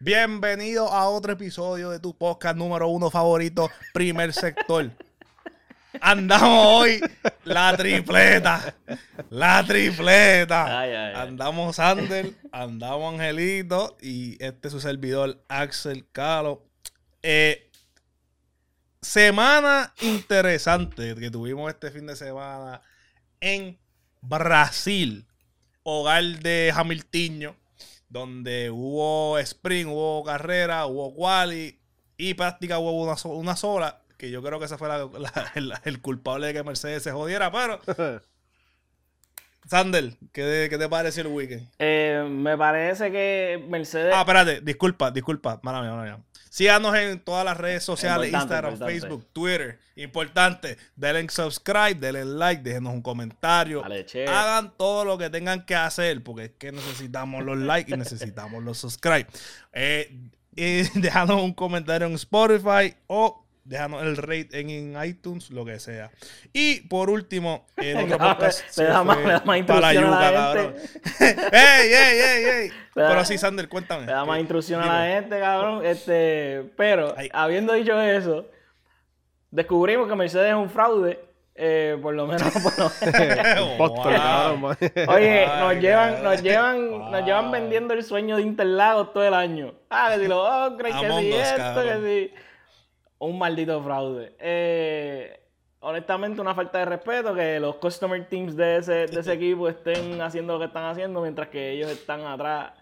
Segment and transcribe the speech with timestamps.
[0.00, 4.90] Bienvenido a otro episodio de tu podcast número uno favorito, Primer Sector.
[5.98, 7.00] Andamos hoy
[7.44, 8.74] la tripleta.
[9.30, 10.80] La tripleta.
[10.80, 11.28] Ay, ay, ay.
[11.28, 16.62] Andamos Ander, andamos Angelito y este es su servidor Axel Calo.
[17.22, 17.70] Eh,
[19.00, 22.82] semana interesante que tuvimos este fin de semana
[23.40, 23.78] en
[24.20, 25.26] Brasil,
[25.82, 27.56] hogar de Hamiltiño,
[28.08, 31.78] donde hubo sprint, hubo carrera, hubo quali
[32.16, 35.52] y práctica hubo una, so- una sola, que yo creo que ese fue la- la-
[35.54, 37.80] el, el culpable de que Mercedes se jodiera, pero
[39.68, 41.68] Sander, ¿qué, qué te pareció el weekend?
[41.80, 44.14] Eh, me parece que Mercedes.
[44.14, 46.18] Ah, espérate, disculpa, disculpa, mala mía, mala mía.
[46.50, 49.00] Síganos en todas las redes sociales, Importante, Instagram, importante.
[49.00, 49.78] Facebook, Twitter.
[49.96, 53.80] Importante, denle en subscribe, denle like, déjenos un comentario.
[53.82, 54.06] Dale.
[54.28, 58.62] Hagan todo lo que tengan que hacer, porque es que necesitamos los likes y necesitamos
[58.62, 59.26] los subscribe.
[59.72, 60.30] Eh,
[61.28, 66.10] un comentario en Spotify o déjanos el rate en, en iTunes, lo que sea.
[66.52, 68.64] Y por último, en otro podcast.
[68.66, 70.34] Le se da más- da más pa' la instrucción a la yuca, gente.
[70.36, 70.74] cabrón.
[71.52, 72.70] ¡Ey, ey, ey, ey!
[72.94, 74.06] Pero sí, Sander, cuéntame.
[74.06, 75.84] Le da más Eh, instrucción a la gente, cabrón.
[75.84, 77.28] Este, pero, Ay.
[77.32, 78.46] habiendo dicho eso,
[79.50, 81.20] descubrimos que Mercedes es un fraude.
[81.58, 83.78] eh, por lo menos, por lo menos.
[83.78, 84.56] Wow.
[84.58, 84.76] man.
[85.08, 89.74] Oye, nos llevan, nos llevan, nos llevan vendiendo el sueño de Interlagos todo el año.
[89.90, 92.02] Ah, que si lo upgrade, que si esto, cabrón.
[92.02, 92.34] que si.
[93.18, 94.34] Un maldito fraude.
[94.38, 95.40] Eh,
[95.80, 100.20] honestamente, una falta de respeto que los customer teams de ese, de ese equipo estén
[100.20, 102.72] haciendo lo que están haciendo mientras que ellos están atrás,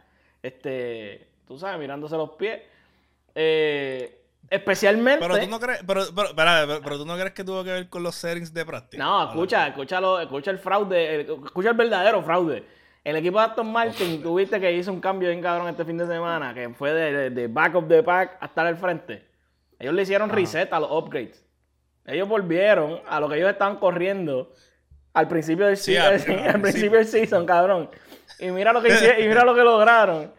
[0.43, 2.61] este, tú sabes, mirándose los pies.
[3.35, 5.21] Eh, especialmente.
[5.27, 7.89] Pero tú no crees, pero, pero, pero, pero tú no crees que tuvo que ver
[7.89, 9.03] con los settings de práctica.
[9.03, 12.65] No, escucha, escúchalo, escucha el fraude, el- escucha el verdadero fraude.
[13.03, 16.07] El equipo de Aston Martin, tuviste que hizo un cambio bien cabrón este fin de
[16.07, 19.34] semana, que fue de, de- de back of the pack a estar al frente.
[19.79, 21.45] Ellos le hicieron reset a los upgrades.
[22.07, 24.53] Ellos volvieron a lo que ellos estaban corriendo
[25.15, 27.91] al principio del, Sí, al- al al principio del season, cabrón.
[28.39, 30.33] Y mira lo que hicieron, y mira lo que lograron.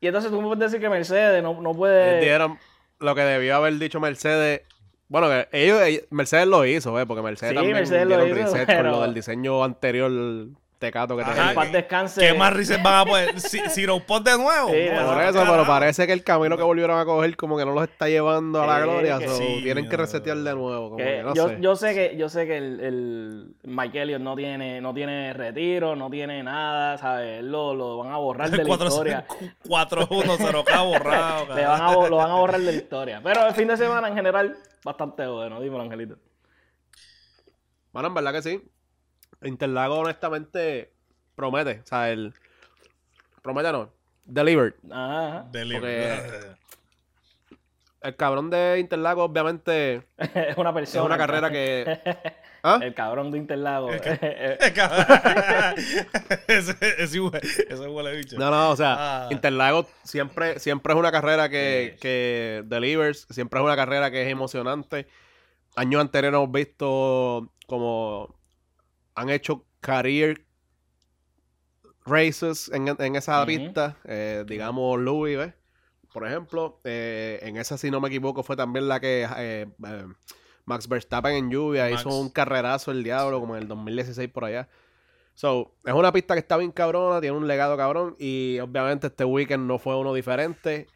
[0.00, 2.20] Y entonces tú me puedes decir que Mercedes no, no puede.
[2.20, 2.58] Dieron
[2.98, 4.62] lo que debió haber dicho Mercedes.
[5.08, 7.06] Bueno, que ellos, Mercedes lo hizo, ¿eh?
[7.06, 10.10] Porque Mercedes Sí, también Mercedes lo hizo, reset pero- con lo del diseño anterior
[10.82, 12.20] tecato que Ajá, descanse.
[12.20, 13.40] ¿Qué más risas van a poder?
[13.40, 14.68] Si, Zero Pod de nuevo.
[14.68, 15.52] Sí, Por no, eso, carajo.
[15.52, 18.60] pero parece que el camino que volvieron a coger como que no los está llevando
[18.62, 19.18] a la gloria.
[19.18, 20.90] que so, sí, tienen que resetear de nuevo.
[20.90, 21.58] Como Que que no yo, sé.
[21.60, 25.94] yo sé que yo sé que el, el Mike Elliott no tiene no tiene retiro,
[25.96, 27.42] no tiene nada, ¿sabes?
[27.42, 29.26] Lo, lo van a borrar de la 4 historia.
[29.64, 31.54] 4-1-0K borrado.
[31.54, 33.20] Le van a, lo van a borrar de la historia.
[33.22, 36.16] Pero el fin de semana en general bastante bueno, dímelo, Angelito.
[37.92, 38.62] Bueno, en verdad que sí.
[39.44, 40.92] Interlago, honestamente,
[41.34, 41.80] promete.
[41.82, 42.32] O sea, el.
[43.42, 43.90] Promete no.
[44.24, 44.74] Delivered.
[44.90, 45.46] Ajá.
[45.50, 46.56] Delivery.
[48.02, 51.04] El cabrón de Interlago, obviamente, es una es persona.
[51.04, 52.00] una carrera que.
[52.64, 52.78] ¿Ah?
[52.80, 53.90] El cabrón de Interlago.
[53.90, 54.18] ese,
[56.48, 58.36] ese, hue- ese huele bicho.
[58.38, 59.28] No, no, o sea, Ah.
[59.30, 62.00] Interlagos siempre, siempre es una carrera que, Sí.
[62.00, 65.06] que delivers, siempre es una carrera que es emocionante.
[65.76, 68.34] Años anteriores hemos visto como
[69.14, 70.46] han hecho career
[72.04, 73.46] races en, en esa Ujú.
[73.46, 75.54] pista, eh, digamos Louis, ¿ves?
[76.12, 79.66] Por ejemplo, eh, en esa, si no me equivoco, fue también la que eh,
[80.66, 82.02] Max Verstappen en lluvia Max.
[82.02, 84.68] hizo un carrerazo el diablo, como en el 2016 por allá.
[85.34, 89.24] So, es una pista que está bien cabrona, tiene un legado cabrón y obviamente este
[89.24, 90.86] weekend no fue uno diferente.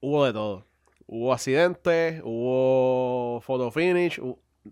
[0.00, 0.66] Hubo de todo.
[1.06, 4.20] Hubo accidentes, hubo photo finish.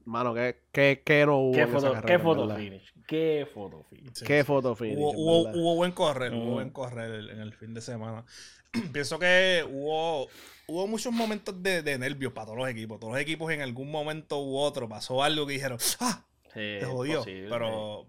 [0.04, 2.92] Mano, ¿qué, qué, qué no hubo ¿Qué foto, carrera, qué foto finish?
[3.08, 4.12] ¿Qué foto finish?
[4.14, 4.46] Sí, ¿Qué sí.
[4.46, 4.96] photo finish?
[4.96, 6.54] Hubo, hubo, hubo buen correr, hubo Mm.
[6.54, 8.24] buen correr en el fin de semana.
[8.92, 10.28] Pienso que hubo,
[10.68, 13.00] hubo muchos momentos de, de nervios para todos los equipos.
[13.00, 16.24] Todos los equipos en algún momento u otro pasó algo que dijeron, ¡ah!
[16.44, 17.18] Sí, Te jodió.
[17.18, 17.48] posible.
[17.50, 18.06] Pero,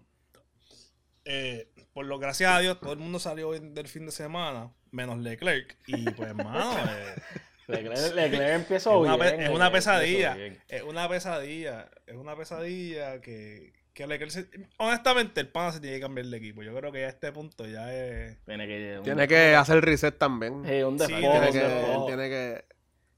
[1.24, 5.18] eh, por lo gracias a Dios, todo el mundo salió del fin de semana, menos
[5.18, 5.76] Leclerc.
[5.86, 7.14] Y pues, mano, eh,
[7.72, 9.18] Leclerc, Leclerc es, empezó una, bien.
[9.20, 10.36] pe- es Leclerc una pesadilla.
[10.68, 11.90] Es una pesadilla.
[12.06, 14.48] Es una pesadilla que, que Leclerc se-
[14.78, 16.62] honestamente, el pana se tiene que cambiar de equipo.
[16.62, 18.38] Yo creo que ya a este punto ya es.
[18.44, 20.62] Tiene que, Tiene que hacer reset también.
[20.66, 22.00] Sí, un Sí, despojo, tiene un que, despojo.
[22.00, 22.64] él tiene que,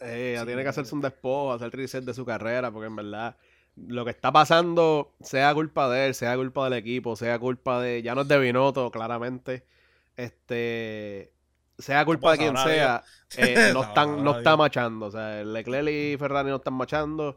[0.01, 3.37] eh, Sí, tiene que hacerse un despojo, hacer reset de su carrera, porque en verdad
[3.77, 8.03] lo que está pasando, sea culpa de él, sea culpa del equipo, sea culpa de,
[8.03, 9.65] ya no es de Binotto, claramente,
[10.17, 11.33] este,
[11.79, 13.03] sea culpa de quien sea,
[13.37, 17.37] eh, no, están, no está machando, o sea, Leclerc y Ferrari no están machando,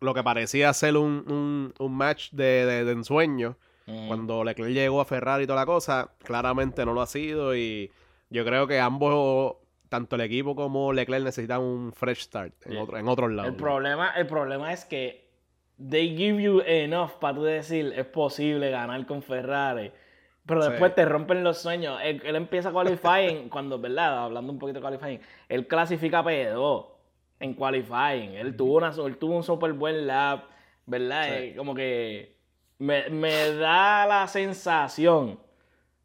[0.00, 3.56] lo que parecía ser un, un, un match de, de, de ensueño,
[3.86, 4.06] Mm.
[4.08, 7.92] cuando Leclerc llegó a Ferrari y toda la cosa, claramente no lo ha sido y
[8.30, 9.56] yo creo que ambos
[9.90, 12.78] tanto el equipo como Leclerc necesitan un fresh start en, Sí.
[12.78, 13.50] otro, en otros lados.
[13.50, 15.28] El problema, el problema es que
[15.78, 19.92] they give you enough para tú decir es posible ganar con Ferrari.
[20.46, 20.70] Pero Sí.
[20.70, 21.98] después te rompen los sueños.
[22.02, 24.24] Él, él empieza qualifying, cuando, ¿verdad?
[24.24, 26.86] Hablando un poquito de qualifying, él clasifica P2
[27.40, 28.34] en qualifying.
[28.34, 30.44] Él tuvo, una, él tuvo un súper buen lap,
[30.86, 31.24] ¿verdad?
[31.24, 31.30] Sí.
[31.34, 32.36] Eh, como que
[32.78, 35.38] me, me da la sensación,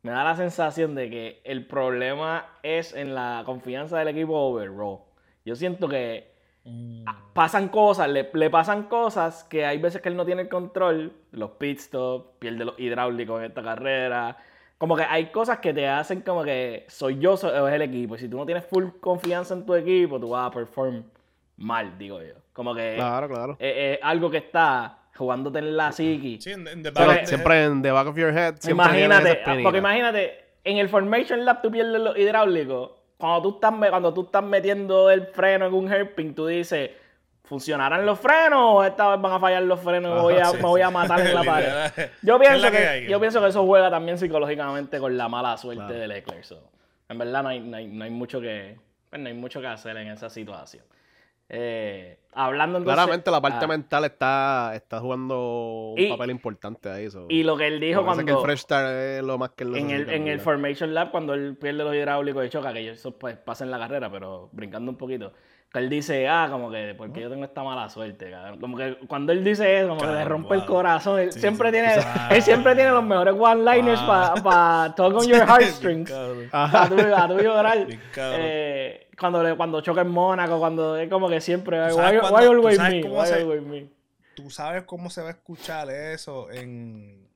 [0.03, 4.99] me da la sensación de que el problema es en la confianza del equipo overall.
[5.43, 6.28] Yo siento que
[6.65, 7.05] Mm.
[7.33, 11.13] pasan cosas, le, le pasan cosas que hay veces que él no tiene el control,
[11.31, 14.37] los pit stops, pierde los hidráulicos en esta carrera.
[14.77, 17.81] Como que hay cosas que te hacen como que soy yo soy, o es el
[17.81, 18.15] equipo.
[18.15, 21.03] Y si tú no tienes full confianza en tu equipo, tú vas a perform
[21.57, 22.35] mal, digo yo.
[22.53, 23.57] Como que Claro, claro.
[23.59, 26.39] es, es algo que está jugándote en la psiqui.
[26.41, 28.55] Sí, en- the back siempre en the back of your head.
[28.69, 32.91] Imagínate, porque imagínate, en el Formation Lab tú pierdes los hidráulicos.
[33.19, 36.91] Cuando tú estás, cuando tú estás metiendo el freno en un hairpin, tú dices,
[37.43, 40.43] ¿funcionarán los frenos o esta vez van a fallar los frenos y me voy a,
[40.43, 40.93] Ajá, sí, me voy a sí.
[40.93, 42.09] matar en la pared?
[42.21, 45.57] Yo ¿Qué es pienso que, yo pienso que eso juega también psicológicamente con la mala
[45.57, 45.99] suerte Claro.
[45.99, 46.43] de Leclerc.
[46.43, 46.63] so.
[47.09, 48.77] En verdad no hay, no hay- no hay mucho que,
[49.09, 50.85] pues, no hay mucho que hacer en esa situación.
[51.49, 52.95] Eh, hablando entonces...
[52.95, 57.09] Claramente la parte ah, mental está, está jugando un Y- papel importante ahí.
[57.09, 57.25] so.
[57.27, 58.23] Y lo que él dijo cuando...
[58.23, 60.39] que el fresh start es lo más que él En el, en el.
[60.39, 63.79] Formation Lab, cuando él pierde los hidráulicos y choca, que eso pues, pasa en la
[63.79, 65.33] carrera, pero brincando un poquito,
[65.71, 68.59] que él dice, ah, como que, porque yo tengo esta mala suerte, cabrón.
[68.59, 71.19] Como que cuando él dice eso, como que le rompe el corazón.
[71.19, 71.93] Él Sí, siempre sí, tiene,
[72.31, 74.43] él siempre tiene los mejores one-liners Wow.
[74.43, 76.09] para talk on your heartstrings.
[76.09, 76.49] Cabrón.
[76.51, 77.87] a tu, tu llorar.
[78.17, 82.19] Eh, cuando, le, cuando choca en Mónaco, cuando es como que siempre, ¿Tú why, why
[82.19, 83.89] cuando- tú always me, why se- always me.
[84.35, 87.27] Tú sabes cómo se va a escuchar eso en,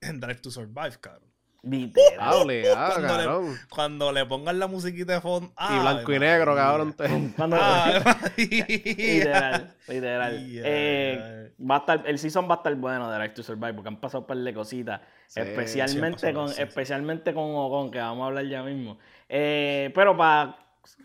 [0.00, 1.28] en Drive to Survive, cabrón.
[1.68, 2.18] Literal.
[2.20, 5.48] Ah, Cuando le, cuando le pongan la musiquita de fondo.
[5.48, 6.92] Y ¡Ave blanco y negro, cabrón.
[6.92, 8.02] te- Cuando, ¡Ave
[8.36, 10.46] Literal, literal.
[10.46, 10.62] Yeah.
[10.64, 13.88] Eh, va a estar, el season va a estar bueno de Drive to Survive porque
[13.88, 15.00] han pasado un par de cositas.
[15.26, 18.98] Sí, especialmente, sí con, sí, especialmente con Ocon, que vamos a hablar ya mismo.
[19.28, 20.56] Eh, pero para,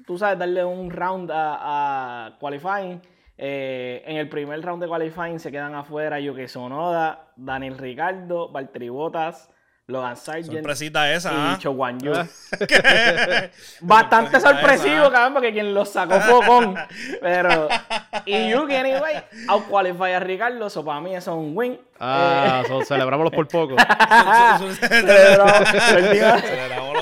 [0.05, 3.01] tú sabes, darle un round a, a Qualifying.
[3.37, 8.89] eh, en el primer round de Qualifying se quedan afuera Yuki Sonoda, Daniel Ricardo, Valtteri
[8.89, 9.49] Bottas,
[9.87, 11.57] Logan Sargent Sorpresita esa, y ¿ah?
[11.59, 12.13] Cho Guan Yu.
[12.15, 12.25] Ah.
[13.81, 15.11] Bastante sorpresivo, esa.
[15.11, 16.75] cabrón, porque quien lo sacó fue Ocon.
[17.19, 17.67] Pero.
[18.25, 21.79] Y Yuki, anyway, out qualify a Ricardo, eso para mí eso es un win.
[21.99, 23.75] Ah, so- celebrámoslo por poco.
[24.79, 25.69] Celebramos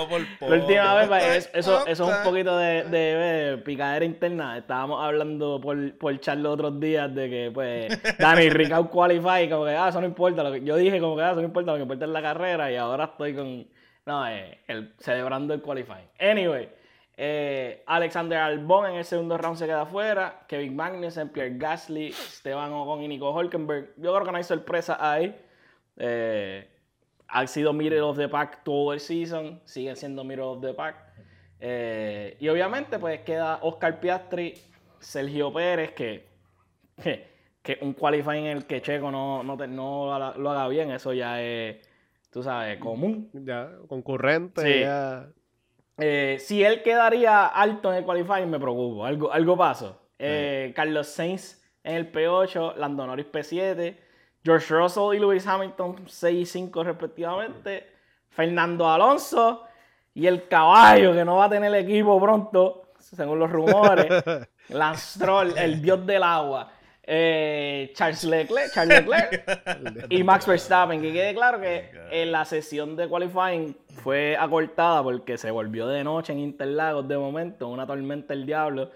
[0.10, 0.52] por poco.
[0.56, 4.58] La última vez, es- eso, eso es un poquito de, de, de picadera interna.
[4.58, 9.66] Estábamos hablando por, por chat los otros días de que, pues, Dani Ricardo qualify, como
[9.66, 10.44] que, ah, eso no importa.
[10.44, 12.22] Lo que, yo dije, como que, ah, eso no importa, lo que importa es la
[12.22, 12.72] carrera.
[12.72, 13.68] Y ahora estoy con,
[14.06, 16.10] no, eh, el, celebrando el qualifying.
[16.20, 16.70] Anyway,
[17.22, 20.42] eh, Alexander Albon en el segundo round se queda afuera.
[20.48, 23.90] Kevin Magnussen, Pierre Gasly, Esteban Ocon y Nico Hulkenberg.
[23.98, 25.36] Yo creo que no hay sorpresa ahí.
[25.98, 26.68] Eh,
[27.30, 30.96] ha sido middle of the pack todo el season, siguen siendo middle of the pack.
[31.60, 34.54] Eh, y obviamente, pues queda Oscar Piastri,
[35.00, 36.28] Sergio Pérez, que,
[37.02, 37.28] que,
[37.62, 41.14] que un qualifying en el que Checo no, no, te- no lo, haga bien, eso
[41.14, 41.78] ya es,
[42.32, 43.30] tú sabes, común.
[43.34, 44.80] Ya, concurrente, Sí.
[44.82, 45.28] ya.
[46.02, 49.06] Eh, si él quedaría alto en el qualifying, me preocupo.
[49.06, 50.02] Algo, algo pasó.
[50.18, 53.98] Eh, Carlos Sainz en el P8, Lando Norris P7,
[54.44, 57.88] George Russell y Lewis Hamilton 6 y 5 respectivamente,
[58.30, 59.64] Fernando Alonso
[60.14, 64.08] y el caballo que no va a tener equipo pronto, según los rumores,
[64.70, 66.72] Lance Stroll, el dios del agua.
[67.04, 71.02] eh, Charles Leclerc, Charles Leclerc y Max Verstappen.
[71.02, 76.04] Que quede claro que en la sesión de qualifying fue acortada porque se volvió de
[76.04, 78.92] noche en Interlagos de momento, una tormenta el diablo.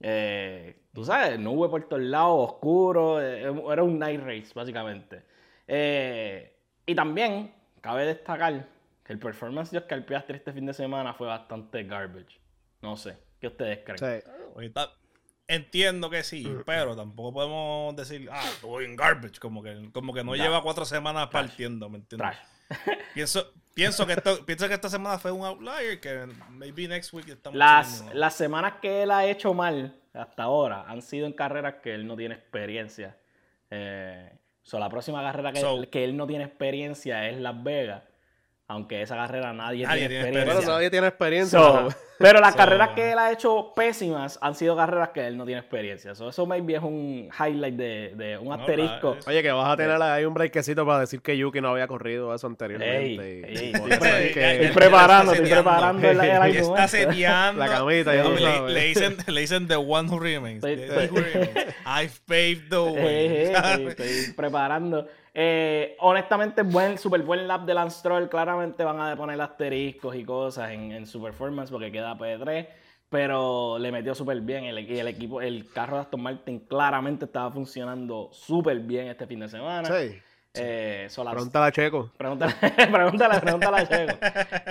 [0.00, 5.22] Eh, tú sabes, nube por todos lados, oscuro, eh, era un night race básicamente.
[5.66, 6.56] Eh,
[6.86, 8.66] y también cabe destacar
[9.04, 12.40] que el performance de Oscar Piastri este fin de semana fue bastante garbage.
[12.82, 14.22] No sé, ¿qué ustedes creen?
[14.22, 14.30] Sí.
[14.54, 14.90] Ahorita
[15.46, 20.22] entiendo que sí, pero tampoco podemos decir, ah, estoy en garbage, como que, como que
[20.24, 20.38] no Da.
[20.38, 22.36] lleva cuatro semanas partiendo, ¿me entiendes?
[22.36, 22.50] Trash.
[23.14, 27.28] Pienso, pienso, que esto, pienso que esta semana fue un outlier, que maybe next week
[27.28, 31.74] estamos Las, las semanas que él ha hecho mal hasta ahora han sido en carreras
[31.82, 33.16] que él no tiene experiencia.
[33.70, 34.30] Eh,
[34.62, 38.02] so, la próxima carrera que, So- que él no tiene experiencia es Las Vegas.
[38.70, 40.60] Aunque esa carrera nadie, Nadie tiene tiene experiencia.
[40.60, 41.58] Pero nadie tiene experiencia.
[41.58, 45.36] So, Pero las So- carreras que él ha hecho pésimas han sido carreras que él
[45.36, 46.14] no tiene experiencia.
[46.14, 49.16] So, eso maybe es un highlight de, de un asterisco.
[49.26, 52.32] Oye, que vas a tener ahí un breakcito para decir que Yuki no había corrido
[52.32, 53.40] eso Ey, anteriormente.
[53.50, 56.74] y- ey, por estoy, que- preparando, estoy preparando el, el argumento.
[56.76, 57.58] está seteando.
[57.64, 58.30] La camita, ya No,
[58.68, 60.62] le, le dicen, le dicen The One Who Remains.
[60.62, 61.74] Estoy- The.
[61.86, 63.26] I've paved the way.
[63.26, 65.08] Eh, eh, estoy preparando.
[65.34, 68.28] Eh, honestamente, buen, super buen lap de Lance Stroll.
[68.28, 72.66] Claramente van a poner asteriscos y cosas en, en su performance porque queda P3.
[73.08, 74.64] Pero le metió súper bien.
[74.64, 79.26] El, y el equipo, el carro de Aston Martin claramente estaba funcionando súper bien este
[79.26, 79.88] fin de semana.
[79.88, 80.18] Sí.
[80.54, 82.10] Eh, so Lance- Pregúntale a Checo.
[82.16, 82.54] Pregúntale,
[82.92, 84.18] pregúntale, pregúntale a Checo.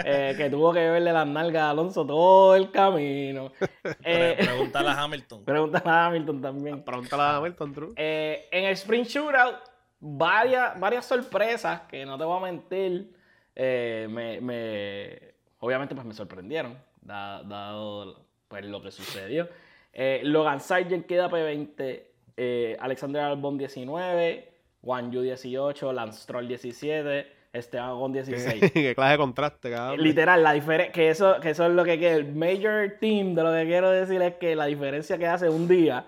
[0.06, 3.52] Eh, que tuvo que verle las nalgas a Alonso todo el camino.
[4.04, 5.44] Eh, Pregúntale a Hamilton.
[5.46, 6.84] pregúntale a Hamilton también.
[6.84, 7.94] Pregúntale a Hamilton, True.
[7.96, 9.56] Eh, en el sprint shootout,
[10.00, 13.14] varias, varias sorpresas que no te voy a mentir.
[13.56, 19.50] eh, me, me- obviamente, pues me sorprendieron, da- dado pues, lo que sucedió.
[19.92, 22.04] Eh, Logan Sargent queda P20,
[22.38, 24.50] eh, Alexander Albon 19,
[24.82, 28.72] Juan Yu 18, Lance Stroll 17, Esteban Ocon 16.
[28.74, 30.02] Qué clase de contraste, cabrón.
[30.04, 33.44] Literal, la diferencia, que eso, que eso es lo que, que el major team de
[33.44, 36.06] lo que quiero decir es que la diferencia que hace un día,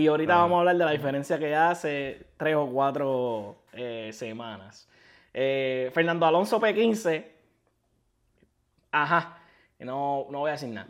[0.00, 0.42] y ahorita Ajá.
[0.42, 4.88] vamos a hablar de la diferencia que hace tres o cuatro eh, semanas.
[5.32, 7.24] Eh, Fernando Alonso P15,
[8.90, 9.38] ajá,
[9.78, 10.86] no, no voy a decir nada.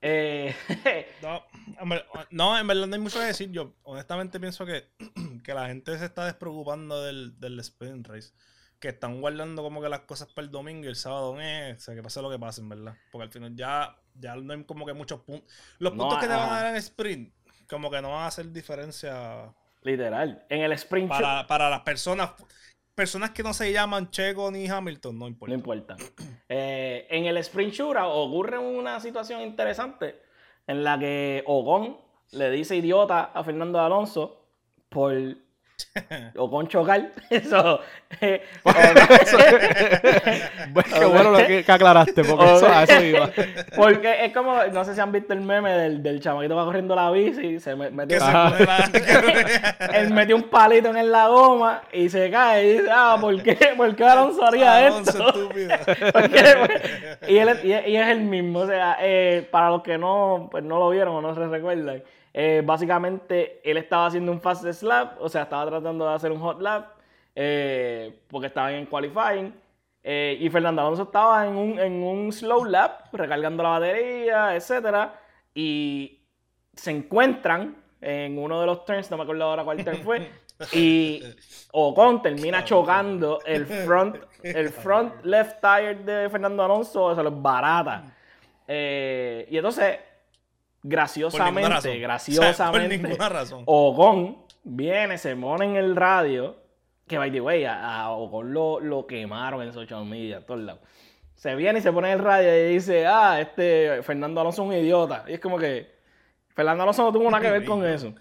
[0.00, 0.54] Eh,
[1.22, 1.42] No,
[1.80, 3.50] en ver- no, en verdad no hay mucho que decir.
[3.50, 4.86] Yo honestamente pienso que,
[5.44, 8.32] que la gente se está despreocupando del, del sprint race.
[8.78, 11.80] Que están guardando como que las cosas para el domingo y el sábado, eh, o
[11.80, 12.96] sea, que pase lo que pase, en verdad.
[13.12, 15.52] Porque al final ya, ya no hay como que muchos puntos.
[15.78, 17.34] Los No, puntos que te van a dar en sprint,
[17.70, 22.32] como que no van a hacer diferencia literal, en el sprint para, para las personas.
[22.94, 25.50] Personas que no se llaman Checo ni Hamilton, no importa.
[25.50, 25.96] No importa.
[26.52, 30.20] Eh, en el sprint shootout ocurre una situación interesante
[30.66, 31.96] en la que Ocon
[32.32, 34.48] le dice idiota a Fernando Alonso
[34.88, 35.14] por
[36.36, 37.08] Ocon chocar.
[37.30, 37.80] Eso.
[38.20, 38.42] eh,
[40.72, 43.30] Bueno, qué bueno lo que, que aclaraste, porque eso, a eso iba.
[43.76, 46.94] porque es como, no sé si han visto el meme del, del chamaquito va corriendo
[46.96, 48.50] la bici, se me- mete Que se Ajá.
[48.50, 53.16] pone la- él metió un palito en la goma y se cae y dice, ah,
[53.20, 55.28] ¿por qué, ¿por qué Alonso haría esto?
[55.28, 55.76] estúpido.
[56.12, 58.60] Porque- y, él, y y es el mismo.
[58.60, 62.02] O sea, eh, para los que no, pues no lo vieron o no se recuerdan,
[62.32, 66.40] eh, básicamente él estaba haciendo un fast slap, o sea, estaba tratando de hacer un
[66.40, 66.92] hot lap,
[67.34, 69.54] eh, porque estaban en qualifying.
[70.02, 75.20] eh, y Fernando Alonso estaba en un, en un slow lap, recargando la batería, etcétera,
[75.54, 76.20] y
[76.74, 80.30] se encuentran en uno de los turns, no me acuerdo ahora cuál turn fue,
[80.72, 81.22] y
[81.72, 88.04] Ocon termina chocando el front, el front left tire de Fernando Alonso, se los barata.
[88.66, 89.98] Eh, y entonces,
[90.82, 93.64] graciosamente, graciosamente, razón.
[93.66, 96.56] Ocon viene, se pone en el radio,
[97.06, 100.82] que by the way, a, a Ocon lo, lo quemaron en social media, todos lados.
[101.34, 104.68] Se viene y se pone en el radio y dice, ah, este Fernando Alonso es
[104.68, 105.24] un idiota.
[105.26, 105.90] Y es como que
[106.48, 108.12] Fernando Alonso no tuvo nada que ver con eso.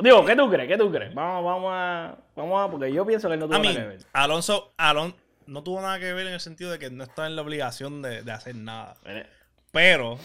[0.00, 0.68] Digo, ¿qué tú crees?
[0.68, 1.12] ¿Qué tú crees?
[1.12, 3.80] Vamos, vamos a, vamos a, porque yo pienso que él no tuvo A mí, nada
[3.80, 3.98] que ver.
[4.12, 5.14] Alonso, Alon
[5.46, 8.00] no tuvo nada que ver en el sentido de que no estaba en la obligación
[8.00, 8.96] de, de hacer nada.
[9.70, 10.18] Pero,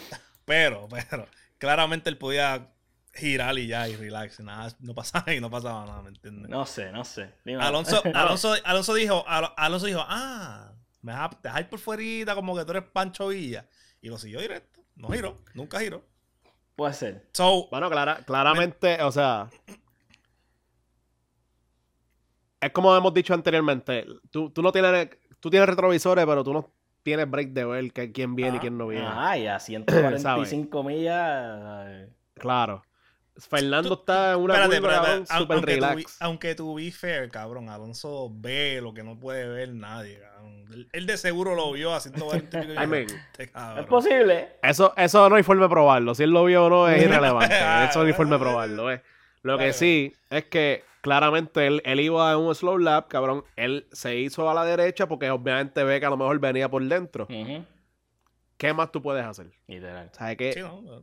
[0.46, 1.26] pero, pero,
[1.58, 2.70] claramente él podía
[3.12, 6.48] girar y ya, y relax, y nada, no pasaba, y no pasaba nada, ¿me entiendes?
[6.50, 7.32] No sé, no sé.
[7.44, 7.62] Dime.
[7.62, 12.56] Alonso, Alonso, Alonso dijo, Al- Alonso dijo, ah, me vas a dejar por fuerita como
[12.56, 13.68] que tú eres Pancho Villa.
[14.00, 14.80] Y lo siguió directo.
[14.96, 16.04] No giró, nunca giró.
[16.76, 17.28] Puede ser.
[17.32, 19.48] So, Bueno, clara- claramente, o sea.
[22.60, 24.06] Es como hemos dicho anteriormente.
[24.30, 25.10] Tú, tú no tienes.
[25.40, 26.72] Tú tienes retrovisores, pero tú no
[27.04, 28.60] tienes break de ver que- quién viene y Ajá.
[28.62, 29.06] quién no viene.
[29.06, 31.86] Ajá, y a 145 millas.
[31.88, 32.82] eh, Claro.
[33.36, 35.96] Fernando Tú- está en una espérate, curva, espérate, super aunque, relax.
[35.96, 40.20] vi- aunque tú vi fair, cabrón, Alonso ve lo que no puede ver nadie.
[40.72, 43.06] Él, él de seguro lo vio haciendo 20 y pico I mean,
[43.36, 43.50] Este.
[43.80, 44.50] Es posible.
[44.62, 46.14] Eso, eso no hay forma de probarlo.
[46.14, 47.54] Si él lo vio o no es irrelevante.
[47.90, 48.92] Eso no hay forma de probarlo.
[48.92, 49.02] eh.
[49.42, 53.44] Lo que sí es que claramente él, él iba en un slow lap, cabrón.
[53.56, 56.82] Él se hizo a la derecha porque obviamente ve que a lo mejor venía por
[56.82, 57.28] dentro.
[58.56, 59.50] ¿Qué más tú puedes hacer?
[59.66, 60.08] Literal.
[60.12, 60.52] ¿Sabes qué?
[60.54, 61.02] Sí, no,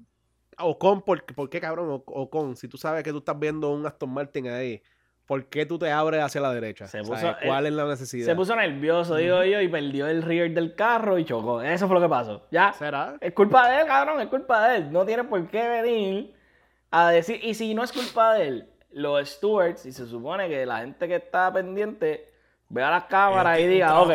[0.57, 1.89] Ocon, ¿por, ¿por qué cabrón?
[1.91, 4.81] O- Ocon, si tú sabes que tú estás viendo un Aston Martin ahí,
[5.27, 6.87] ¿por qué tú te abres hacia la derecha?
[6.87, 8.25] Se ¿Cuál él- es la necesidad?
[8.25, 11.61] Se puso nervioso, digo yo, y perdió el rear del carro y chocó.
[11.61, 12.47] Eso fue lo que pasó.
[12.51, 12.73] Ya.
[12.73, 13.17] ¿Será?
[13.21, 14.91] Es culpa de él, cabrón, es culpa de él.
[14.91, 16.33] No tiene por qué venir
[16.89, 17.39] a decir.
[17.43, 21.07] Y si no es culpa de él, los stewards, y se supone que la gente
[21.07, 22.29] que está pendiente
[22.69, 24.11] vea las cámaras y diga, ok,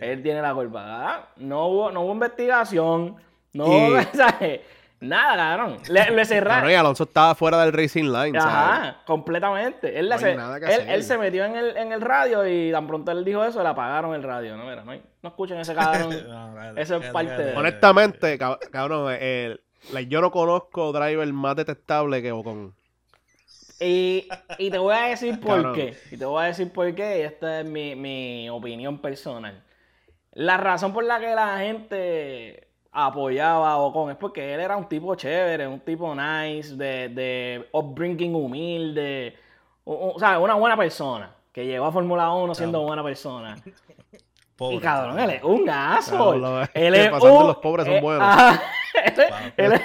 [0.00, 0.82] él tiene la culpa.
[0.86, 3.16] Ah, No hubo, no hubo investigación,
[3.52, 4.60] No, Y- ¿sabes?
[5.00, 5.76] Nada, cabrón.
[5.88, 6.70] Le, le cerraron.
[6.70, 8.54] Y Alonso estaba fuera del racing line, ¿sabes?
[8.56, 9.98] Ajá, completamente.
[9.98, 13.22] Él, No se- él, él metió en el, en el radio y tan pronto él
[13.22, 14.56] dijo eso, le apagaron el radio.
[14.56, 16.10] No, mira, no, hay- no escuchen ese cabrón.
[16.28, 17.44] No, Eso es parte cállate.
[17.50, 19.60] de- Honestamente, cab- cabrón, el-
[20.08, 22.74] yo no conozco driver más detestable que Ocon.
[23.80, 24.28] Y,
[24.58, 25.74] y te voy a decir por Cabrón.
[25.74, 25.96] qué.
[26.10, 27.18] Y te voy a decir por qué.
[27.18, 29.62] Y esta es mi, mi opinión personal.
[30.32, 34.88] La razón por la que la gente apoyaba a Ocon es porque él era un
[34.88, 39.36] tipo chévere, un tipo nice, de, de upbringing humilde.
[39.84, 41.34] O, o sea, una buena persona.
[41.52, 43.56] Que llegó a Fórmula 1 siendo buena persona.
[44.56, 46.16] Pobre, Y cabrón, él es un aso.
[46.16, 48.22] Cabrón, lo- él es un- los pobres son eh, buenos.
[48.22, 48.62] ajá.
[49.56, 49.80] él, es-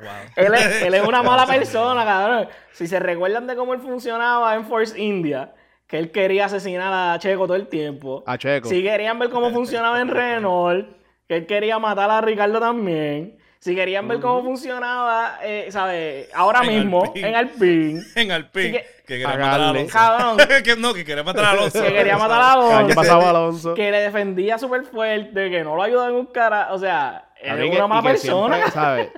[0.00, 0.08] Wow.
[0.36, 2.48] él es- él es- una mala persona, cabrón.
[2.72, 5.52] Si se recuerdan de cómo él funcionaba en Force India,
[5.86, 8.22] que él quería asesinar a Checo todo el tiempo.
[8.26, 8.68] A Checo.
[8.68, 10.86] Si querían ver cómo funcionaba en Renault,
[11.26, 13.36] que él quería matar a Ricardo también.
[13.60, 16.28] Si querían ver cómo funcionaba, eh, ¿sabes?
[16.32, 17.28] Ahora En mismo, Alpine.
[17.28, 18.02] en Alpine.
[18.14, 18.68] En Alpine.
[18.68, 19.68] Así que- que, quería matar a.
[19.70, 19.92] Alonso.
[19.92, 20.36] Cabrón.
[20.64, 21.82] que no, que quería matar a Alonso.
[21.82, 22.94] Que quería matar a Alonso.
[22.94, 23.74] pasado Alonso.
[23.74, 26.68] que le defendía súper fuerte, que no lo ayudaba en un cara.
[26.72, 28.56] O sea, es una mala persona.
[28.70, 29.10] siempre, ¿sabes?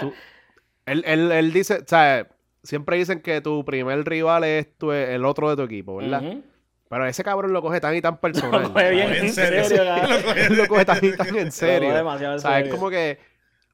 [0.00, 0.12] Tú-
[0.86, 2.26] él, él, él dice, ¿sabes?
[2.62, 6.22] Siempre dicen que tu primer rival es tu- el otro de tu equipo, ¿verdad?
[6.88, 8.62] Pero ese cabrón lo coge tan y tan personal.
[8.62, 9.84] Lo coge bien En serio, serio.
[9.96, 11.92] Lo coge- lo coge tan y tan en serio.
[11.92, 13.18] demasiado en O sea, es como que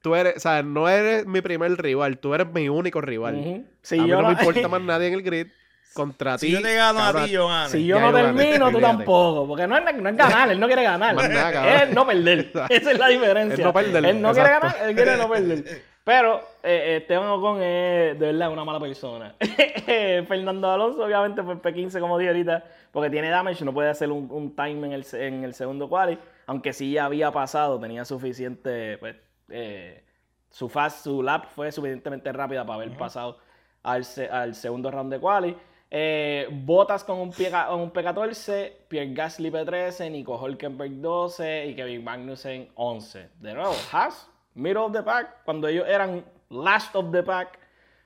[0.01, 0.65] tú eres, ¿sabes?
[0.65, 3.67] No eres mi primer rival, tú eres mi único rival.
[3.83, 5.47] Si a mí yo no, no, me importa más nadie en el grid
[5.95, 6.47] contra ti.
[6.47, 7.23] Si yo te gano cabrón.
[7.23, 7.69] a ti, yo gano.
[7.69, 9.47] si yo no termino, tú tampoco.
[9.47, 11.15] Porque no es, no es ganar, él no quiere ganar.
[11.15, 12.51] Nada, es no perder.
[12.69, 13.55] Esa es la diferencia.
[13.55, 15.83] Es no perder, Él no quiere ganar, él quiere no perder.
[16.05, 19.37] Pero eh, Esteban Ocon es de verdad una mala persona.
[20.27, 24.29] Fernando Alonso, obviamente, fue P15, como dije ahorita, porque tiene damage, no puede hacer un,
[24.31, 26.19] un time en el, en el segundo quali.
[26.47, 28.99] Aunque sí ya había pasado, tenía suficiente.
[28.99, 29.15] Pues,
[29.51, 30.03] eh,
[30.51, 33.39] su fast, su lap fue suficientemente rápida para haber pasado
[33.83, 35.57] al, al segundo round de quali.
[35.95, 42.03] Eh, Botas con un, pie, un P14, Pierre Gasly P13, Nico Hulkenberg 12 y Kevin
[42.03, 43.29] Magnussen 11.
[43.41, 47.59] De nuevo, Haas, middle of the pack, cuando ellos eran last of the pack,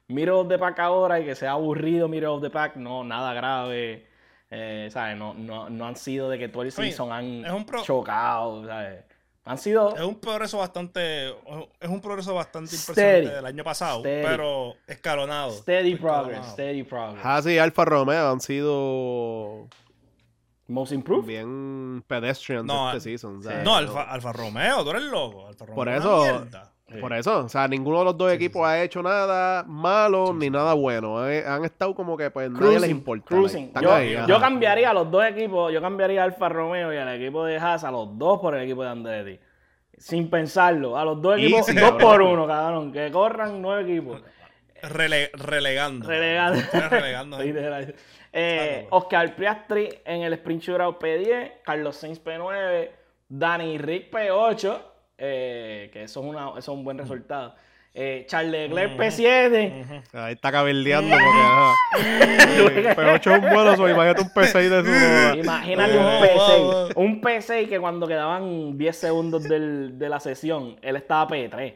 [0.08, 3.32] middle of the pack ahora y que sea aburrido middle of the pack, no, nada
[3.34, 4.04] grave.
[4.50, 5.16] Eh, ¿sabes?
[5.16, 9.04] No, no, no han sido de que todo el Oye, season han pro- chocado, ¿sabes?
[9.46, 11.28] Han sido Es un progreso bastante.
[11.80, 12.90] Es un progreso bastante Steady.
[12.90, 14.26] impresionante del año pasado, Steady.
[14.26, 15.52] pero escalonado.
[15.52, 17.24] steady progress, steady progress.
[17.24, 19.68] Haas y Alfa Romeo han sido
[20.66, 21.26] Most improved.
[21.26, 23.40] bien pedestrians No, este season.
[23.62, 25.46] No, Alfa, Alfa Romeo, tú eres loco.
[25.46, 26.72] Alfa Romeo Por es eso- mierda.
[26.88, 26.98] Sí.
[27.00, 30.72] Por eso, o sea, ninguno de los dos equipos ha hecho nada malo ni nada
[30.74, 31.18] bueno.
[31.18, 33.24] Han, han estado como que pues nadie les importa.
[33.26, 33.72] cruising.
[33.82, 37.20] Yo, ahí, yo cambiaría a los dos equipos, yo cambiaría a Alfa Romeo y al
[37.20, 39.40] equipo de Haas, a los dos por el equipo de Andretti.
[39.98, 41.98] Sin pensarlo, a los dos Easy, equipos, dos cabrón.
[41.98, 42.92] por uno, cabrón.
[42.92, 44.22] Que corran nueve equipos.
[44.82, 46.06] Rele- relegando.
[46.06, 46.60] Relegando.
[46.88, 47.38] Relegando.
[48.32, 48.86] Eh.
[48.90, 52.90] Oscar Piastri en el Sprint Shootout P10, Carlos Sainz P9,
[53.28, 54.78] Danny Rick P8,
[55.18, 57.54] eh, que eso es, una, eso es un buen resultado.
[57.98, 61.72] Eh, Charles Leclerc P7, Ahí está cabildeando porque ajá.
[61.98, 65.38] Eh, P8 es un bueno, so imagínate un P6 de su.
[65.38, 66.38] Imagínate un Oh, P6.
[66.38, 67.00] oh, oh.
[67.00, 71.74] Un P6 que cuando quedaban 10 segundos del- de la sesión, él estaba P3.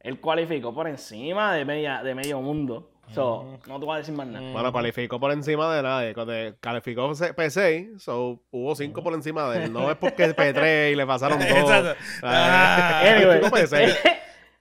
[0.00, 2.90] Él cualificó por encima de, media, de medio mundo.
[3.14, 4.52] So, no te voy a decir más nada.
[4.52, 6.14] Bueno, cualificó por encima de nadie.
[6.14, 9.72] Cuando calificó C- P6, so, hubo 5 por encima de él.
[9.72, 11.48] No es porque es P3 y le pasaron 2.
[11.48, 11.94] Exacto.
[12.22, 13.00] Ah.
[13.04, 13.40] Anyway.
[13.40, 13.96] Calificó P6.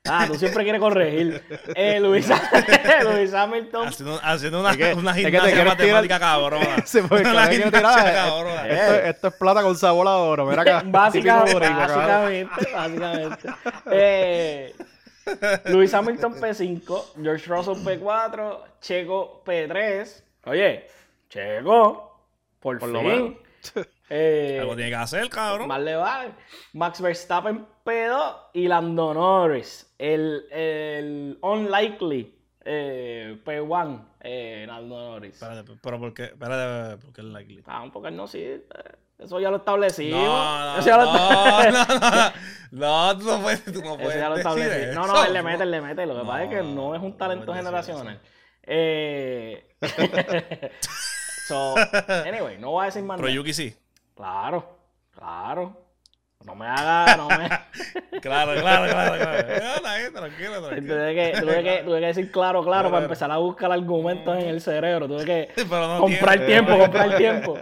[0.10, 1.44] ah, tú siempre quieres corregir.
[1.76, 2.28] Eh, Luis,
[3.04, 3.88] Luis Hamilton.
[3.88, 6.78] Haciendo, haciendo una, que- una es que te gimnasia tirar- matemática cabrona.
[6.86, 8.68] Se fue, una cabrón, que cabrona.
[8.68, 10.46] Esto, esto es plata con sabor a oro.
[10.48, 10.82] Mira acá.
[10.86, 12.08] Básica- típico boricua, cabrón.
[12.08, 13.50] básicamente, básicamente.
[13.92, 14.74] Eh,
[15.66, 20.24] Luis Hamilton P5, George Russell P4, Checo P3.
[20.46, 20.88] Oye,
[21.30, 22.26] Checo,
[22.60, 23.08] por, Por lo fin.
[23.10, 23.88] menos.
[24.12, 25.68] Eh, Algo tiene que hacer, cabrón.
[25.68, 26.32] más le vale.
[26.74, 35.34] Max Verstappen P2 y Lando Norris, el, el unlikely eh, P1, eh, Lando Norris.
[35.34, 36.24] Espérate, pero ¿por qué?
[36.26, 37.64] Espérate, ¿por qué el likely?
[37.66, 38.66] Ah, porque él no sirve.
[39.18, 40.22] Eso ya lo establecimos.
[40.22, 41.06] No, no, Eso ya lo
[42.72, 44.96] no, no, tú no puedes, tú no puedes Eso ya lo establecí.
[44.96, 46.06] No, no, él le mete, él le mete.
[46.06, 48.20] Lo que pasa es que No, es un talento generacional.
[48.64, 49.76] Eh...
[51.48, 51.76] so,
[52.26, 53.30] anyway, no voy a decir más Pero.
[53.30, 53.76] Yuki sí.
[54.16, 54.78] Claro,
[55.12, 55.89] claro.
[56.50, 57.48] No me haga, no me...
[58.22, 59.48] Claro, claro, claro, claro.
[60.14, 60.96] Tranquilo, tranquilo.
[60.96, 64.50] tuve, que, tuve, que, tuve que decir claro, claro, para empezar a buscar argumentos en
[64.50, 65.08] el cerebro.
[65.08, 66.48] Tuve que Pero no comprar tiene.
[66.48, 67.58] tiempo, comprar tiempo.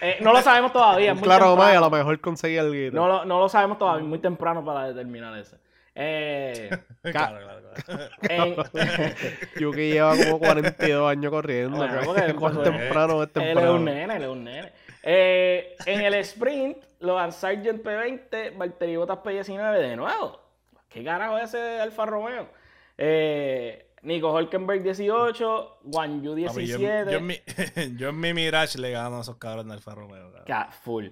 [0.00, 1.12] Eh, no lo sabemos todavía.
[1.14, 1.90] muy Claro, más, y a temprano.
[1.90, 2.96] lo mejor conseguí el guito.
[2.96, 5.56] No lo, no lo sabemos todavía, muy temprano para determinar eso.
[5.96, 6.70] Eh,
[7.02, 8.08] Claro, claro, claro.
[8.22, 9.14] en-
[9.60, 11.76] Yuki lleva como 42 años corriendo.
[11.76, 13.74] Bueno, que- porque- ¿Cuán porque- temprano es Él es temprano?
[13.74, 14.72] un nene, él es un nene.
[15.02, 20.40] Eh, en el sprint, Logan Sargent P20, Valtteri Bottas P19 de nuevo.
[20.88, 22.48] ¿Qué carajo es ese Alfa Romeo?
[22.96, 27.12] Eh, Nico Hulkenberg 18, Juan Yu Papi, yo, 17.
[27.12, 27.36] yo en mi,
[27.96, 30.26] yo en mi Mirage le gano a esos cabrones de Alfa Romeo.
[30.32, 30.44] cabrón.
[30.46, 31.06] Ca- Full,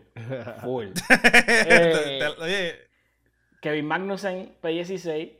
[0.62, 0.86] full.
[1.68, 2.74] Eh, Oye,
[3.60, 5.32] Kevin Magnussen P16,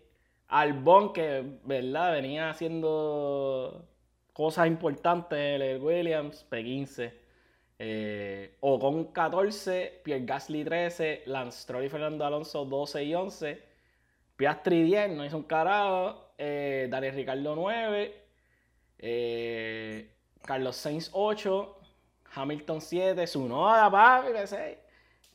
[0.49, 2.13] Albon que, ¿verdad?
[2.13, 3.85] Venía haciendo
[4.33, 7.13] cosas importantes, el Williams P15,
[7.79, 13.63] eh, Ocon 14, Pierre Gasly 13, Lance Stroll y Fernando Alonso 12 y 11,
[14.37, 18.15] Piastri 10, no hizo un carajo, eh, Daniel Ricardo 9,
[18.99, 20.11] eh,
[20.43, 21.81] Carlos Sainz 8,
[22.35, 24.79] Hamilton 7, Tsunoda, papi, de 6.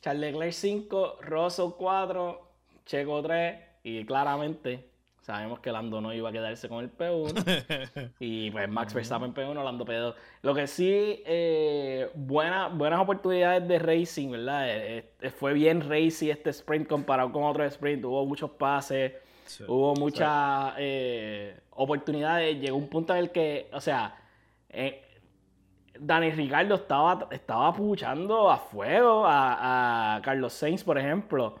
[0.00, 2.48] Charles Leclerc 5, Russell 4,
[2.84, 4.91] Checo 3 y claramente
[5.22, 9.54] sabemos que Lando no iba a quedarse con el P1 y pues Max Verstappen P1,
[9.64, 10.14] Lando P2.
[10.42, 14.68] Lo que sí, eh, buena- buenas oportunidades de racing, ¿verdad?
[14.68, 19.12] Eh, eh, fue bien racy este sprint comparado con otros sprint, hubo muchos pases,
[19.46, 19.64] Sí.
[19.68, 24.16] hubo muchas eh, oportunidades, llegó un punto en el que, o sea,
[24.70, 25.02] eh,
[25.98, 31.56] Dani Ricardo estaba, estaba puchando a fuego a, a Carlos Sainz, por ejemplo.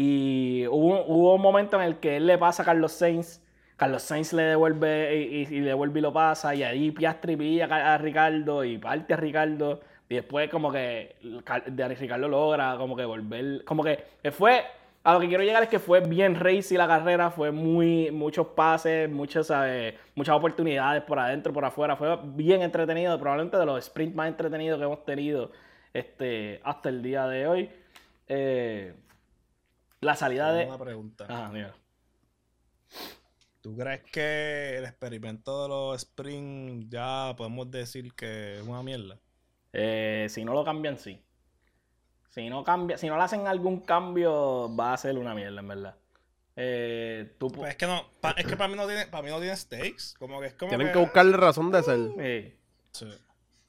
[0.00, 3.42] Y hubo, un momento en el que él le pasa a Carlos Sainz.
[3.76, 6.54] Carlos Sainz le devuelve y, y- y devuelve y lo pasa.
[6.54, 9.80] Y ahí Piastri pilla a, Ca- a Ricardo y parte a Ricardo.
[10.08, 11.16] Y después como que
[11.66, 13.64] Dani Ricardo logra como que volver.
[13.64, 13.98] Como que
[14.30, 14.62] fue...
[15.02, 18.48] A lo que quiero llegar es que fue bien racy la carrera, fue muy muchos
[18.48, 19.94] pases, muchas, ¿sabes?
[20.14, 24.78] muchas oportunidades por adentro, por afuera, fue bien entretenido, probablemente de los sprints más entretenidos
[24.78, 25.50] que hemos tenido
[25.94, 27.70] este, hasta el día de hoy.
[28.28, 28.92] Eh,
[30.00, 30.66] la salida de...
[30.66, 31.26] Una pregunta.
[31.28, 31.74] Ajá, mira.
[33.60, 39.18] ¿Tú crees que el experimento de los Spring ya podemos decir que es una mierda?
[39.72, 41.20] Eh, si no lo cambian, sí.
[42.30, 45.68] Si no cambia, si no le hacen algún cambio, va a ser una mierda, en
[45.68, 45.96] verdad.
[46.54, 49.30] Eh, tú, Pues es que no, pa- es que para mí no tiene, para mí
[49.30, 50.14] no tiene stakes.
[50.18, 51.98] Como que es como Tienen que buscarle razón de ser.
[52.16, 52.54] sí.
[52.92, 53.18] Sí.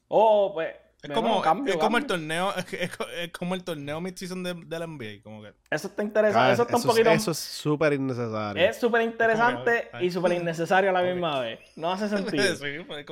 [0.07, 4.53] O, pues, Es como, cambio, es como el torneo, es, como el torneo mid-season de,
[4.53, 5.53] de la NBA, como que.
[5.69, 7.09] Eso está interesante, Ah, eso está un eso poquito...
[7.12, 8.63] Eso es súper innecesario.
[8.69, 11.59] Es súper interesante y súper innecesario a la misma vez.
[11.77, 12.55] No hace sentido.
[12.55, 13.05] sí, pues.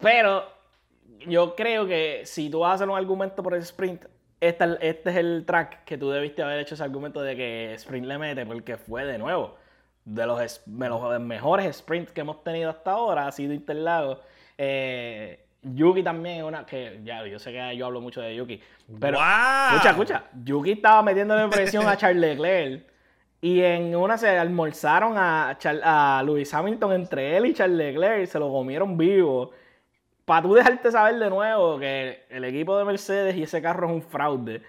[0.00, 0.44] Pero
[1.26, 4.04] yo creo que si tú vas a hacer un argumento por el sprint,
[4.40, 8.06] esta- este es el track que tú debiste haber hecho ese argumento de que sprint
[8.06, 9.56] le mete, porque fue de nuevo
[10.06, 14.20] de los, de los mejores sprints que hemos tenido hasta ahora, ha sido Interlagos.
[14.56, 18.60] Eh, Yuki también es una que ya yo sé que yo hablo mucho de Yuki,
[19.00, 19.70] pero ¡Guau!
[19.74, 22.86] escucha, escucha, Yuki estaba metiéndole presión a Charles Leclerc
[23.40, 28.22] y en una se almorzaron a, Char- a Lewis Hamilton entre él y Charles Leclerc
[28.22, 29.50] y se lo comieron vivo.
[30.24, 33.92] Para tú dejarte saber de nuevo que el equipo de Mercedes y ese carro es
[33.94, 34.62] un fraude,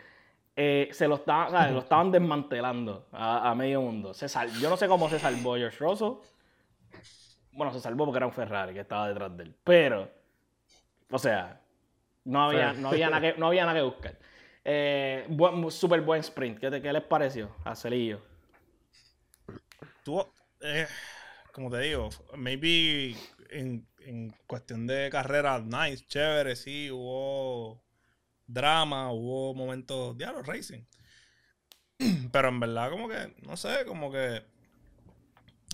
[0.56, 1.72] eh, se lo estaban, ¿sabes?
[1.74, 4.14] lo estaban desmantelando a, a medio mundo.
[4.14, 6.14] Se sal- yo no sé cómo se salvó George Russell.
[7.52, 9.56] Bueno, se salvó porque era un Ferrari que estaba detrás de él.
[9.64, 10.10] Pero,
[11.10, 11.62] o sea,
[12.26, 14.18] no había, no había, nada, que, no había nada que buscar.
[14.66, 16.60] Eh, buen, súper buen sprint.
[16.60, 18.22] ¿Qué, te- qué les pareció a Celillo?
[20.04, 20.88] Tuvo, eh,
[21.54, 23.16] como te digo, maybe
[23.50, 27.82] en, en cuestión de carrera, nice, chévere, sí, hubo
[28.46, 30.84] drama, hubo momentos, diablo, racing.
[32.32, 34.44] Pero en verdad, como que, no sé, como que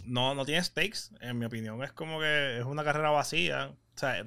[0.05, 1.83] no, no tiene stakes, en mi opinión.
[1.83, 3.67] Es como que es una carrera vacía.
[3.95, 4.19] O sea,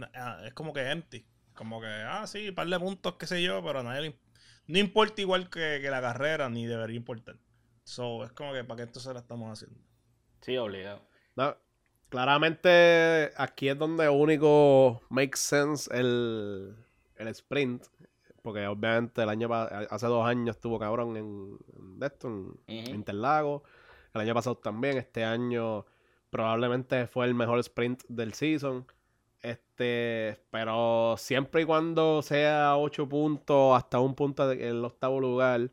[0.47, 1.25] es como que empty.
[1.55, 4.19] Como que, ah, sí, par de puntos, qué sé yo, pero a nadie le imp-
[4.67, 7.37] no importa igual que, que la carrera, ni debería importar.
[7.85, 9.79] So, es como que, ¿para qué entonces la estamos haciendo?
[10.41, 11.01] Sí, obligado.
[11.37, 11.57] No,
[12.09, 16.77] claramente aquí es donde único makes sense el,
[17.17, 17.85] el sprint.
[18.43, 22.29] Porque obviamente el año pa- hace dos años estuvo cabrón en, en de esto,
[22.69, 23.05] en Ujú.
[24.17, 24.99] El año pasado también.
[24.99, 25.87] Este año
[26.31, 28.87] probablemente fue el mejor sprint del season.
[29.43, 35.71] Este, pero siempre y cuando sea 8 puntos hasta un punto de- el octavo lugar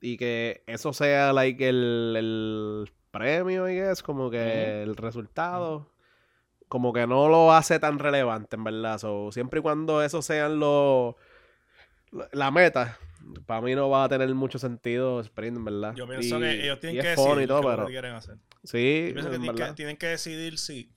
[0.00, 5.90] y que eso sea like el, el premio, I guess, como que el resultado,
[6.68, 8.96] como que no lo hace tan relevante, en verdad.
[8.98, 11.16] So, siempre y cuando eso sean los
[12.32, 12.98] la meta,
[13.46, 15.94] para mí no va a tener mucho sentido sprint, en verdad.
[15.94, 18.14] Yo pienso Y- que ellos tienen que es funny y decidir todo, pero que quieren
[18.14, 18.36] hacer.
[18.64, 19.74] sí, Yo pienso que en tienen, que verdad.
[19.74, 20.92] tienen que decidir si,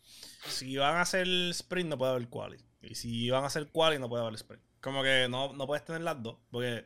[0.47, 2.57] si van a hacer el sprint, no puede haber quali.
[2.81, 4.63] Y si van a hacer quali, no puede haber sprint.
[4.81, 6.85] Como que no, no puedes tener las dos, porque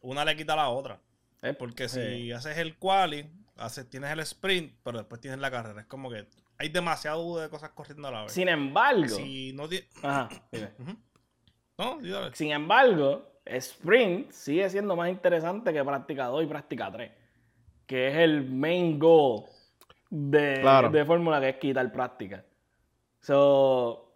[0.00, 1.00] una le quita a la otra.
[1.42, 2.32] Eh, Porque si sí.
[2.32, 5.82] haces el quali, haces, tienes el sprint, pero después tienes la carrera.
[5.82, 6.26] Es como que
[6.58, 8.32] hay demasiado de cosas corriendo a la vez.
[8.32, 9.68] Sin embargo, Si no
[10.02, 10.70] ajá, dime.
[10.78, 10.96] Ujú.
[11.78, 17.10] No, sin embargo, sprint sigue siendo más interesante que práctica 2 y práctica 3,
[17.86, 19.44] que es el main goal
[20.10, 20.90] de, Claro.
[20.90, 22.44] de Fórmula, que es quitar práctica.
[23.20, 24.12] So,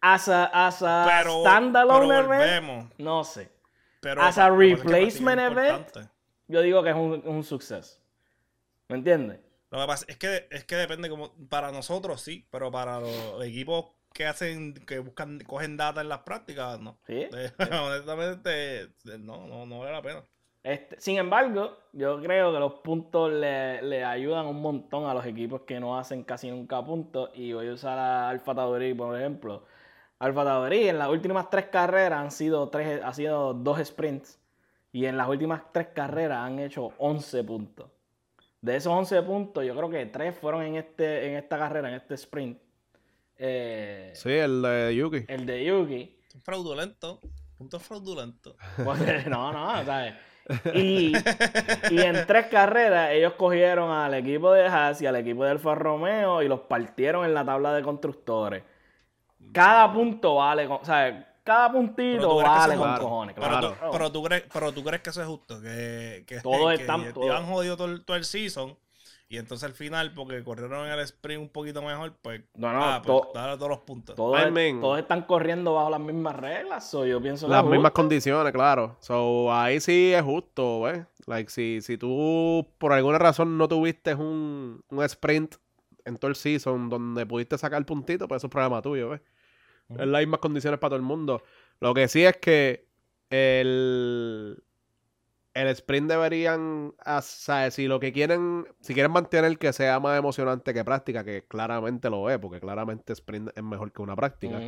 [0.00, 2.86] as a, as a Pero, standalone pero event, volvemos.
[2.98, 3.50] no sé.
[4.00, 5.88] Pero As a es que replacement event.
[6.48, 8.00] Yo digo que es un, un suceso.
[8.88, 9.38] ¿Me entiendes?
[9.70, 13.44] Lo que pasa es que, es que depende como para nosotros sí, pero para los
[13.44, 16.98] equipos que hacen, que buscan, cogen data en las prácticas, no.
[17.06, 17.28] Sí.
[17.32, 20.22] Eh, honestamente, no, no, no vale la pena.
[20.62, 25.24] Este, sin embargo, yo creo que los puntos le, le ayudan un montón a los
[25.24, 27.30] equipos que no hacen casi nunca puntos.
[27.34, 29.64] Y voy a usar a Alfa Tauri, por ejemplo.
[30.18, 34.38] Alfa Tauri en las últimas tres carreras han sido, tres, ha sido dos sprints.
[34.92, 37.90] Y en las últimas tres carreras han hecho 11 puntos.
[38.60, 41.94] De esos 11 puntos, yo creo que tres fueron en, este, en esta carrera, en
[41.94, 42.58] este sprint.
[43.42, 45.24] Eh, Sí, el de Yuki.
[45.28, 46.16] El de Yuki.
[46.44, 47.20] Fraudulento.
[47.56, 48.56] Punto fraudulento.
[49.28, 50.14] No, no, ¿sabes?
[50.74, 51.12] Y,
[51.90, 55.74] y en tres carreras ellos cogieron al equipo de Haas y al equipo de Alfa
[55.76, 58.64] Romeo y los partieron en la tabla de constructores.
[59.52, 63.36] Cada punto vale, con- o sea, cada puntito que vale con claro, cojones.
[63.38, 66.74] Pero, tú, pero, tú crees, pero tú crees que eso es justo, que, que, Todos
[66.74, 68.76] que están- ya han jodido todo, el- todo el season
[69.32, 72.84] y entonces al final, porque corrieron en el sprint un poquito mejor, pues, No, no,
[72.84, 74.16] ah, pues to- dale todos los puntos.
[74.16, 76.90] todos, I mean- todos están corriendo bajo las mismas reglas.
[76.90, 77.92] so yo pienso Las mismas justo.
[77.94, 78.96] condiciones, claro.
[79.00, 81.06] So, ahí sí es justo, ¿ves?
[81.26, 85.54] Like, si, si tú por alguna razón no tuviste un, un sprint
[86.04, 89.20] en todo el season donde pudiste sacar puntito, pues eso es problema tuyo, ¿ves?
[89.90, 91.40] Es las mismas condiciones para todo el mundo.
[91.78, 92.86] Lo que sí es que
[93.30, 94.62] el,
[95.54, 100.18] el sprint deberían, o sea, si lo que quieren, si quieren mantener que sea más
[100.18, 104.58] emocionante que práctica, que claramente lo es, porque claramente sprint es mejor que una práctica.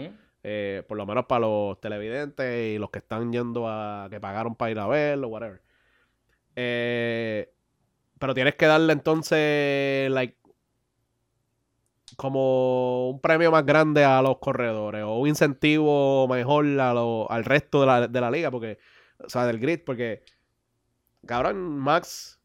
[0.45, 4.57] Eh, por lo menos para los televidentes y los que están yendo a que pagaron
[4.57, 5.63] para ir a verlo, whatever.
[6.57, 7.53] Eh,
[8.19, 10.37] pero tienes que darle entonces, like,
[12.17, 17.45] como un premio más grande a los corredores o un incentivo mejor a lo- al
[17.45, 18.79] resto de la, de la liga, porque,
[19.25, 20.23] o sea, del grid, porque,
[21.27, 22.41] cabrón, Max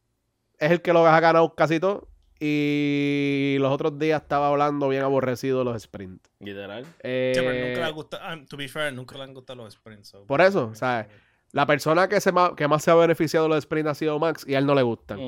[0.58, 2.08] es el que lo ha ganado casi todo.
[2.40, 6.30] Y los otros días estaba hablando bien aborrecido de los sprints.
[6.38, 6.86] Literal.
[7.02, 9.64] Eh, Sí, pero nunca le han gustado, ah, to be fair, nunca le han gustado
[9.64, 10.08] los sprints.
[10.08, 11.08] so- Por eso, o sea,
[11.52, 14.18] La persona que, se ma- que más se ha beneficiado de los sprints ha sido
[14.18, 15.18] Max y a él no le gustan.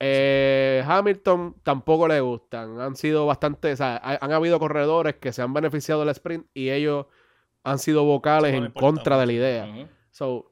[0.00, 2.80] Eh, Hamilton tampoco le gustan.
[2.80, 6.46] Han sido bastante, o sea, ha- han habido corredores que se han beneficiado del sprint
[6.52, 7.06] y ellos
[7.62, 9.88] han sido vocales no en importa contra de la idea.
[10.10, 10.51] So,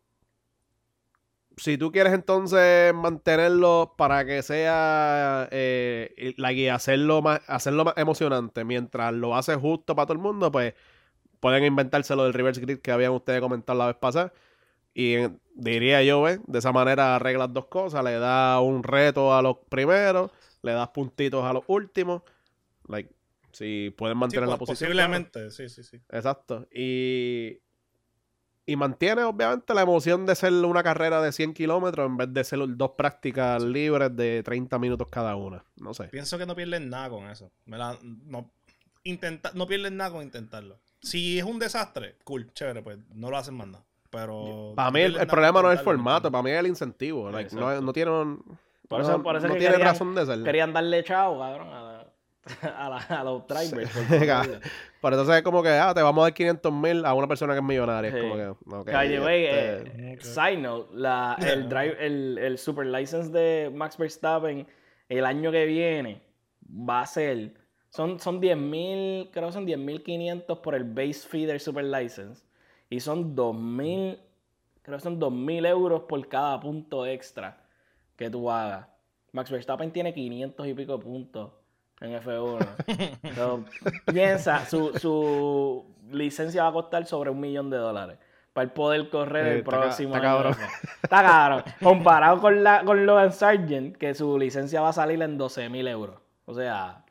[1.60, 7.94] si tú quieres entonces mantenerlo para que sea eh, like, y hacerlo más, hacerlo más
[7.98, 10.74] emocionante mientras lo hace justo para todo el mundo, pues
[11.38, 14.32] pueden inventarse lo del reverse grid que habían ustedes comentado la vez pasada.
[14.94, 16.40] Y eh, diría yo, ¿ves?
[16.46, 18.02] De esa manera arreglas dos cosas.
[18.04, 20.30] Le das un reto a los primeros,
[20.62, 22.22] le das puntitos a los últimos.
[22.88, 23.10] Like,
[23.52, 24.92] si pueden Sí, mantener la posición.
[24.92, 25.08] claro.
[25.12, 26.00] Posiblemente, sí, sí, sí.
[26.10, 26.66] Exacto.
[26.72, 27.58] Y,
[28.72, 32.44] y mantiene, obviamente, la emoción de ser una carrera de 100 kilómetros en vez de
[32.44, 35.64] ser dos prácticas libres de 30 minutos cada una.
[35.76, 36.04] No sé.
[36.04, 37.50] Pienso que no pierden nada con eso.
[37.66, 38.50] Me la- no,
[39.04, 40.78] intenta, no pierden nada con intentarlo.
[41.02, 43.84] Si es un desastre, cool, chévere, pues no lo hacen más nada.
[44.10, 44.72] Pero.
[44.76, 47.30] Para mí el, problema no es el formato, para mí es el incentivo.
[47.30, 50.14] Like, no, no tiene, un- Por eso- no- por eso no que tiene querían- razón
[50.14, 50.42] de ser.
[50.42, 51.68] Querían darle chao, cabrón,
[52.62, 53.90] a, la- a, los drivers.
[53.92, 54.60] favor.
[55.00, 57.52] Por entonces es como que, ah, te vamos a dar 500 mil a una persona
[57.54, 58.10] que es millonaria.
[58.10, 58.16] Sí.
[58.16, 62.38] Es como que, ok, By the way, este, eh, side note, la- el, drive, el,
[62.38, 64.66] el super license de Max Verstappen
[65.08, 66.22] el año que viene
[66.68, 67.54] va a ser,
[67.90, 72.44] son, son 10.000, creo que son 10.500 por el base fee del super license
[72.88, 74.18] y son 2.000,
[74.82, 77.64] creo que son 2.000 euros por cada punto extra
[78.16, 78.86] que tú hagas.
[79.32, 81.50] Max Verstappen tiene 500 y pico puntos
[82.00, 82.66] en F1.
[83.34, 83.64] So,
[84.12, 88.18] piensa, su, su licencia va a costar sobre un millón de dólares
[88.52, 90.36] para el poder correr Eh, el está próximo está año.
[90.42, 90.56] cabrón.
[91.02, 91.62] Está cabrón.
[91.82, 95.86] Comparado con, la, con Logan Sargent, que su licencia va a salir en 12 mil
[95.86, 96.16] euros.
[96.46, 97.04] O sea,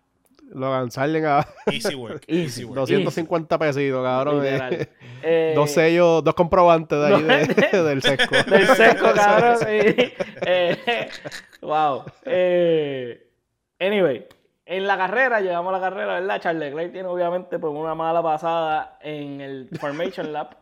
[0.52, 2.24] Logan Sargent a Easy work.
[2.28, 2.66] Easy.
[2.66, 2.76] Work.
[2.80, 4.46] 250 pesitos, cabrón.
[4.46, 4.52] eh.
[4.52, 4.90] literal.
[5.22, 8.36] Eh, Dos sellos, dos comprobantes de ahí de- del sesco.
[8.50, 9.58] Del seco, cabrón.
[9.58, 9.66] sí.
[10.46, 11.10] Eh,
[11.62, 12.04] wow.
[12.24, 13.28] Eh,
[13.82, 14.26] anyway,
[14.72, 16.40] en la carrera, llegamos a la carrera, ¿verdad?
[16.42, 20.54] Charles Leclerc tiene obviamente pues, una mala pasada en el Formation Lap.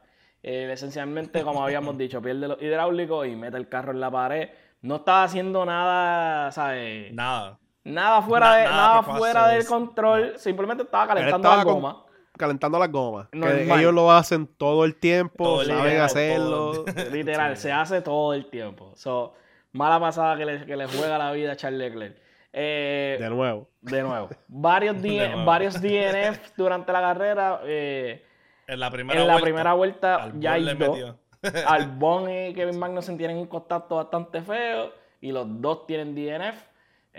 [0.44, 4.50] Eh, esencialmente, como habíamos dicho, pierde los hidráulicos y mete el carro en la pared.
[4.82, 7.12] no estaba haciendo nada, ¿sabes?
[7.14, 7.60] Nada.
[7.84, 12.04] Nada fuera, Na- de, nada fuera del control, simplemente estaba calentando estaba la con- goma.
[12.38, 13.28] Calentando las gomas.
[13.32, 16.72] Que ellos lo hacen todo el tiempo, Todo saben tiempo, hacerlo.
[16.86, 16.86] todo.
[17.12, 17.64] Literal, Sí.
[17.64, 18.94] se hace todo el tiempo.
[18.96, 19.34] So,
[19.72, 22.16] mala pasada que le, que le juega la vida a Charles Leclerc.
[22.60, 23.68] Eh, De nuevo.
[23.82, 24.30] de nuevo.
[24.48, 25.46] Varios, D- De nuevo.
[25.46, 27.62] varios DNF durante la carrera.
[27.66, 28.24] eh,
[28.68, 31.16] En la primera en la vuelta, primera vuelta Albon ya hay dos.
[31.68, 34.92] Albon y Kevin Magnussen tienen un contacto bastante feo
[35.22, 36.64] y los dos tienen DNF.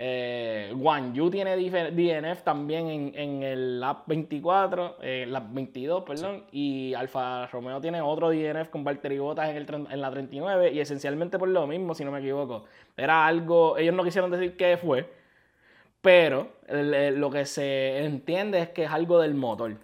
[0.01, 6.45] Eh, Guan Yu tiene DNF también en, en el lap 24, eh, lap 22, perdón,
[6.53, 10.71] y Alfa Romeo tiene otro DNF con Valtteri Bottas en, el, tren- en la 39
[10.71, 12.63] y esencialmente por lo mismo, si no me equivoco.
[12.95, 15.05] Era algo, ellos no quisieron decir qué fue,
[16.01, 19.77] pero lo que se entiende es que es algo del motor.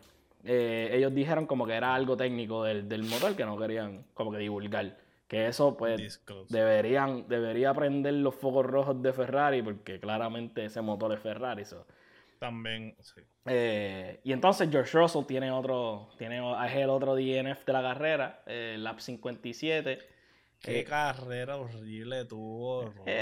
[0.43, 4.31] Eh, ellos dijeron como que era algo técnico del, del motor que no querían como
[4.31, 4.97] que divulgar.
[5.27, 6.55] Que eso pues Disclose.
[6.55, 11.65] deberían, debería prender los focos rojos de Ferrari porque claramente ese motor es Ferrari.
[11.65, 11.85] so.
[12.39, 13.21] También, sí.
[13.45, 18.43] Eh, y entonces George Russell tiene otro, tiene, es el otro DNF de la carrera,
[18.45, 19.99] eh, lap 57.
[20.65, 22.91] Qué Eh, carrera horrible tuvo.
[23.05, 23.21] eh,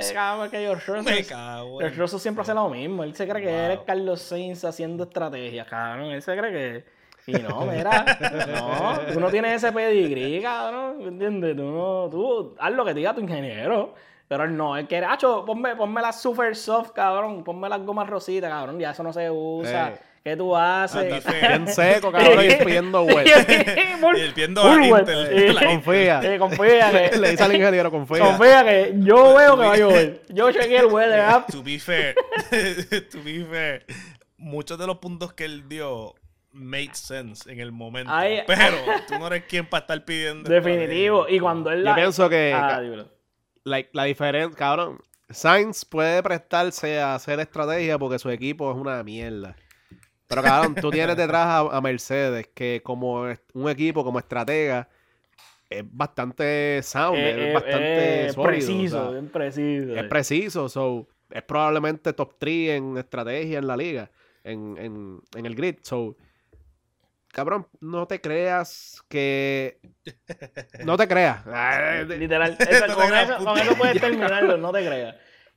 [0.50, 3.04] que George Russell, Me cago en- George Russell siempre hace lo mismo.
[3.04, 3.60] Él se cree que Wow.
[3.66, 6.12] él es Carlos Sainz haciendo estrategias, cabrón.
[6.12, 6.86] Él se cree que.
[7.26, 8.06] Y no, mira,
[8.48, 11.56] no, tú no tienes ese pedigrí, cabrón, ¿entiendes?
[11.56, 13.94] Tú no, tú haz lo que te diga tu ingeniero.
[14.28, 18.10] Pero él no, él quiere, acho, ponme, ponme las super soft, cabrón, ponme las gomas
[18.10, 19.90] rositas, cabrón, ya eso no se usa.
[19.90, 20.00] Eh.
[20.24, 21.24] ¿Qué tú haces?
[21.42, 23.26] Bien seco, cabrón, y pidiendo web.
[24.16, 24.86] Y el pidiendo a.
[24.86, 25.58] Intel.
[25.66, 26.22] Confía.
[26.22, 28.20] Sí, confía que, Le dice al ingeniero, confía.
[28.20, 30.22] confía que yo veo que va a llover.
[30.30, 31.52] Yo chequeé el weather app.
[31.52, 32.16] to be fair,
[33.12, 33.86] to be fair,
[34.38, 36.16] muchos de los puntos que él dio
[36.52, 38.12] made sense en el momento.
[38.14, 40.50] Ay, pero tú no eres quien para estar pidiendo.
[40.50, 41.28] Definitivo.
[41.28, 41.96] Y cuando él Yo la...
[41.96, 42.82] pienso que Ah,
[43.64, 49.04] like, la diferencia, cabrón, Sainz puede prestarse a hacer estrategia porque su equipo es una
[49.04, 49.56] mierda.
[50.36, 54.88] Pero cabrón, tú tienes detrás a, a Mercedes que como es- un equipo, como estratega,
[55.70, 59.96] es bastante sound, Eh, es eh, bastante eh, sólido, preciso, o sea, bien preciso.
[59.96, 64.12] es preciso, so, es probablemente top 3 en estrategia en la liga,
[64.44, 65.78] en, en, en el grid.
[65.82, 66.16] So,
[67.32, 69.80] cabrón, no te creas que.
[70.86, 71.44] No te creas.
[72.08, 72.56] Literal.
[72.60, 75.16] No Eso- te con, creas, eso, con eso puedes terminarlo, no te creas.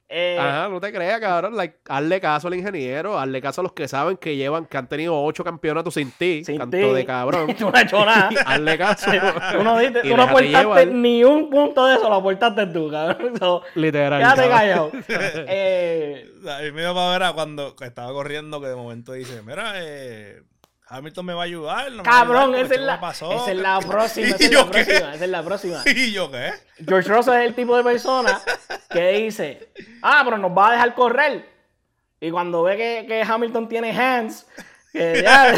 [0.09, 1.57] Eh, Ajá, no te creas, cabrón.
[1.57, 4.89] Like, hazle caso al ingeniero, hazle caso a los que saben que llevan, que han
[4.89, 7.53] tenido ocho campeonatos sin ti, sin canto ti, de cabrón.
[7.59, 8.31] Tú no has hecho nada.
[8.47, 9.11] hazle caso.
[9.53, 12.67] Tú no, diste- Y tú no déjate aportaste ni un punto de eso, lo aportaste
[12.69, 13.33] tú, cabrón.
[13.41, 14.21] So, Literal.
[14.21, 14.91] quédate callado.
[15.49, 19.43] Eh, a mí me dio para ver a cuando estaba corriendo que de momento dice,
[19.43, 20.43] mira, eh,
[20.89, 21.91] Hamilton me va a ayudar.
[21.93, 23.33] no me va a cabrón, ayudar, esa es la, me pasó".
[23.33, 24.27] esa es la próxima.
[24.29, 24.71] ¿Y Esa es la qué?
[24.85, 25.15] próxima.
[25.15, 25.83] Esa es la próxima.
[25.87, 26.53] ¿Y yo qué?
[26.87, 28.41] George Russell es el tipo de persona
[28.91, 29.69] que dice,
[30.03, 31.49] ah, pero nos va a dejar correr.
[32.21, 34.47] Y cuando ve que, que Hamilton tiene hands,
[34.93, 35.55] que ya,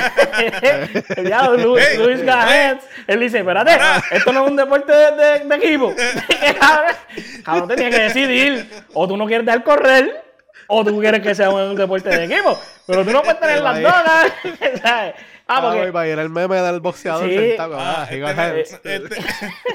[1.23, 2.61] ya Luis, Hey, Luis got hey.
[2.71, 3.79] hands, él dice, espérate,
[4.11, 5.95] esto no es un deporte de, de- de equipo.
[6.59, 6.95] Cabrón,
[7.45, 10.25] Cabrón, te tienes que decidir, o tú no quieres dejar correr,
[10.69, 12.59] o tú quieres que sea un deporte de equipo.
[12.87, 14.33] Pero tú no puedes tener las dos, ¿sabes?
[15.51, 15.81] Ah, Ah, porque...
[15.81, 17.35] voy para ir el meme del boxeador Sí.
[17.35, 17.79] sentado.
[17.81, 19.19] Ah, Ah, este, este,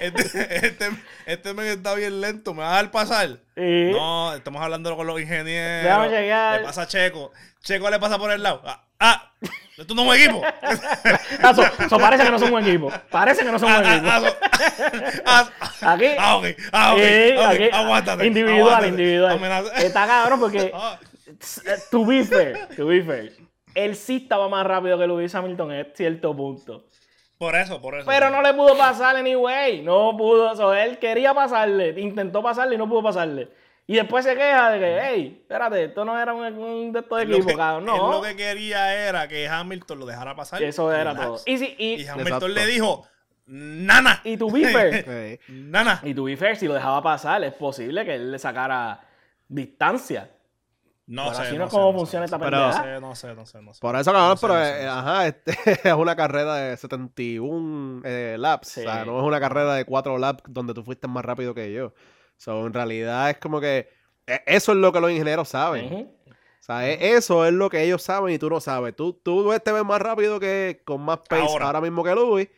[0.02, 0.90] este, este,
[1.26, 3.30] este men está bien lento, ¿me va a dejar pasar?
[3.56, 3.90] Sí.
[3.92, 5.84] No, estamos hablando con los ingenieros.
[5.84, 6.60] Déjame chequear.
[6.60, 7.32] Le pasa a Checo.
[7.64, 8.62] Checo le pasa por el lado.
[8.66, 9.32] Ah, ah
[9.78, 10.48] esto no es un equipo.
[11.42, 12.92] Ah, so- so parece que no son un equipo.
[13.10, 14.10] Parece que no son un Ah, equipo.
[14.12, 14.22] ah,
[15.26, 15.50] ah,
[15.82, 16.06] ah, Aquí.
[16.18, 16.46] Ah, ok.
[16.72, 17.00] Ah, ok,
[17.54, 18.26] aquí, Aguántate.
[18.28, 18.88] Individual, aguántate.
[18.90, 19.32] individual.
[19.32, 19.76] Amenaza.
[19.78, 21.00] Está cabrón porque, Ah,
[21.92, 23.34] to be fair, to be fair,
[23.76, 26.86] él sí estaba más rápido que Lewis Hamilton en cierto punto.
[27.38, 28.06] por eso, por eso.
[28.08, 29.82] Pero no le pudo pasar anyway.
[29.82, 30.56] No pudo.
[30.56, 33.50] So, él quería pasarle, intentó pasarle y no pudo pasarle.
[33.86, 37.02] Y después se queja de que, hey, espérate, esto no era un, un de
[37.40, 37.86] estos que- cabrón.
[37.90, 38.12] él No.
[38.14, 40.64] lo que quería era que Hamilton lo dejara pasar.
[40.64, 41.22] Eso era Relax.
[41.28, 41.40] todo.
[41.46, 42.48] Y, si, y, Y Hamilton Exacto.
[42.48, 43.06] le dijo,
[43.46, 45.54] nana, y fair, Sí.
[45.54, 46.00] nana.
[46.04, 49.02] y to be fair, si lo dejaba pasar, es posible que él le sacara
[49.50, 50.30] distancia.
[51.06, 53.16] No Pero sé, así no no sé, como no funciona sé, esta no sé, no
[53.16, 53.82] sé, no sé, no sé.
[53.82, 55.52] Por eso, cabrón, No pero no eh, no ajá, este,
[55.90, 58.70] es una carrera de 71 eh, laps.
[58.70, 58.80] Sí.
[58.80, 61.74] O sea, no es una carrera de 4 laps donde tú fuiste más rápido que
[61.74, 61.94] yo.
[62.44, 63.88] So, en realidad es como que
[64.28, 66.12] eh, eso es lo que los ingenieros saben.
[66.28, 68.96] O sea, e- eso es lo que ellos saben y tú no sabes.
[68.96, 71.82] Tú, tú te ves más rápido que con más pace ahora, Ahora.
[71.82, 72.50] mismo que Louis,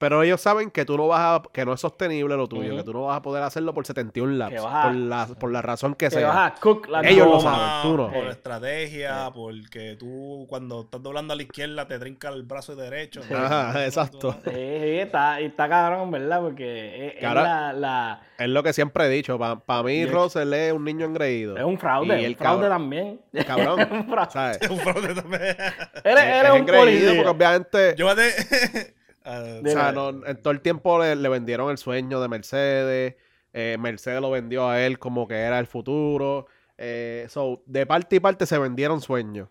[0.00, 2.82] Pero ellos saben que tú no vas a, que no es sostenible lo tuyo, que
[2.82, 5.94] tú no vas a poder hacerlo por 71 laps, a- por, la, por la razón
[5.94, 6.28] que, Que sea.
[6.28, 8.06] vas a cook la Ellos lo saben, tú no.
[8.10, 8.30] Por Eh.
[8.30, 13.22] estrategia, porque tú cuando estás doblando a la izquierda te trinca el brazo derecho.
[13.22, 13.34] Sí.
[13.34, 14.32] Ajá, exacto.
[14.42, 16.40] Sí, sí, está, y está cabrón, ¿verdad?
[16.40, 19.38] Porque es, es Cara- la, la- Es lo que siempre he dicho.
[19.38, 21.58] Para mí, Y es- Russell es un niño engreído.
[21.58, 23.20] es un fraude, Y el fraude cabrón- también.
[23.46, 24.30] Cabrón, Un fraude.
[24.30, 24.58] ¿sabes?
[24.70, 25.42] Un fraude también.
[25.42, 27.94] Eres, Es- eres es un engreído porque obviamente...
[27.98, 28.30] Yo de...
[29.32, 33.14] Ah, O sea, no, en todo el tiempo le, le vendieron el sueño de Mercedes.
[33.52, 36.46] eh, Mercedes lo vendió a él como que era el futuro.
[36.78, 39.48] eh, so, de parte y parte se vendieron sueños.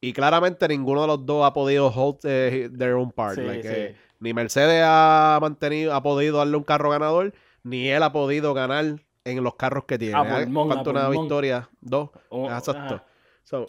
[0.00, 3.36] Y claramente ninguno de los dos ha podido hold eh, their own part.
[3.36, 3.74] Sí, like, sí.
[3.74, 7.32] eh, ni Mercedes ha mantenido, ha podido darle un carro ganador,
[7.62, 8.84] ni él ha podido ganar
[9.24, 10.14] en los carros que tiene.
[10.16, 10.44] A ¿eh?
[10.44, 11.24] pulmón, a ¿Cuánto una pulmón.
[11.24, 11.70] victoria?
[11.80, 12.10] Dos.
[12.28, 13.02] Oh, Exacto.
[13.44, 13.66] So,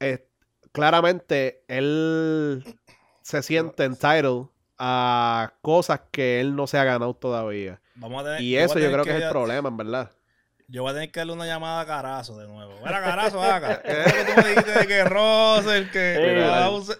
[0.00, 0.26] eh,
[0.72, 2.64] claramente él
[3.24, 4.44] se siente entitled
[4.78, 7.80] a cosas que él no se ha ganado todavía.
[7.94, 9.76] Vamos a tener- Y yo voy a eso yo creo que es el problema, en
[9.78, 10.10] verdad.
[10.68, 12.74] Yo voy a tener que darle una llamada a Carazo de nuevo.
[12.84, 13.80] Mira, Carazo, acá.
[13.84, 16.98] ¿Qué es que tú me dijiste de que Russell, que...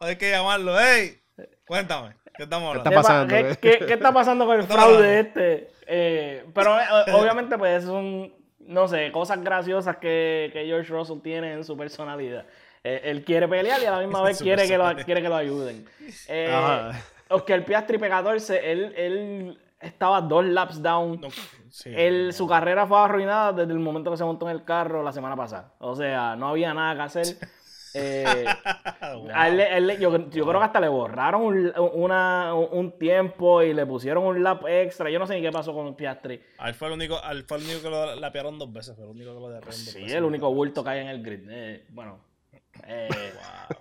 [0.00, 0.78] Hay que llamarlo.
[0.80, 1.20] ¡Ey!
[1.66, 2.16] Cuéntame.
[2.36, 2.90] ¿Qué estamos está hablando?
[2.90, 5.70] ¿Qué, pa- pasando, qué- qué- qué está pasando con el ¿Qué está fraude este?
[5.86, 11.52] Eh, pero eh, obviamente pues son, no sé, cosas graciosas que, que George Russell tiene
[11.52, 12.46] en su personalidad.
[12.84, 15.36] Eh, él quiere pelear y a la misma vez quiere que, lo, quiere que lo
[15.36, 15.86] ayuden.
[16.28, 16.90] Eh.
[17.28, 21.18] Oscar Piastri P14, él, él estaba dos laps down.
[21.20, 21.28] No,
[21.70, 25.02] sí, Él- su carrera fue arruinada desde el momento que se montó en el carro
[25.02, 25.72] la semana pasada.
[25.78, 27.36] O sea, no había nada que hacer.
[27.94, 28.46] Eh,
[29.02, 29.28] Wow.
[29.34, 33.62] a él a él yo, yo creo que hasta le borraron un, una- un tiempo
[33.62, 35.10] y le pusieron un lap extra.
[35.10, 36.40] Yo no sé ni qué pasó con Piastri.
[36.56, 38.96] A él fue el único, a él fue el único que lo lapearon dos veces.
[38.96, 40.14] Fue el único que lo dos Sí, veces.
[40.16, 41.40] el único bulto que hay en el grid.
[41.50, 42.18] Eh, bueno.
[42.86, 43.08] Eh,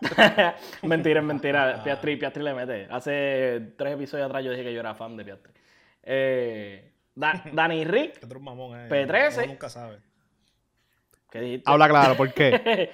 [0.83, 1.81] mentira, es mentira.
[1.83, 2.87] Piastri, Piastri le mete.
[2.89, 5.53] Hace tres episodios atrás yo dije que yo era fan de Piastri.
[6.03, 8.89] Eh, Da- Danny Rick, Qué otro mamón, eh.
[8.89, 9.37] P13.
[9.39, 9.99] Uno nunca sabe.
[11.29, 11.69] ¿qué dijiste?
[11.71, 12.91] Habla claro, ¿por qué?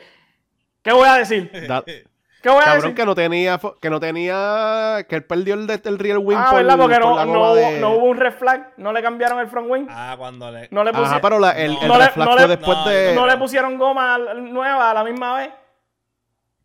[0.81, 1.49] ¿Qué voy a decir?
[1.67, 2.95] Da- ¿Qué voy a cabrón decir?
[2.95, 6.59] que no tenía, que no tenía, que él perdió el, el real wing Ah, por,
[6.63, 6.77] ¿verdad?
[6.77, 9.47] Porque por no, no hubo, de- no hubo un red flag, no le cambiaron el
[9.47, 10.67] front wing, Ah, cuando le.
[10.71, 11.81] no le, pusi- Ajá, pero la- el, No.
[11.81, 13.15] el No le- reflag no fue le- después de...
[13.15, 15.49] no le pusieron goma nueva a la misma vez.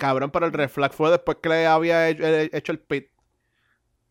[0.02, 3.06] Cabrón, pero el reflag fue después que le había hecho, eh, hecho el pit.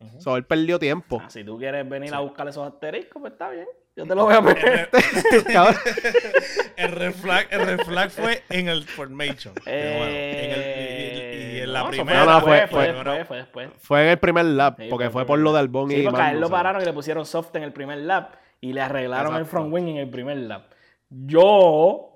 [0.00, 0.20] Ujú.
[0.20, 1.20] So, él perdió tiempo.
[1.22, 3.66] Ah, si tú quieres venir a buscar esos asteriscos, pues está bien.
[3.94, 4.88] Yo te lo voy a poner.
[6.76, 9.54] El red flag, el red flag fue en el formation.
[9.64, 9.70] nuevo.
[9.78, 12.24] En el- y, y- y en la Eh, primera.
[12.24, 12.94] No, no, fue, fue-
[13.44, 16.04] fue, fue- en el primer lap, Sí, porque fue por lo de Albón Sí, y
[16.04, 18.80] porque a él lo pararon y le pusieron soft en el primer lap y le
[18.80, 20.64] arreglaron el front wing en el primer lap.
[21.10, 22.14] Yo,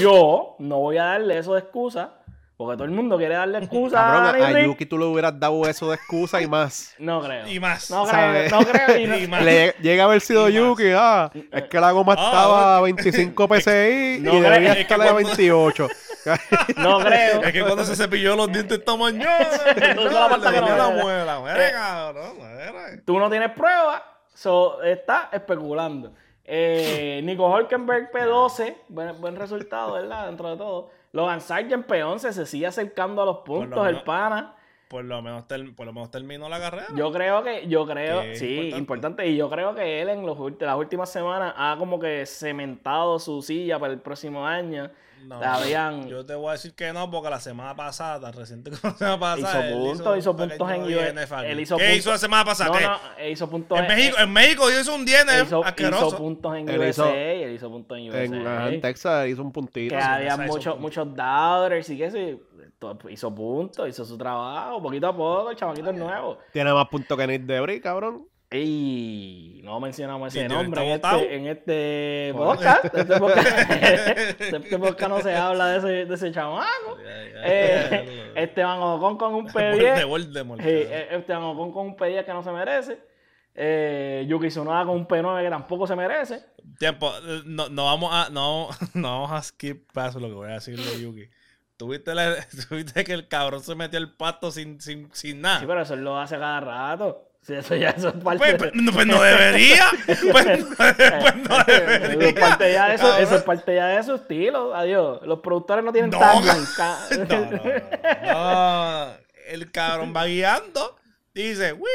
[0.00, 2.14] yo no voy a darle eso de excusa,
[2.58, 4.66] porque todo el mundo quiere darle excusa a Cabrón, a Rick.
[4.66, 6.94] Yuki tú le hubieras dado eso de excusa y más.
[6.98, 7.46] No creo.
[7.48, 7.90] Y más.
[7.90, 8.98] No creo, no creo.
[8.98, 9.42] y no- Y más.
[9.44, 10.60] Le llega a haber sido Y más.
[10.60, 14.68] Yuki, ah, es que la goma Ah, estaba a 25 PSI No y creo, debía
[14.70, 15.88] es que estar a cuando- 28.
[16.76, 17.42] No creo.
[17.42, 19.48] Es que cuando se cepilló los dientes esta mañana.
[23.04, 24.02] Tú no tienes pruebas,
[24.34, 26.12] so, está especulando.
[26.44, 30.26] Eh, Nico Hulkenberg P12, buen, buen resultado, ¿verdad?
[30.26, 30.90] Dentro de todo.
[31.18, 34.54] Logan Sargent P11 se sigue acercando a los puntos, el menos- pana.
[34.88, 35.44] Por lo menos,
[35.76, 36.86] por lo menos terminó la carrera.
[36.96, 38.78] Yo creo que, yo creo, Que sí, importante.
[38.78, 39.26] importante.
[39.28, 43.42] y yo creo que él en los, las últimas semanas ha como que cementado su
[43.42, 44.88] silla para el próximo año.
[45.26, 48.70] No, Habían- Yo te voy a decir que no, porque la semana pasada, tan reciente
[48.80, 50.82] como la semana pasada, Hizo puntos, hizo un puntos en.
[51.44, 52.70] Él hizo ¿Qué puntos- hizo la semana pasada?
[52.70, 52.84] No, ¿Qué?
[52.84, 56.06] no, él hizo puntos en, México, en México hizo un él DNF hizo, asqueroso.
[56.08, 58.24] hizo puntos en Él USA, hizo- él hizo puntos en USA.
[58.24, 59.94] En, ajá, en Texas hizo un puntito.
[59.96, 62.40] que había muchos, muchos doubters y que sí,
[62.78, 66.38] to- hizo puntos, hizo su trabajo, poquito a poco, el chamaquito es nuevo.
[66.52, 68.26] Tiene más puntos que Nick Debris, cabrón.
[68.50, 72.84] Y no mencionamos ese ¿Y nombre en este, en este podcast.
[72.94, 73.70] Este podcast,
[74.40, 76.96] este podcast no se habla de ese, de ese chamaco.
[77.04, 80.06] Eh, Esteban Ocon con un de P10.
[80.06, 80.62] Voldemort.
[80.62, 82.98] Sí, eh, Esteban Ocon con un P10 que no se merece.
[83.54, 86.46] Eh, Yuki Tsunoda con un P9 que tampoco se merece.
[86.78, 90.50] Tiempo, eh, no, no vamos a, no, no vamos a skip paso lo que voy
[90.50, 91.28] a decir de Yuki.
[91.76, 92.34] ¿Tuviste, la-
[92.68, 95.60] tuviste que el cabrón se metió el pasto sin, sin, sin nada.
[95.60, 97.27] Sí, pero eso lo hace cada rato.
[97.48, 99.86] Sí, eso ya eso es parte Pues, de- pues, no, pues no debería.
[100.04, 102.28] Pues, no- pues no Eso debería.
[102.28, 104.74] es parte ya de eso, eso es parte ya de su estilo.
[104.74, 105.20] Adiós.
[105.22, 106.18] Los productores no tienen No.
[106.20, 107.50] No, no,
[108.34, 109.12] no.
[109.46, 110.96] El cabrón va guiando
[111.32, 111.88] dice, uy,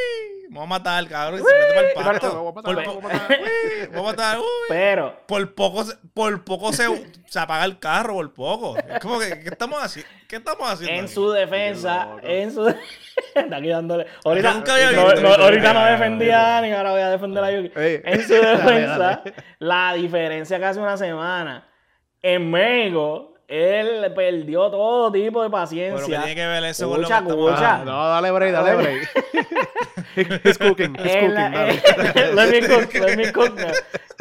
[0.54, 1.42] me voy a matar, cabrón.
[1.42, 2.28] Y se mete para el pasto.
[2.34, 2.82] Me voy a matar, uy,
[3.82, 4.46] me voy a matar, uy.
[4.70, 6.86] Pero, Por poco, se- por poco se,
[7.28, 8.78] se apaga el carro, por poco.
[8.78, 10.10] Es como que, ¿qué estamos haciendo?
[10.30, 10.94] ¿Qué estamos haciendo?
[11.00, 11.14] en aquí?
[11.14, 12.68] su defensa, en su,
[13.36, 14.08] Está aquí dándole.
[14.26, 15.22] Ahorita, nunca había no, visto.
[15.22, 17.72] no, ahorita no defendía a Dani, ahora voy a defender a Yuki.
[17.80, 18.02] Ey.
[18.06, 19.34] En su Dale, defensa, dale.
[19.60, 21.68] la diferencia que hace una semana
[22.22, 26.20] en México, él perdió todo tipo de Pero que paciencia.
[26.22, 27.76] tiene que ver eso con lo que escucha.
[27.76, 29.10] Ah, no, dale break, dale break.
[30.44, 32.34] He's cooking, he's En cooking, la- dale.
[32.36, 33.72] let me cook, let me cook now.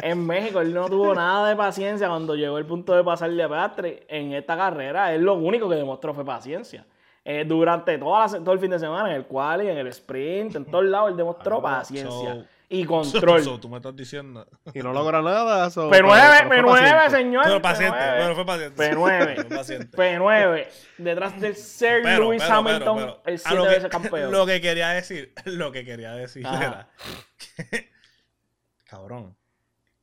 [0.01, 3.47] En México él no tuvo nada de paciencia cuando llegó el punto de pasarle a
[3.47, 3.99] Piastri.
[4.07, 6.85] En esta carrera él lo único que demostró fue paciencia.
[7.25, 10.55] Eh, durante toda la todo el fin de semana, en el quali, en el sprint,
[10.57, 13.43] en todos lados, él demostró Ah, paciencia y control.
[13.43, 14.47] So, tú me estás diciendo.
[14.73, 15.69] Y no logra nada.
[15.69, 17.17] so- P9, pero- pero fue P9, paciente.
[17.17, 17.43] señor.
[17.45, 18.17] Pero paciente, P9.
[18.17, 18.91] pero fue paciente.
[18.91, 19.35] P9.
[19.47, 19.97] Fue paciente.
[19.97, 20.67] P9.
[20.97, 24.31] Detrás del Sir Pero, Lewis pero, Hamilton, pero, pero, el 7 lo que- veces campeón.
[24.31, 26.57] Lo que quería decir, lo que quería decir Ajá.
[26.65, 26.89] era
[27.69, 27.89] que,
[28.85, 29.35] cabrón,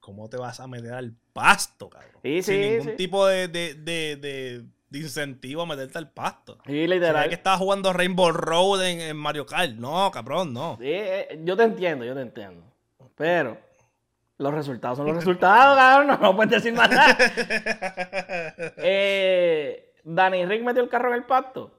[0.00, 2.10] ¿cómo te vas a meter al pasto, cabrón?
[2.22, 2.92] Sí, Sin sí, ningún sí.
[2.96, 6.58] tipo de, de, de, de, de incentivo a meterte al pasto.
[6.66, 7.28] Sí, literal.
[7.28, 9.72] que estabas jugando Rainbow Road en, en Mario Kart.
[9.72, 10.76] No, cabrón, no.
[10.80, 12.62] Sí, eh, yo te entiendo, yo te entiendo.
[13.16, 13.56] Pero
[14.38, 16.08] los resultados son los resultados, cabrón.
[16.08, 17.16] No, no puedes decir más nada.
[18.76, 21.70] Eh, Danny Rick metió el carro en el pacto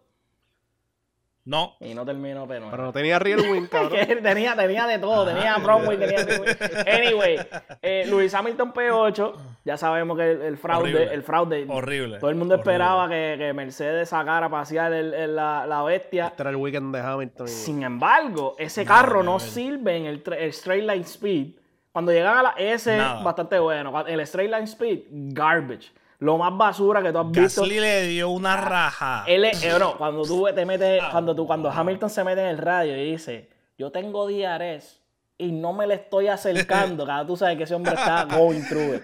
[1.44, 1.76] No.
[1.80, 4.00] y no terminó pero Pero no tenía real win, cabrón.
[4.24, 6.20] Tenía, tenía de todo, tenía Broadway, tenía.
[6.88, 7.40] Anyway,
[7.82, 9.34] eh, Luis Hamilton P8,
[9.64, 11.14] ya sabemos que el, el fraude, Horrible.
[11.14, 12.20] el fraude, Horrible.
[12.20, 12.72] todo el mundo Horrible.
[12.74, 16.28] esperaba que, que Mercedes sacara a pasear el- el- la, la bestia.
[16.28, 17.48] Este era el weekend de Hamilton.
[17.48, 21.56] Sin embargo, ese carro no no, sirve en el, tra- el straight line speed.
[21.92, 23.22] Cuando llegan a la S, Nada.
[23.22, 24.06] bastante bueno.
[24.08, 25.92] El straight line speed, garbage.
[26.20, 27.62] Lo más basura que tú has visto.
[27.62, 29.24] Gasly le dio una raja.
[29.28, 32.48] Él es- eh, no, cuando tú te metes, cuando tú, cuando Hamilton se mete en
[32.48, 35.01] el radio y dice, yo tengo DRS
[35.42, 38.96] y no me le estoy acercando, cada tú sabes que ese hombre está going through
[38.96, 39.04] it.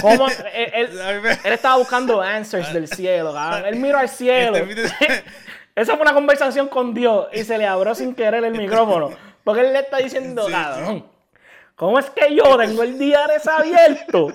[0.00, 0.26] ¿Cómo?
[0.54, 0.90] Él,
[1.44, 3.66] él- estaba buscando answers del cielo, cabrón.
[3.66, 4.56] Él miró al cielo.
[5.74, 9.10] Esa fue una conversación con Dios y se le abrió sin querer el micrófono.
[9.44, 11.06] Porque él le está diciendo, cabrón,
[11.82, 14.28] ¿cómo es que yo tengo el DRS abierto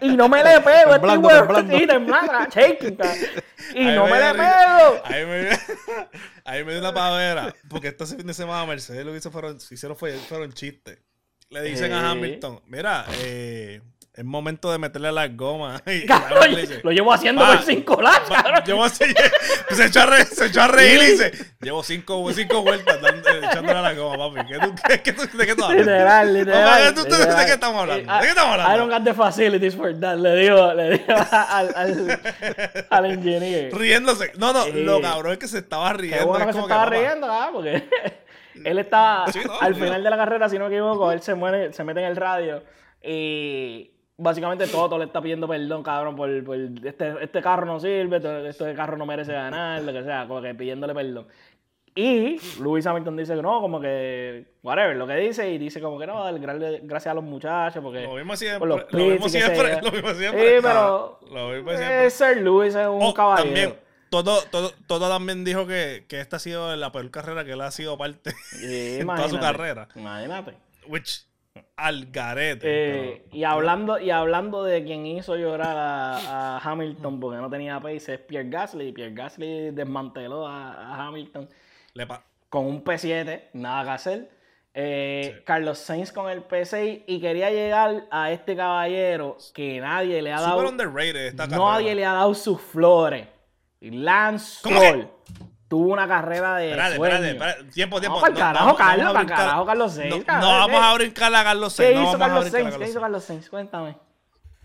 [0.00, 0.96] y no me le pego?
[0.96, 1.54] Este huevo?
[1.86, 3.18] temblando, shaking, cabrón.
[3.72, 5.00] Y Ahí no me le pego.
[5.04, 5.48] Ahí me,
[6.44, 7.54] ahí me dio una pavera.
[7.70, 10.98] Porque este fin de semana Mercedes lo que hizo fueron, hicieron fue, fueron chistes.
[11.50, 11.94] Le dicen Eh.
[11.94, 13.80] a Hamilton, mira, eh,
[14.14, 15.82] es momento de meterle las gomas.
[15.86, 16.06] Y
[16.82, 18.28] lo llevo haciendo "Pa, por cinco laps,
[18.66, 19.04] llevo así-
[19.70, 22.98] se, echó a re- se echó a reír y dice, llevo cinco, cinco vueltas
[23.42, 24.48] echándole a la goma, papi.
[24.48, 25.78] ¿Qué tú, qué, qué tú- ¿De qué tú hablas?
[25.80, 26.84] Literal, literal.
[26.84, 27.46] ¿de tú- de literal.
[27.46, 28.12] qué estamos hablando?
[28.14, 28.74] ¿De qué estamos hablando?
[28.74, 30.16] I don't got the facilities for that.
[30.18, 32.20] Le digo, le digo al, al,
[32.90, 33.78] al ingeniero.
[33.78, 34.32] Riéndose.
[34.36, 36.18] No, no, Eh, lo cabrón es que se estaba riendo.
[36.18, 37.48] Qué bueno es que se estaba papá, riendo, ¿verdad?
[37.50, 37.88] Porque
[38.64, 39.80] él estaba Sí, no, al sí.
[39.80, 42.16] final de la carrera, si no me equivoco, él se muere, se mete en el
[42.16, 42.62] radio
[43.02, 48.48] y básicamente Toto le está pidiendo perdón, cabrón, por, por este, este carro no sirve,
[48.48, 51.26] este carro no merece ganar, lo que sea, como que pidiéndole perdón.
[51.94, 55.98] Y Lewis Hamilton dice que no, como que, whatever, lo que dice, y dice como
[55.98, 58.66] que no, gracias a los muchachos, porque Lo mismo siempre.
[58.66, 59.80] los Lo mismo siempre.
[59.82, 60.56] Lo mismo siempre.
[60.56, 62.06] Sí, pero Lo mismo siempre.
[62.06, 63.44] eh, Sir Lewis es un Oh, caballero.
[63.44, 63.74] también,
[64.08, 67.60] Toto, Toto, Toto también dijo que, que esta ha sido la peor carrera que él
[67.60, 69.88] ha sido parte Sí, en toda su carrera.
[69.94, 70.54] Imagínate.
[70.86, 71.26] Which,
[71.86, 72.62] al garete.
[72.64, 77.80] Eh, y hablando y hablando de quien hizo llorar a, a Hamilton porque no tenía
[77.80, 78.92] pace es Pierre Gasly.
[78.92, 81.48] Pierre Gasly desmanteló a, a Hamilton
[81.94, 82.06] Le
[82.48, 84.30] con un P7, nada que hacer.
[84.74, 85.42] Eh, Sí.
[85.44, 90.38] Carlos Sainz con el P6 y quería llegar a este caballero que nadie le ha
[90.38, 91.58] Super dado, underrated esta nadie
[91.88, 91.94] carrera.
[91.94, 93.26] le ha dado sus flores.
[93.80, 95.08] Lance ¿Cómo que?
[95.72, 97.64] Tuvo una carrera de Espérate, espérate, espérate.
[97.72, 98.20] Tiempo, tiempo.
[98.20, 100.80] pa'l carajo, vamos- Carlos, vamos a pa'l brincar- carajo, Carlos Sainz, No, cabrón, no vamos
[100.80, 100.86] ¿qué?
[100.86, 101.94] a brincar a Carlos ¿Qué Sainz.
[101.96, 102.52] no hizo vamos a Carlos Sainz?
[102.66, 103.00] ¿Qué Carlos hizo.
[103.00, 103.48] Carlos Sainz?
[103.48, 103.96] Cuéntame.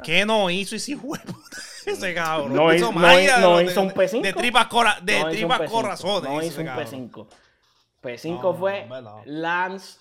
[0.03, 1.39] ¿Qué no hizo ese huevo?
[1.85, 2.53] Ese cabrón.
[2.53, 4.21] No hizo- no hizo- no un P5.
[4.21, 6.29] De tripas, cora, de No tripas P5, corazones.
[6.29, 6.85] No hizo un cabrón.
[6.85, 7.27] P5.
[8.03, 8.89] P5 No, fue.
[9.27, 9.99] Lance,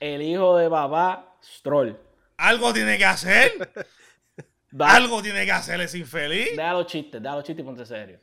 [0.00, 1.96] el hijo de papá, Stroll.
[2.38, 3.52] Algo tiene que hacer.
[4.72, 6.56] Da- Algo tiene que hacer ese infeliz.
[6.56, 8.18] Deja los chistes, deja los chistes y ponte serio.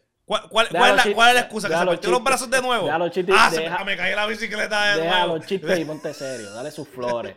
[0.49, 1.67] ¿Cuál, cuál- es la, cuál es la excusa?
[1.67, 2.85] ¿Que se los partió los brazos de nuevo?
[2.85, 5.37] deja los chistes, ah, deja- me, me caí la bicicleta de Deja nuevo.
[5.37, 6.51] los chistes y ponte serio.
[6.51, 7.35] Dale sus flores.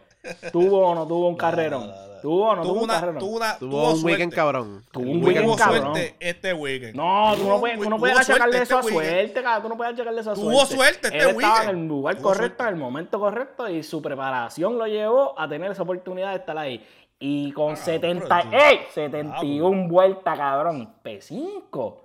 [0.53, 1.92] ¿Tuvo o no tuvo un carrerón?
[2.22, 3.18] ¿Tuvo o no tuvo, Tuvo un carrerón?
[3.18, 4.36] tuvo una, Tuvo un weekend suerte.
[4.36, 4.84] cabrón.
[4.92, 5.95] Tuvo un Tuvo weekend weekend cabrón.
[5.95, 6.95] suerte este weekend.
[6.95, 9.14] No, tú no Tuvo- puedes, tú no tuvo puedes achacarle suerte eso a este weekend.
[9.18, 9.62] suerte, cabrón.
[9.62, 10.74] Tú no puedes achacarle eso a Tuvo suerte.
[10.76, 11.70] suerte este Él estaba weekend.
[11.70, 12.62] en el lugar Tuvo correcto, suerte.
[12.62, 16.57] en el momento correcto y su preparación lo llevó a tener esa oportunidad de estar
[16.57, 16.86] ahí.
[17.18, 18.80] Y con Ah, 70, pero tú- ¡ey!
[18.95, 20.95] 71 vueltas, cabrón.
[21.05, 22.03] P5.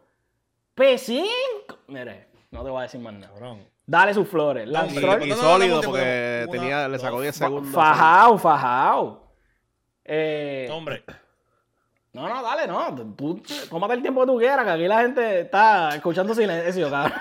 [0.79, 1.23] P5.
[1.87, 3.33] Mire, no te voy a decir más nada.
[3.33, 3.67] Cabrón.
[3.85, 4.67] Dale sus flores.
[4.67, 4.97] Lance Y,
[5.29, 7.73] y sólido no, no, porque una, tenía, le sacó dos, 10 fa- segundos.
[7.73, 9.33] Fajao, fajao.
[10.05, 11.03] Eh, Hombre,
[12.13, 12.95] No, no, dale, no.
[13.15, 17.13] Tú, tómate el tiempo que tú quieras, que aquí la gente está escuchando silencio, cabrón.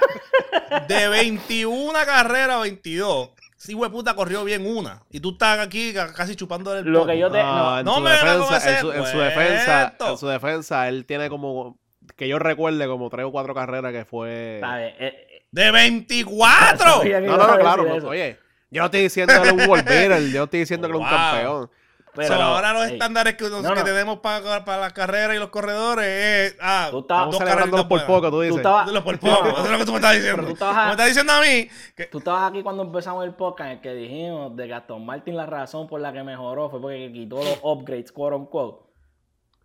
[0.88, 3.30] De 21 carreras, 22.
[3.56, 5.02] Sí, puta corrió bien una.
[5.10, 7.42] Y tú estás aquí ca- casi chupando el Lo que yo te.
[7.42, 10.88] No, No, en, no su me defensa, en, su, en su defensa, en su defensa,
[10.88, 11.76] él tiene como,
[12.16, 14.60] que yo recuerde, como tres o cuatro carreras que fue...
[14.62, 16.78] eh, eh, ¡De 24!
[16.98, 18.38] sabía que No, no, no, claro, no, oye,
[18.70, 21.70] yo no estoy diciéndole un World Beater, yo estoy diciendo que es un campeón.
[22.14, 23.84] Pero, So, ahora los estándares que, nos- No, que no.
[23.84, 26.04] tenemos para, para las carreras y los corredores
[26.52, 26.56] es.
[26.60, 28.56] Ah, Tú estás- Estamos dos celebrándolos por poco, tú Tú dices.
[28.56, 29.02] estabas- buenas.
[29.04, 30.42] Por poco, eso es lo que tú me estás diciendo.
[30.42, 32.06] Tú estabas- Tú me estás diciendo a mí que.
[32.06, 35.36] Tú estabas aquí cuando empezamos el podcast en el que dijimos de que Aston Martin
[35.36, 38.84] la razón por la que mejoró fue porque quitó los upgrades, quote unquote.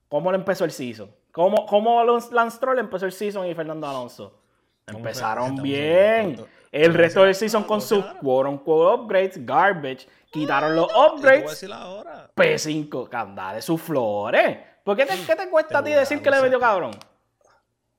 [0.10, 1.10] ¿Cómo le empezó el season?
[1.34, 4.40] ¿Cómo, cómo Lance Stroll empezó el season y Fernando Alonso?
[4.86, 6.46] ¿Cómo Empezaron bien.
[6.72, 11.12] El resto del season con sus quote unquote upgrades, garbage, quitaron los Te voy a
[11.14, 11.50] upgrades.
[11.50, 12.30] decir ahora.
[12.36, 14.60] P5, candale sus flores.
[14.84, 16.92] ¿Por qué te, qué te cuesta a ti decir que le metió cabrón?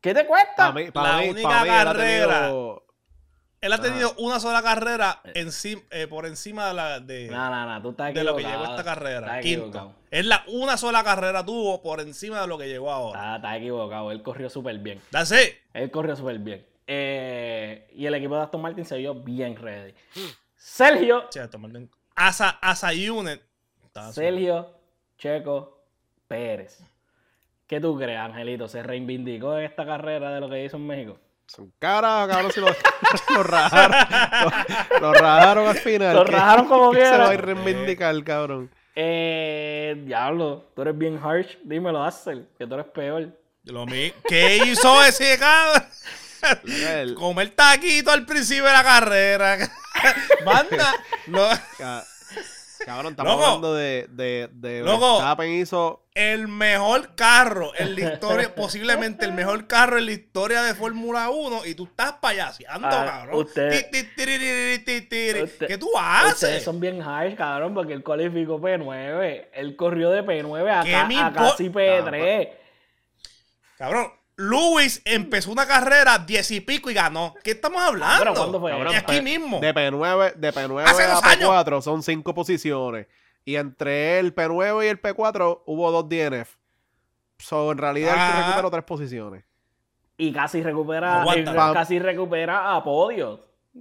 [0.01, 0.55] ¿Qué te cuesta?
[0.57, 2.84] Para mí, para La mí, única para mí, carrera- tenido-
[3.65, 7.29] Él ha tenido una sola carrera encima, eh, por encima de la de,
[7.83, 9.41] tú estás lo que llegó esta carrera.
[9.41, 9.95] Quinto.
[10.11, 13.19] Es la una sola carrera tuvo por encima de lo que llegó ahora.
[13.19, 14.13] Estás, estás equivocado.
[14.13, 15.01] Él corrió súper bien.
[15.33, 15.55] It.
[15.73, 16.63] Él corrió súper bien.
[16.87, 19.95] Eh, y el equipo de Aston Martin se vio bien ready.
[20.55, 23.41] Sergio, Che, tomarle- Asa, Asa Unit.
[23.83, 24.77] Está Sergio
[25.17, 25.87] Checo
[26.29, 26.81] Pérez.
[27.67, 28.69] ¿Qué tú crees, Angelito?
[28.69, 31.19] ¿Se reivindicó en esta carrera de lo que hizo en México?
[31.47, 32.67] Son caras, cabrón, si lo,
[33.35, 33.97] lo rajaron.
[34.91, 36.17] Lo, lo rajaron al final.
[36.17, 37.25] Lo ¿Qué- rajaron como qué se quiera.
[37.27, 38.71] va a reivindicar, cabrón.
[38.97, 41.57] Eh, diablo, tú eres bien harsh.
[41.65, 43.29] Dímelo, Axel, que tú eres peor.
[43.65, 45.85] Lo mi- ¿Qué hizo ese cabrón?
[46.67, 49.57] El- Comer taquito al principio de la carrera.
[50.45, 50.93] Manda.
[51.27, 51.49] No.
[51.79, 52.05] ca-
[52.85, 53.45] Cabrón, estamos Loco.
[53.47, 55.15] hablando de, de, de Loco.
[55.15, 60.63] Verstappen hizo El mejor carro en la historia, posiblemente el mejor carro en la historia
[60.63, 63.41] de Fórmula 1 y tú estás payaseando, Ah, cabrón.
[63.45, 65.43] usted- Ti, ti, tiriri, ti, tiri.
[65.43, 66.63] Usted- ¿Qué tú Ustedes haces?
[66.63, 69.49] son bien harsh, cabrón, porque él cualificó P9.
[69.55, 72.49] Él corrió de P9 a, ¿Qué ca- a casi P3.
[73.77, 77.35] Cabrón, Lewis empezó una carrera diez y pico y ganó.
[77.43, 78.19] ¿Qué estamos hablando?
[78.21, 78.71] Pero ¿cuándo fue?
[78.71, 79.59] Cabrón, aquí mismo.
[79.59, 81.51] de P9, de P9 Hace a dos años.
[81.51, 83.09] P4 son cinco posiciones.
[83.45, 86.57] Y entre el P9 y el P4 hubo dos DNF.
[87.39, 88.31] So, en realidad Ah.
[88.39, 89.45] él recuperó tres posiciones.
[90.17, 91.73] Y casi recupera, Aguanta.
[91.75, 93.41] casi recupera a podio.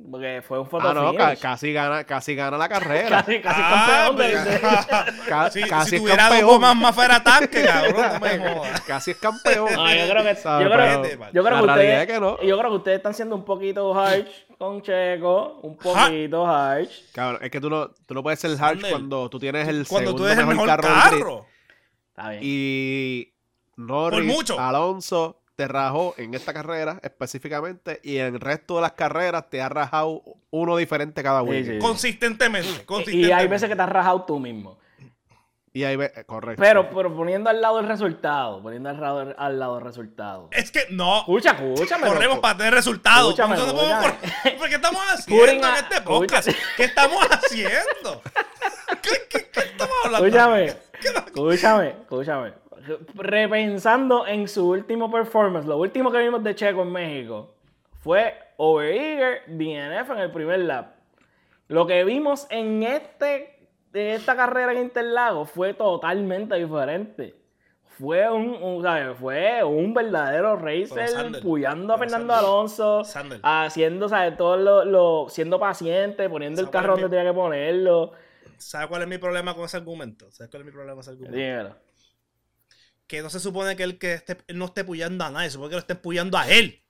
[0.10, 3.10] Porque fue un foto Ah, no, ca- casi gana, casi gana la carrera.
[3.24, 4.60] Casi, casi Ah, campeón de-
[5.30, 6.48] Ca- si, casi si es tuviera campeón.
[6.50, 8.82] gomas más fuera tanque, cabrón, no me jodas.
[8.82, 9.70] Casi es campeón.
[9.72, 10.68] No, yo creo que, ¿Sabes?
[10.68, 12.42] yo creo, Pero yo creo que ustedes, es que no.
[12.42, 14.28] yo creo que ustedes están siendo un poquito harsh
[14.58, 17.12] con Checo, un poquito harsh.
[17.14, 20.10] Cabrón, es que tú no, tú no puedes ser harsh cuando tú tienes el Cuando
[20.10, 21.46] segundo tú eres el mejor carro, carro.
[22.10, 22.42] Está bien.
[22.44, 23.34] Y
[23.76, 24.60] Norris, Por mucho.
[24.60, 29.62] Alonso te rajó en esta carrera específicamente y en el resto de las carreras te
[29.62, 31.74] ha rajado uno diferente cada Sí, weekend.
[31.74, 31.80] sí.
[31.80, 32.70] Consistentemente.
[32.70, 33.34] y consistentemente.
[33.34, 34.78] hay veces que te has rajado tú mismo.
[35.76, 36.62] Y ahí ve, eh, correcto.
[36.62, 40.48] Pero, pero poniendo al lado el resultado, poniendo al lado, al lado el resultado.
[40.52, 41.20] Es que no.
[41.22, 42.08] Escucha, escúchame.
[42.08, 43.30] Corremos para tener resultados.
[43.32, 44.32] Escúchame, Nosotros no podemos escúchame.
[44.44, 44.58] correr.
[44.60, 46.48] ¿Pero ¿Qué estamos haciendo en este podcast?
[46.48, 46.74] escúchame.
[46.78, 48.22] ¿Qué estamos haciendo?
[49.02, 50.28] ¿Qué, qué- qué estamos hablando?
[50.28, 50.66] Escúchame,
[51.26, 52.54] escúchame, escúchame.
[53.16, 57.54] Repensando en su último performance, lo último que vimos de Checo en México
[58.00, 60.96] fue Overeager DNF en el primer lap.
[61.68, 67.36] Lo que vimos en este esta carrera en Interlagos fue totalmente diferente.
[67.86, 69.16] Fue un, un- ¿sabes?
[69.20, 73.40] fue un verdadero racer puyando a Fernando Sander, Alonso, Sander.
[73.44, 74.36] haciendo, ¿sabes?
[74.36, 78.12] Todo lo, lo- siendo paciente, poniendo el ¿Sabes cuál carro donde mi- tenía que ponerlo.
[78.58, 80.32] ¿Sabes cuál es mi problema con ese argumento?
[80.32, 81.38] ¿Sabes cuál es mi problema con ese argumento?
[81.38, 81.76] Dímelo.
[83.14, 85.70] Que no se supone que él, que esté, no esté puyando a nadie, se supone
[85.70, 86.84] que lo estén puyando a él.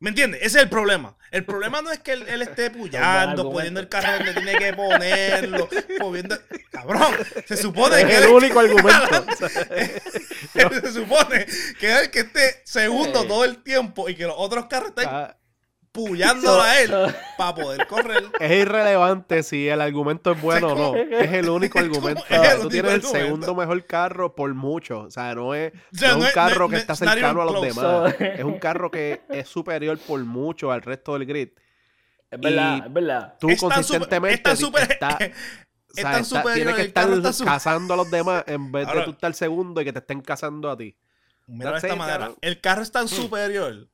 [0.00, 0.40] ¿Me entiendes?
[0.42, 1.16] Ese es el problema.
[1.30, 4.72] El problema no es que él, él esté puyando, poniendo el carro donde tiene que
[4.72, 5.68] ponerlo,
[6.00, 6.36] moviendo...
[6.72, 7.14] Cabrón,
[7.46, 9.46] se supone que es él el único argumento.
[10.82, 11.46] se supone
[11.78, 15.08] que es el que esté segundo todo el tiempo y que los otros carros estén
[15.92, 16.92] Puyándolo a él
[17.36, 18.22] para poder correr.
[18.38, 20.96] es irrelevante si el argumento es bueno o no.
[21.18, 22.22] Es el único argumento.
[22.22, 23.08] Tú tienes el argumento.
[23.08, 25.00] segundo mejor carro por mucho.
[25.00, 27.42] O sea, no es, O sea, no es un carro no que es- está cercano
[27.42, 27.66] a los close.
[27.68, 28.14] demás.
[28.16, 31.48] So- Es un carro que es superior por mucho al resto del grid.
[32.30, 33.34] Es verdad, Y- es verdad.
[33.40, 35.18] Tú consistentemente super- está-
[35.90, 37.08] o sea, está- tienes que estar
[37.44, 40.20] cazando a los demás en vez de Ahora- tú estar segundo y que te estén
[40.20, 40.96] cazando a ti.
[41.48, 42.30] Mira de esta manera.
[42.42, 43.88] El carro es tan superior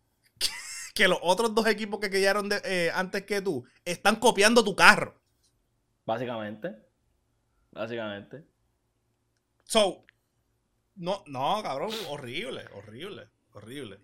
[0.97, 4.75] que, los otros dos equipos que quedaron de- eh, antes que tú están copiando tu
[4.75, 5.15] carro.
[6.05, 6.75] Básicamente.
[7.71, 8.45] Básicamente.
[9.65, 10.03] So,
[10.99, 13.99] No, no, cabrón, horrible, horrible, horrible.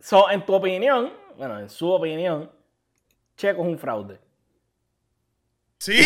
[0.00, 2.50] So, en tu opinión, bueno, en su opinión,
[3.36, 4.18] Checo es un fraude.
[5.78, 6.02] Sí,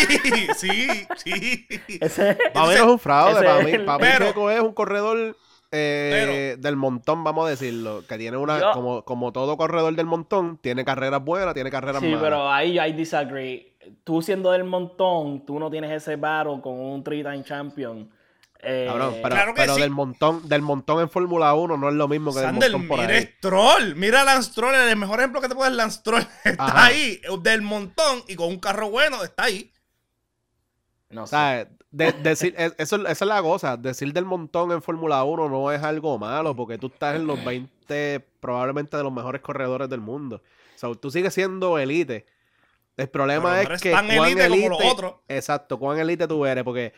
[0.56, 1.66] sí, sí.
[2.00, 4.60] Ese, Para mí no es un fraude, para mí, el- para mí Pero- Checo es
[4.60, 5.36] un corredor
[5.72, 8.04] eh, del montón, vamos a decirlo.
[8.08, 12.00] Que tiene una, Yo- como, como todo corredor del montón, tiene carreras buenas, tiene carreras
[12.00, 12.22] sí, malas.
[12.22, 13.76] pero ahí I disagree.
[14.04, 18.10] Tú siendo del montón, tú no tienes ese battle con un three-time champion.
[18.60, 19.80] Eh, Cabrón, pero, Claro que pero sí.
[19.82, 22.88] del montón, del montón en Fórmula 1 no es lo mismo que del Sander, montón
[22.88, 23.22] por mira ahí.
[23.38, 23.94] Stroll.
[23.94, 24.74] Mira a Lance Stroll.
[24.74, 26.86] El mejor ejemplo que te puede dar Lance Stroll está Ajá.
[26.86, 29.70] ahí, del montón y con un carro bueno, está ahí.
[31.10, 31.68] no O sé.
[31.96, 33.76] De- decir, es- eso, esa es la cosa.
[33.76, 37.42] Decir del montón en Fórmula 1 no es algo malo, porque tú estás en los
[37.44, 40.42] 20 probablemente de los mejores corredores del mundo.
[40.74, 42.26] O sea, tú sigues siendo elite.
[42.96, 45.14] El problema Pero es eres que tan cuán elite como los elite- otros.
[45.28, 46.92] Exacto, cuán elite tú eres, porque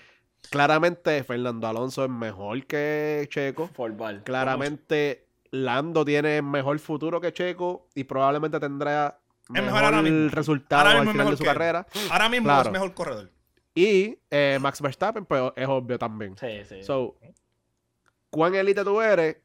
[0.51, 3.69] claramente Fernando Alonso es mejor que Checo.
[3.69, 4.23] For ball.
[4.25, 9.19] Claramente Lando tiene mejor futuro que Checo y probablemente tendrá
[9.49, 10.29] mejor mejor, ahora mismo.
[10.31, 11.55] resultado Ahora al mismo es final de su que él.
[11.55, 11.87] carrera.
[12.11, 12.69] Ahora mismo Claro.
[12.69, 13.31] es mejor corredor.
[13.81, 16.37] Y eh, Max Verstappen, pues es obvio también.
[16.37, 16.83] Sí, sí.
[16.83, 17.17] So,
[18.31, 19.37] ¿cuán elite tú eres?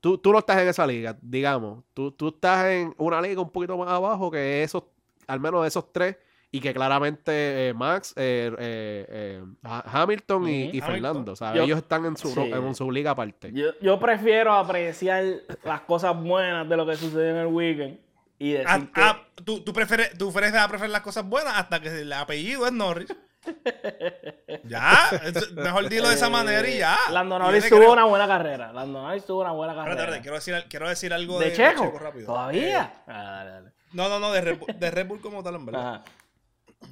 [0.00, 1.84] Tú, tú no estás en esa liga, digamos.
[1.94, 4.82] Tú, tú estás en una liga un poquito más abajo que esos,
[5.26, 6.16] al menos esos tres,
[6.50, 10.76] y que claramente eh, Max, eh, eh, eh, Ha- Hamilton y, Ujú.
[10.76, 10.82] y Hamilton.
[10.86, 11.58] Fernando, ¿sabes?
[11.58, 12.40] Yo- Ellos están en su, Sí.
[12.40, 13.52] en su liga aparte.
[13.52, 15.24] Yo, yo prefiero apreciar
[15.64, 17.98] las cosas buenas de lo que sucedió en el weekend
[18.40, 19.00] y decir Ah, que...
[19.00, 22.66] ah, tú, tú prefieres, tú prefieres a preferir las cosas buenas hasta que el apellido
[22.66, 23.08] es Norris.
[24.64, 25.10] ya,
[25.54, 26.96] mejor dilo de esa manera y ya.
[27.10, 28.72] Lando Norris tuvo creo- una buena carrera.
[28.72, 29.92] Lando Norris tuvo una buena carrera.
[29.94, 31.98] espérate, quiero decir, quiero decir algo ¿De, de, Checo?
[31.98, 32.26] rápido.
[32.26, 32.82] ¿Todavía?
[32.82, 33.72] Eh, Ah, dale, dale.
[33.92, 35.94] no, no, no, de Red, Bull, de Red Bull como tal, en verdad.
[35.94, 36.04] Ajá.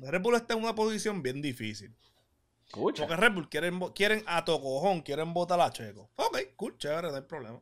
[0.02, 1.94] Red Bull está en una posición bien difícil.
[2.66, 3.02] Escucha.
[3.06, 6.10] Porque Red Bull quieren, quieren a tocojón, quieren votar a Checo.
[6.16, 7.60] Ok, cool, chévere, no hay problema.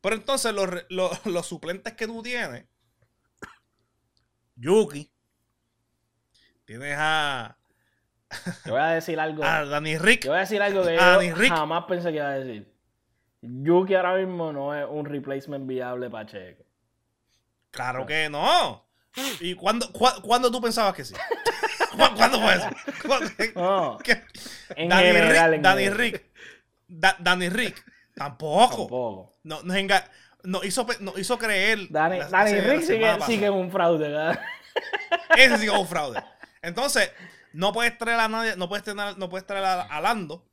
[0.00, 0.68] Pero entonces los,
[1.24, 2.64] los suplentes que tú tienes,
[4.56, 5.10] Yuki,
[6.64, 7.56] tienes a,
[8.64, 9.44] Te voy a decir algo.
[9.44, 10.22] a Danny Rick.
[10.22, 11.50] Te voy a decir algo que Ah, yo Rick.
[11.52, 12.72] jamás pensé que iba a decir.
[13.42, 16.64] Yuki ahora mismo no es un replacement viable para Checo.
[17.70, 18.84] Claro que no.
[19.40, 21.14] ¿Y cuándo, cua- cuándo tú pensabas que sí?
[21.92, 22.68] ¿Cu- ¿Cuándo fue eso?
[23.06, 23.98] ¿Cuándo- No,
[24.76, 25.50] en Danny general.
[25.50, 25.88] Rick, en Danny.
[25.90, 26.24] Rick,
[26.88, 27.84] Da- Danny Rick,
[28.14, 28.76] tampoco.
[28.78, 29.38] Tampoco.
[29.44, 30.08] No, nos, enga-
[30.46, 31.88] nos hizo, nos hizo creer.
[31.90, 34.40] Danny, la- Rick sigue, sigue un fraude, ¿verdad?
[35.36, 36.22] Ese es un fraude.
[36.62, 37.12] Entonces,
[37.52, 40.46] no puedes traer a nadie, no puedes traer, no puedes traer a, a Lando,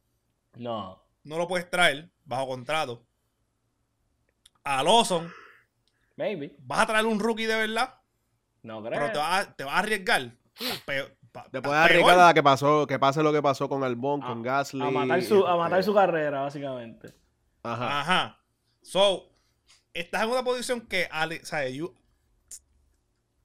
[0.56, 1.04] No.
[1.24, 3.06] no lo puedes traer bajo contrato.
[4.64, 5.32] A Lawson,
[6.16, 6.56] Maybe.
[6.60, 7.96] vas a traer un rookie de verdad,
[8.62, 8.92] No creo.
[9.00, 10.32] pero te vas a, te vas a arriesgar.
[11.34, 14.42] Pa- Te puedes arriesgar a que pasó, que pase lo que pasó con Albon, con
[14.44, 14.82] Gasly.
[14.84, 17.14] a matar, su, a este, matar su carrera, básicamente.
[17.64, 18.00] Ajá.
[18.02, 18.40] Ajá.
[18.84, 19.33] So,
[19.94, 21.74] estás en una posición que, Ale- ¿sabes?
[21.74, 21.94] You-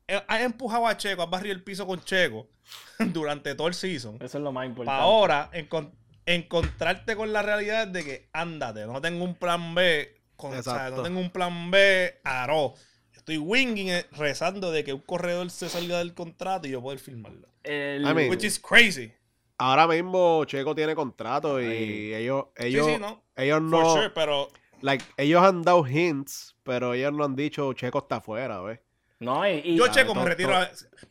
[0.09, 2.49] eh, has empujado a Checo, has barrido el piso con Checo
[2.99, 4.17] durante todo el season.
[4.21, 4.91] Eso es lo más importante.
[4.97, 5.93] Para ahora encon-
[6.27, 10.91] encontrarte con la realidad de que ándate, no tengo un plan B, con, o sea,
[10.91, 12.75] no tengo un plan B, aro.
[13.13, 16.99] Estoy winging it, rezando de que un corredor se salga del contrato y yo poder
[16.99, 17.49] firmarlo.
[17.63, 19.13] El- I mean, Which is crazy.
[19.59, 22.15] Ahora mismo Checo tiene contrato y Ahí.
[22.15, 23.23] ellos, ellos, sí, sí, no.
[23.37, 24.49] ellos For no, sure, pero
[24.83, 28.81] like, ellos han dado hints, pero ellos no han dicho Checo está afuera, ¿ves?
[29.21, 30.53] no, y, y- yo checo, me retiro.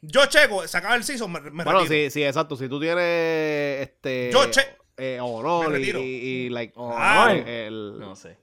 [0.02, 2.06] Yo checo, se acaba el season, me, me Bueno, retiro.
[2.06, 2.56] sí, sí, exacto.
[2.56, 6.00] Si tú tienes este Yo che- eh, honor me y, retiro.
[6.00, 7.48] y- y, like Ah, no.
[7.48, 8.38] el- no sé.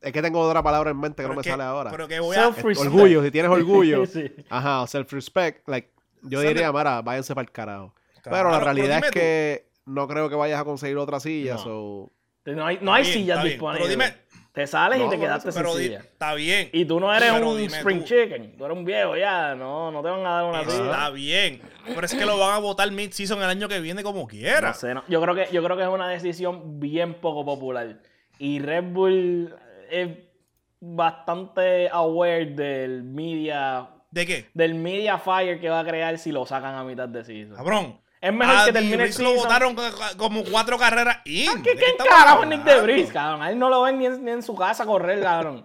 [0.00, 1.90] es que tengo otra palabra en mente que Pero no me que- sale ahora.
[1.90, 2.50] Pero que voy a.
[2.50, 2.78] Self- Respect.
[2.94, 4.06] orgullo, si tienes orgullo.
[4.06, 4.30] Sí.
[4.50, 5.90] Ajá, self-respect, like,
[6.22, 7.94] yo diría, mira, váyanse para el carajo.
[8.22, 11.54] Claro, pero la pero realidad es que no creo que vayas a conseguir otra silla,
[11.54, 11.58] No.
[11.58, 12.12] so...
[12.46, 13.88] No hay, no hay bien, sillas disponibles.
[13.88, 14.14] pero dime-
[14.54, 15.98] te sales No, y te quedaste sin pero di- silla.
[15.98, 16.70] está bien.
[16.72, 18.04] Y tú no eres Pero un spring tú.
[18.04, 18.56] chicken.
[18.56, 19.54] Tú eres un viejo ya.
[19.56, 21.10] No, no te van a dar una Está silla.
[21.10, 21.60] bien.
[21.86, 24.68] Pero es que lo van a votar mid-season el año que viene como quiera.
[24.68, 25.02] No sé, no.
[25.08, 27.98] Yo creo que yo creo que es una decisión bien poco popular.
[28.38, 29.54] Y Red Bull
[29.90, 30.08] es
[30.80, 34.46] bastante aware del media ¿De qué?
[34.54, 37.56] del media fire que va a crear si lo sacan a mitad de season.
[37.56, 38.00] Cabrón.
[38.24, 39.82] Es mejor A que termine el lo votaron co-
[40.16, 41.62] como cuatro carreras in.
[41.62, 42.86] ¿Qué, ¿De qué carajo es Nick hablando?
[42.86, 43.42] Debris, cabrón?
[43.42, 45.64] A él no lo ven ni en, ni en su casa correr, cabrón.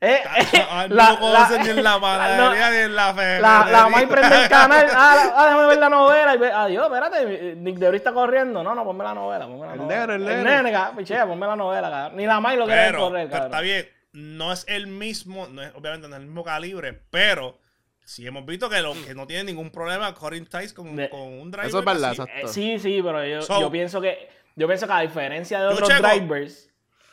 [0.00, 0.20] Eh,
[0.52, 3.14] eh, Ah, no la- lo conocen la- ni en la panadería ni en la La,
[3.14, 3.66] ferretería.
[3.70, 4.86] la May prende el canal.
[4.92, 6.34] Ah, la- ah, déjame ver la novela.
[6.34, 7.54] Y ve, adiós, espérate.
[7.56, 8.64] Nick Debris está corriendo.
[8.64, 9.46] No, no, ponme la novela.
[9.46, 10.06] Ponme la El novela.
[10.08, 10.56] nene, el El nene.
[10.56, 12.16] nene, cabrón, pichea, ponme la novela, cabrón.
[12.16, 13.46] Ni la May lo quiere correr, pero cabrón.
[13.52, 13.88] está bien.
[14.14, 17.58] No es el mismo, no es, obviamente no es el mismo calibre, pero
[18.04, 21.20] sí hemos visto que, lo, que no tiene ningún problema Corin Tice con, De- con
[21.20, 21.68] un driver.
[21.68, 22.32] Eso es verdad, exacto.
[22.36, 25.66] Eh, sí, sí, pero yo, So- yo pienso que Yo pienso que a diferencia de
[25.68, 26.06] otros Checo.
[26.06, 26.68] drivers,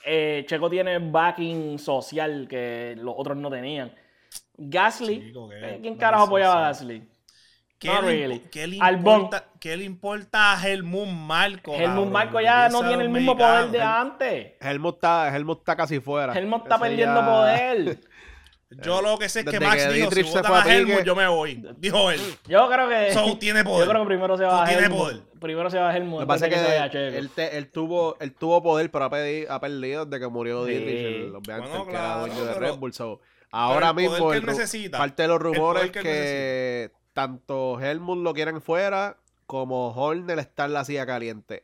[0.06, 3.94] eh, Checo tiene backing social que los otros no tenían.
[4.58, 6.68] Gasly, Chico, eh, ¿quién no carajo apoyaba a.
[6.70, 7.08] Gasly?
[7.80, 8.40] ¿Qué, le, really.
[8.52, 9.22] qué le Albon.
[9.22, 11.72] importa, ¿Qué le importa a Helmut Marco?
[11.74, 12.12] Helmut cabrón?
[12.12, 14.52] Marco ya no tiene el los mismo poder de antes.
[14.60, 16.38] Helmut está, Helmut está casi fuera.
[16.38, 17.98] Helmut está perdiendo ya- poder.
[18.72, 20.62] Yo lo que sé es que Desde Max que dijo, si se votan fue a
[20.62, 21.66] a pique- Helmut, yo me voy.
[21.78, 22.22] Dijo él.
[22.48, 23.14] Yo creo que.
[23.14, 23.86] So, tiene poder.
[23.88, 25.00] Yo creo que primero se Tú va a tienes Helmut.
[25.00, 25.22] poder.
[25.40, 26.20] Primero se va a Helmut.
[26.20, 27.18] Lo que pasa es que se vaya Checo.
[27.18, 30.66] él, te- él tuvo, él tuvo poder, pero ha, pedi- ha perdido desde que murió
[30.66, 30.72] Sí.
[30.72, 32.94] Dietrich, el- obviamente Bueno, el que era claro, dueño de pero- Red Bull.
[32.94, 35.58] so, ahora el poder mismo que el él ru- necesita, parte de los el poder
[35.58, 39.18] rumores que él que, tanto Helmut lo quieren fuera
[39.48, 41.64] como Horner está en la silla caliente.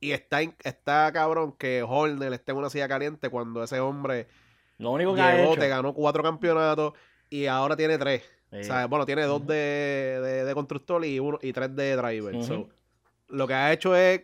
[0.00, 4.26] Y está, está cabrón que Horner esté en una silla caliente cuando ese hombre
[4.82, 5.60] Lo único que ha hecho.
[5.60, 6.92] te ganó cuatro campeonatos
[7.30, 8.22] y ahora tiene tres.
[8.50, 8.58] Sí.
[8.58, 12.42] O sea, bueno, tiene dos de, de, de constructor y uno y tres de driver.
[12.44, 12.68] So,
[13.28, 14.22] lo que ha hecho es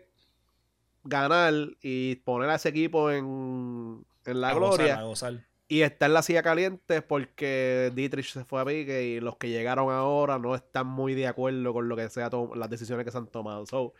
[1.04, 5.34] ganar y poner a ese equipo en, en la A gozar, gloria a gozar.
[5.68, 9.48] y está en la silla caliente porque Dietrich se fue a pique y los que
[9.48, 13.18] llegaron ahora no están muy de acuerdo con lo que sea las decisiones que se
[13.18, 13.64] han tomado.
[13.64, 13.94] So,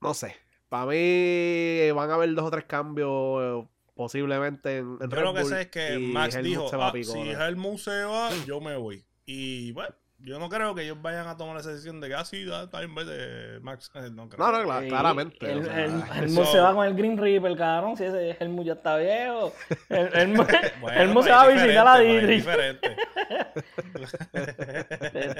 [0.00, 0.34] no sé.
[0.68, 3.66] Para mí van a haber dos o tres cambios
[4.00, 6.86] posiblemente en, en Yo Red lo que Bull sé es que Max dijo, se va
[6.86, 7.48] a "Ah, si ahora".
[7.48, 9.04] Helmut se va, yo me voy.
[9.26, 12.44] Y bueno, yo no creo que ellos vayan a tomar esa decisión de que así
[12.44, 13.90] da está en vez de Max.
[13.94, 14.50] Eh, No, creo.
[14.52, 15.50] No, no, claramente.
[15.50, 17.96] El, o sea, el- eso- se va con el Green Reaper, cabrón.
[17.96, 19.52] Si ese Helmut ya está viejo.
[19.88, 20.48] El, Helmut,
[20.80, 22.96] Bueno, pues se va a visitar a diferente, pues es Dietrich.
[22.96, 22.96] diferente.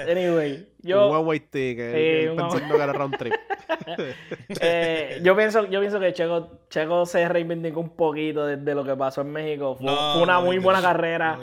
[0.11, 0.53] Anyway,
[0.83, 3.33] un yo, one way ticket, un pensando que era round trip.
[4.61, 8.83] eh, yo, pienso, yo pienso que Checo, Checo se reivindicó un poquito de, de lo
[8.83, 9.75] que pasó en México.
[9.75, 11.37] Fue, No, fue una no muy buena carrera.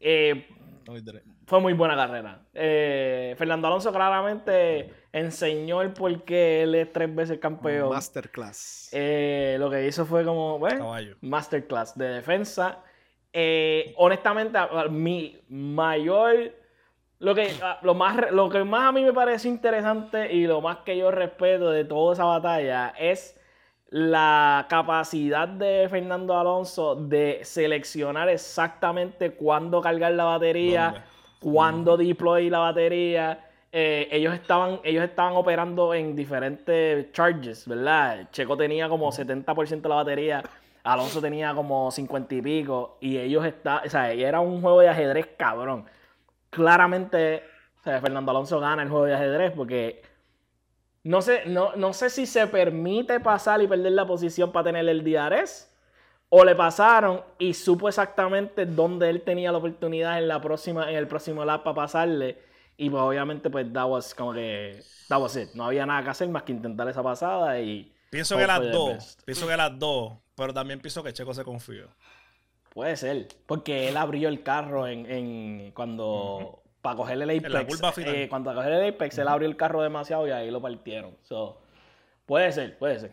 [0.00, 0.46] Eh.
[1.52, 2.40] Fue muy buena carrera.
[2.54, 7.90] Eh, Fernando Alonso claramente enseñó el por qué él es tres veces campeón.
[7.90, 8.88] Masterclass.
[8.90, 11.14] Eh, lo que hizo fue como, bueno, Caballo.
[11.20, 12.78] masterclass de defensa.
[13.34, 16.54] Eh, honestamente, mi mayor,
[17.18, 17.50] lo que,
[17.82, 21.10] lo, más, lo que más a mí me parece interesante y lo más que yo
[21.10, 23.38] respeto de toda esa batalla es
[23.90, 31.12] la capacidad de Fernando Alonso de seleccionar exactamente cuándo cargar la batería, ¿Dónde?
[31.42, 33.46] Cuándo deploy la batería.
[33.72, 38.28] Eh, ellos, estaban, ellos estaban operando en diferentes charges, ¿verdad?
[38.30, 40.42] Checo tenía como 70% de la batería,
[40.84, 44.88] Alonso tenía como 50 y pico, y ellos estaban, o sea, era un juego de
[44.88, 45.86] ajedrez cabrón.
[46.50, 47.42] Claramente,
[47.80, 50.02] o sea, Fernando Alonso gana el juego de ajedrez porque
[51.04, 54.88] no sé, no, no sé si se permite pasar y perder la posición para tener
[54.88, 55.71] el DRS.
[56.34, 60.96] O le pasaron y supo exactamente dónde él tenía la oportunidad en la próxima, en
[60.96, 62.38] el próximo lap para pasarle.
[62.78, 64.82] Y pues obviamente, pues that was como que.
[65.08, 65.50] That was it.
[65.52, 67.92] No había nada que hacer más que intentar esa pasada y.
[68.08, 69.18] Pienso que las dos.
[69.26, 70.14] Pienso que las dos.
[70.34, 71.88] Pero también pienso que Checo se confió.
[72.70, 73.28] Puede ser.
[73.44, 76.62] Porque él abrió el carro en, en cuando.
[76.80, 77.92] Para cogerle el la Apex.
[77.94, 78.14] final.
[78.14, 81.14] eh, cuando para cogerle el Apex, él abrió el carro demasiado y ahí lo partieron.
[81.24, 81.60] So,
[82.24, 83.10] puede ser, puede ser.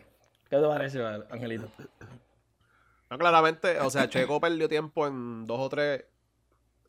[0.48, 1.68] ¿Qué te parece, Angelito?
[3.10, 6.04] No, claramente, o sea, Checo perdió tiempo en dos o tres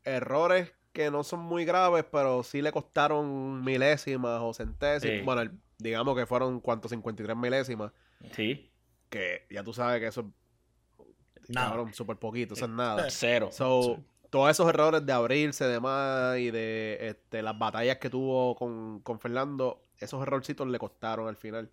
[0.03, 5.17] errores que no son muy graves, pero sí le costaron milésimas o centésimas.
[5.19, 5.24] Sí.
[5.26, 6.91] Bueno, el- digamos que fueron, ¿cuántos?
[6.91, 7.91] 53 milésimas.
[8.34, 8.72] Sí.
[9.09, 10.32] Que ya tú sabes que eso
[11.41, 11.91] es, Nada.
[11.93, 13.07] súper poquito, eso es nada.
[13.09, 13.49] Cero.
[13.51, 13.99] So,
[14.30, 19.19] todos esos errores de abrirse demás y de este, las batallas que tuvo con, con
[19.19, 21.72] Fernando, esos errorcitos le costaron al final.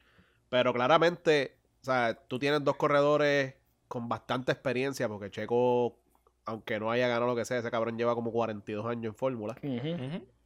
[0.49, 3.55] Pero claramente, o sea, tú tienes dos corredores
[3.89, 5.99] con bastante experiencia, porque Checo,
[6.45, 9.57] aunque no haya ganado lo que sea, ese cabrón lleva como 42 años en fórmula.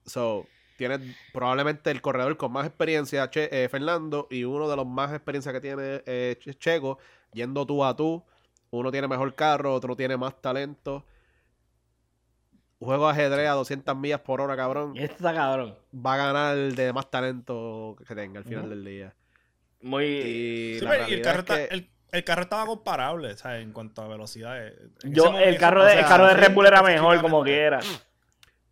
[0.07, 1.01] So, tienes
[1.33, 5.53] probablemente el corredor con más experiencia, Che- eh, Fernando, y uno de los más experiencia
[5.53, 6.99] que tiene eh, Che- Checo,
[7.33, 8.23] yendo tú a tú.
[8.71, 11.05] Uno tiene mejor carro, otro tiene más talento.
[12.81, 14.97] Juego de ajedrez a 200 millas por hora, cabrón.
[14.97, 15.77] Y este está cabrón.
[15.95, 19.15] Va a ganar el de más talento que tenga al final del día.
[19.83, 20.05] Muy.
[20.05, 23.37] Y Sí, la y el realidad carro, es que- está- el, el carro estaba comparable,
[23.37, 23.63] ¿sabes?
[23.63, 24.67] En cuanto a velocidad.
[24.67, 27.21] eh, Yo, momento- el carro o de, sea, el carro de Red Bull era mejor
[27.23, 27.81] como quiera.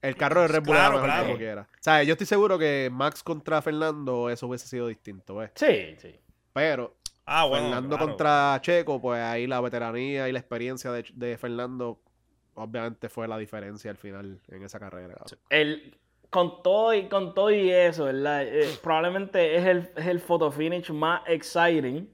[0.03, 1.25] El carro de Red Bull Claro, era mejor claro.
[1.25, 1.63] como quiera.
[1.63, 5.51] O sea, yo estoy seguro que Max contra Fernando eso hubiese sido distinto, ¿ves?
[5.55, 6.15] Sí, sí.
[6.53, 7.65] Pero Ah, bueno.
[7.67, 8.07] Fernando claro.
[8.09, 12.01] contra Checo, pues ahí la veteranía y la experiencia de, de Fernando,
[12.55, 15.15] obviamente fue la diferencia al final en esa carrera.
[15.49, 15.97] El,
[16.29, 18.43] con todo y con todo y eso, ¿verdad?
[18.47, 22.11] Eh, probablemente es el, es el photo finish más exciting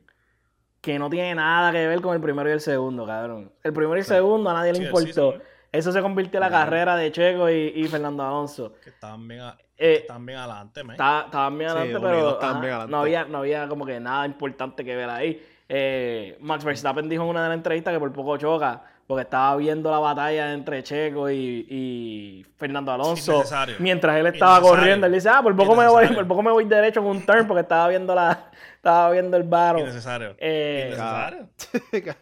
[0.87, 3.51] que no tiene nada que ver con el primero y el segundo, cabrón.
[3.65, 5.35] El primero y el segundo a nadie le Sí, importó.
[5.73, 8.73] Eso se convirtió en la carrera de Checo y, y Fernando Alonso.
[8.85, 10.93] Que estaban bien, a- Eh, estaban bien adelante, man.
[10.95, 12.91] Está- Estaban bien adelante, pero estaban ajá, bien adelante.
[12.93, 15.45] no, había, no había como que nada importante que ver ahí.
[15.69, 19.57] Eh, Max Verstappen dijo en una de las entrevistas que por poco choca, porque estaba
[19.57, 23.43] viendo la batalla entre Checo y, y Fernando Alonso.
[23.81, 26.65] Mientras él estaba corriendo, él dice, ah, por poco, me voy, por poco me voy
[26.65, 28.46] derecho en un turn porque estaba viendo la,
[28.87, 29.83] estaba viendo el battle.
[29.83, 30.37] Innecesario.
[30.39, 31.49] Eh, Innecesario.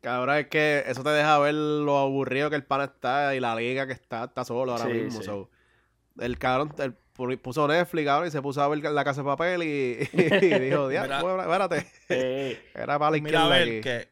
[0.00, 3.54] Cabrón, es que eso te deja ver lo aburrido que el pana está y la
[3.54, 5.20] liga que está, está solo ahora Sí, mismo.
[5.20, 5.26] sí.
[5.26, 5.48] so,
[6.18, 9.26] el cabrón el- pu- puso Netflix cabrón, y se puso a ver la casa de
[9.26, 11.22] papel y, y dijo, "Dia, Mira.
[11.22, 11.86] bueno, espérate.
[12.08, 13.80] eh, Era para la Mira a izquierda ver aquí.
[13.80, 14.08] que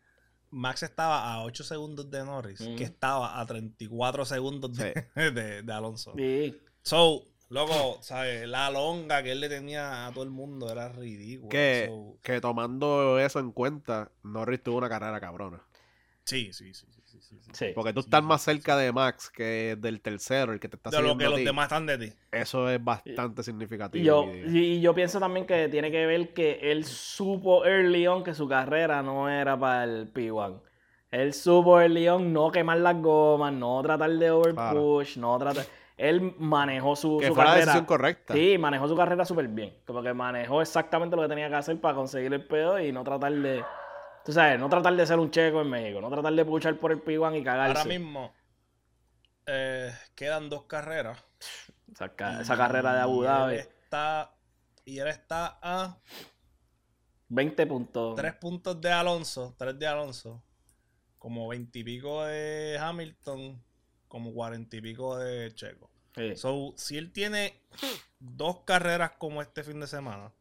[0.51, 5.73] Max estaba a 8 segundos de Norris, que estaba a 34 segundos de, de- de
[5.73, 6.13] Alonso.
[6.17, 6.57] sí.
[6.83, 8.49] So, loco, ¿sabes?
[8.49, 11.51] La longa que él le tenía a todo el mundo era ridícula.
[11.51, 15.63] Que, So, que tomando eso en cuenta, Norris tuvo una carrera cabrona.
[16.25, 17.67] sí, sí, sí, sí, sí, sí.
[17.73, 20.69] Porque tú Sí, estás sí, más sí, cerca de Max que del tercero, el que
[20.69, 21.45] te está De lo siguiendo que a los ti.
[21.45, 22.13] demás están de ti.
[22.33, 24.03] Eso es bastante significativo.
[24.03, 28.23] Y yo, y yo pienso también que tiene que ver que él supo early on
[28.23, 30.63] que su carrera no era para el P1.
[31.11, 35.67] Él supo early on no quemar las gomas, no tratar de overpush, no tratar...
[36.01, 37.67] Él manejó su, que su fue la carrera.
[37.67, 38.33] decisión correcta.
[38.35, 39.77] Sí, manejó su carrera súper bien.
[39.87, 43.05] Como que manejó exactamente lo que tenía que hacer para conseguir el pedo y no
[43.05, 43.63] tratar de...
[44.25, 46.93] Tú sabes, no tratar de ser un checo en México, no tratar de puchar por
[46.93, 47.79] el P1 y cagarse.
[47.79, 48.33] Ahora mismo
[49.47, 51.23] eh, quedan dos carreras.
[51.93, 54.35] Esa, ca- esa carrera de Abu Y Dhabi, él está,
[54.85, 55.99] y él está a
[57.29, 58.15] 20 puntos.
[58.17, 60.43] tres puntos de Alonso, tres de Alonso,
[61.19, 63.63] como 20 y pico de Hamilton,
[64.11, 65.89] como 40 y pico de Checo.
[66.17, 66.35] Sí.
[66.35, 67.55] So, si él tiene
[68.19, 70.33] dos carreras como este fin de semana,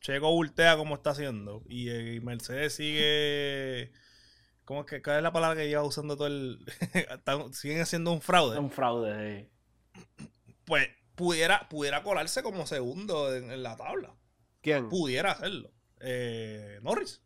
[0.00, 3.92] Checo voltea como está haciendo y, eh, Mercedes sigue.
[4.64, 5.00] ¿Cómo es que?
[5.00, 6.58] ¿Cuál es la palabra que lleva usando todo el.
[7.52, 8.58] Siguen haciendo un fraude.
[8.58, 10.04] Un fraude, sí.
[10.64, 14.16] Pues pudiera, pudiera colarse como segundo en, en la tabla.
[14.60, 14.88] ¿Quién?
[14.88, 15.70] Pudiera hacerlo.
[16.00, 17.22] Eh, Norris.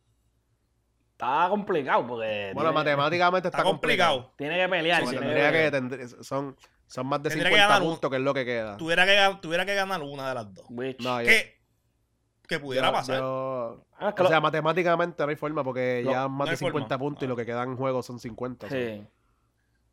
[1.19, 4.33] Está complicado porque Bueno, tiene, matemáticamente está, Está complicado.
[4.37, 5.03] tiene que pelear.
[5.03, 6.55] Tiene tendría que, que- tendría- son,
[6.87, 8.77] son más de Tendría que 50 ganar un- puntos, que es lo que queda.
[8.77, 10.67] Tuviera que, tuviera que ganar una de las dos.
[10.71, 11.59] No, yo- Que,
[12.47, 13.19] que pudiera yo- pasar.
[13.19, 16.39] yo- Ah, es que o lo- sea, matemáticamente no hay forma porque No, ya más
[16.41, 16.99] no de hay 50 forma.
[16.99, 17.29] puntos y Ah.
[17.31, 18.69] lo que quedan en juego son 50.
[18.69, 18.75] so.
[18.75, 19.07] sí.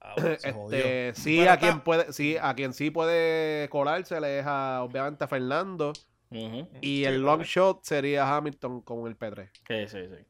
[0.02, 0.34] Ah, bueno.
[0.34, 5.24] Este, sí, a quien puede, sí, a quien sí puede colarse le es a, obviamente
[5.24, 5.94] a Fernando.
[6.30, 9.50] Y Sí, el long shot sería Hamilton con el P3.
[9.66, 10.26] Sí, sí, sí.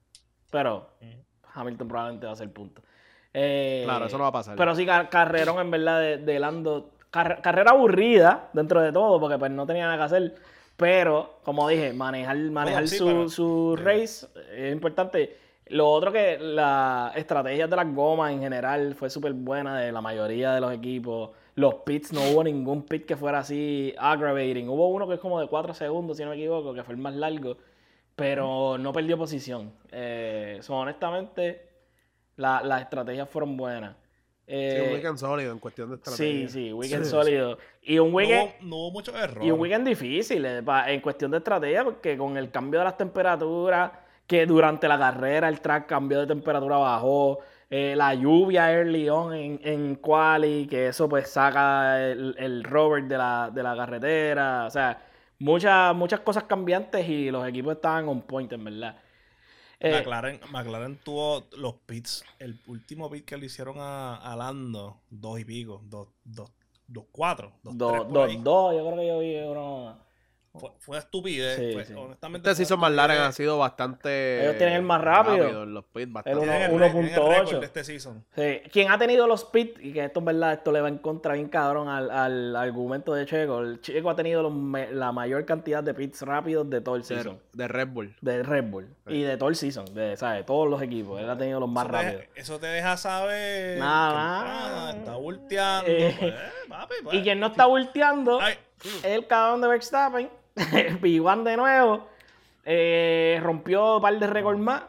[0.53, 0.87] Pero.
[1.55, 2.81] Hamilton probablemente va a ser punto.
[3.33, 4.55] Eh, Claro, eso no va a pasar.
[4.55, 6.91] Pero sí, car- carrerón en verdad de, de Lando.
[7.11, 10.35] Car- carrera aburrida dentro de todo, porque pues no tenía nada que hacer.
[10.77, 15.37] Pero, como dije, manejar, manejar sí, su, pero- su race es importante.
[15.67, 20.01] Lo otro que la estrategia de las gomas en general fue súper buena de la
[20.01, 21.31] mayoría de los equipos.
[21.55, 24.67] Los pits, no hubo ningún pit que fuera así aggravating.
[24.69, 26.99] Hubo uno que es como de 4 segundos, si no me equivoco, que fue el
[27.01, 27.57] más largo.
[28.15, 29.73] Pero no perdió posición.
[29.91, 31.67] Eh, so, honestamente,
[32.35, 33.95] la- las estrategias fueron buenas.
[34.45, 36.49] Sí, Eh, un weekend sólido en cuestión de Sí, estrategia.
[36.49, 37.57] sí, weekend Sí, sólido.
[37.81, 39.47] Y un No weekend, hubo, no hubo muchos errores.
[39.47, 42.83] y un weekend difícil eh, pa- en cuestión de estrategia, porque con el cambio de
[42.85, 43.91] las temperaturas,
[44.27, 47.39] que durante la carrera el track cambió de temperatura, bajó,
[47.69, 53.05] eh, la lluvia early on en, en quali, que eso pues saca el, el rover
[53.05, 55.01] de la, de la carretera, o sea,
[55.43, 58.97] muchas, muchas cosas cambiantes y los equipos estaban on point, en verdad.
[59.79, 62.23] Eh, McLaren, McLaren tuvo los pits.
[62.39, 66.49] El último pit que le hicieron a, a Lando, dos y pico, dos, dos,
[66.87, 68.37] dos cuatro, dos, dos, tres por dos, ahí.
[68.41, 70.02] dos, yo creo que yo vi uno...
[70.55, 71.55] Fue, fue estupidez.
[71.57, 71.93] Sí, fue- sí.
[71.97, 73.29] honestamente, Este fue season McLaren estupidez.
[73.29, 74.43] ha sido bastante.
[74.43, 75.65] Ellos tienen el más rápido.
[75.65, 76.39] los pits, El bastante.
[76.39, 77.39] uno- Tienen el re- tienen el 1.8.
[77.39, 78.23] récord de este season.
[78.35, 80.99] Sí, quien ha tenido los pits, y que esto en verdad esto le va en
[80.99, 83.61] contra bien cabrón al, al argumento de Checo.
[83.61, 84.53] El Checo ha tenido los
[84.91, 87.39] la mayor cantidad de pits rápidos de todo el season.
[87.53, 88.15] de Red Bull.
[88.21, 88.87] De Red Bull.
[89.07, 89.85] Y de todo el season.
[89.95, 90.37] De, ¿sabes?
[90.39, 91.19] de todos los equipos.
[91.19, 92.23] Él ha tenido los más Eso te- rápidos.
[92.35, 93.79] Eso te deja saber.
[93.79, 94.87] Nada, que, nada.
[94.89, 95.89] ah, está volteando.
[95.89, 96.33] Eh, pues,
[96.69, 97.15] papi, pues.
[97.17, 100.29] Y quien no está volteando Ay, es el cabrón de Verstappen.
[101.01, 102.07] P1 de nuevo.
[102.65, 104.83] Eh, rompió un par de récords más.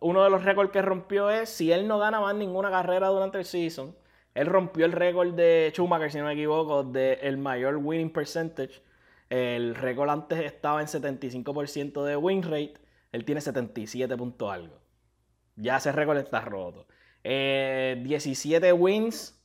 [0.00, 3.38] Uno de los récords que rompió es si él no gana más ninguna carrera durante
[3.38, 3.96] el season.
[4.34, 8.82] Él rompió el récord de Schumacher, si no me equivoco, de el mayor winning percentage.
[9.30, 12.74] El récord antes estaba en 75% de win rate.
[13.12, 14.78] Él tiene 77 puntos algo.
[15.56, 16.86] Ya ese récord está roto.
[17.22, 19.40] Eh, 17 wins.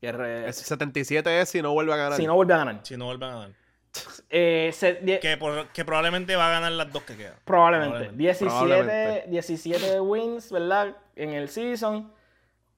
[0.00, 2.14] que re- Ese 77 es si no vuelve a ganar.
[2.18, 2.80] si no vuelve a ganar.
[2.82, 3.50] si no vuelven a ganar.
[4.30, 7.34] Eh, se- die- Que, por- que probablemente va a ganar las dos que quedan.
[7.44, 7.90] Probablemente.
[8.10, 8.22] Probablemente.
[8.22, 9.24] 17, Probablemente.
[9.30, 10.96] 17 wins, ¿verdad?
[11.16, 12.12] En el season.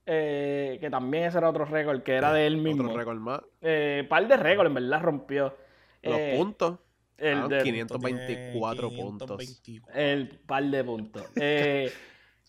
[0.06, 2.82] eh, que también ese era otro récord, que era de él mismo.
[2.84, 3.40] Otro récord más.
[3.62, 5.56] Eh, par de récords, en verdad, rompió.
[6.02, 6.78] Los Eh, puntos.
[7.16, 9.38] El, Ah, de- 524 puntos.
[9.38, 9.94] 524.
[9.98, 11.22] el par de puntos.
[11.36, 11.90] Eh,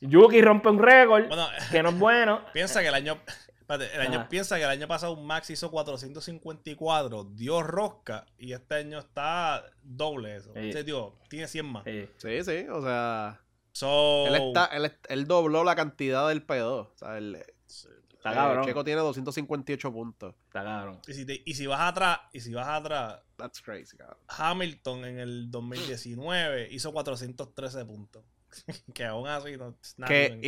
[0.01, 2.41] Yuki rompe un récord, Bueno, que no es bueno.
[2.53, 3.19] piensa que el año.
[3.65, 4.29] Espérate, el año Ajá.
[4.29, 10.35] piensa que el año pasado Max hizo 454, dio rosca y este año está doble
[10.37, 10.51] eso.
[10.53, 10.69] Sí.
[10.69, 11.83] O sea, digo, tiene 100 más.
[11.83, 12.07] Sí.
[12.17, 13.41] Sí, sí, o sea.
[13.71, 16.63] So, Él, está, él, él dobló la cantidad del P2.
[16.63, 18.65] O sea, el, Está el cabrón.
[18.65, 20.33] Checo tiene 258 puntos.
[20.47, 20.99] Está cabrón.
[21.07, 24.17] y, si te- y si vas atrás, y si vas atrás, That's crazy, cabrón.
[24.29, 28.23] Hamilton en el 2019 hizo 413 puntos.
[28.93, 29.75] que aún así no.
[30.07, 30.39] Que, even-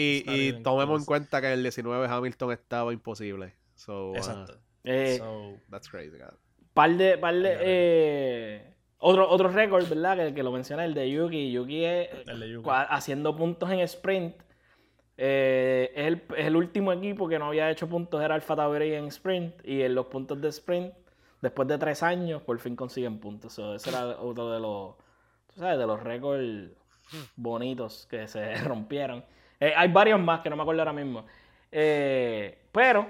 [0.59, 3.53] y tomemos en cuenta que el 19 Hamilton estaba imposible.
[3.75, 4.57] So, uh, Exacto.
[4.83, 6.39] Eh, So, that's crazy, cabrón.
[6.73, 10.17] par de, par de, eh, otro, otro récord, ¿verdad?
[10.17, 11.51] Que, que lo menciona el de Yuki.
[11.51, 12.67] Yuki es el de Yuki.
[12.69, 14.35] cua- haciendo puntos en sprint.
[15.19, 18.93] Eh, es, el, es el último equipo que no había hecho puntos, era Alfa Tauri
[18.93, 19.55] en sprint.
[19.65, 20.93] Y en los puntos de sprint,
[21.41, 23.53] después de tres años, por fin consiguen puntos.
[23.53, 24.95] So, ese era otro de los,
[25.53, 26.69] tú sabes, de los récords
[27.35, 29.23] bonitos que se rompieron.
[29.59, 31.25] Eh, hay varios más que no me acuerdo ahora mismo.
[31.71, 33.07] Eh, pero,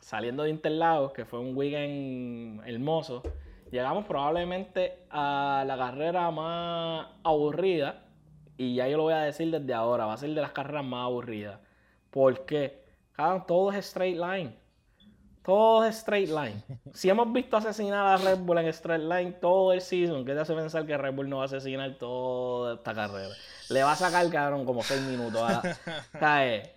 [0.00, 3.22] saliendo de Interlagos, que fue un weekend hermoso,
[3.70, 8.02] llegamos probablemente a la carrera más aburrida.
[8.56, 10.84] Y ya yo lo voy a decir desde ahora, va a ser de las carreras
[10.84, 11.58] más aburridas.
[12.10, 12.84] ¿Por qué?
[13.12, 14.54] Cabrón, todo es straight line.
[15.44, 16.62] Todo es straight line.
[16.94, 20.40] Si hemos visto asesinar a Red Bull en straight line todo el season, ¿qué te
[20.40, 23.28] hace pensar que Red Bull no va a asesinar toda esta carrera?
[23.68, 25.42] Le va a sacar, cabrón, como 6 minutos.
[25.42, 25.76] A
[26.20, 26.72] la- eh,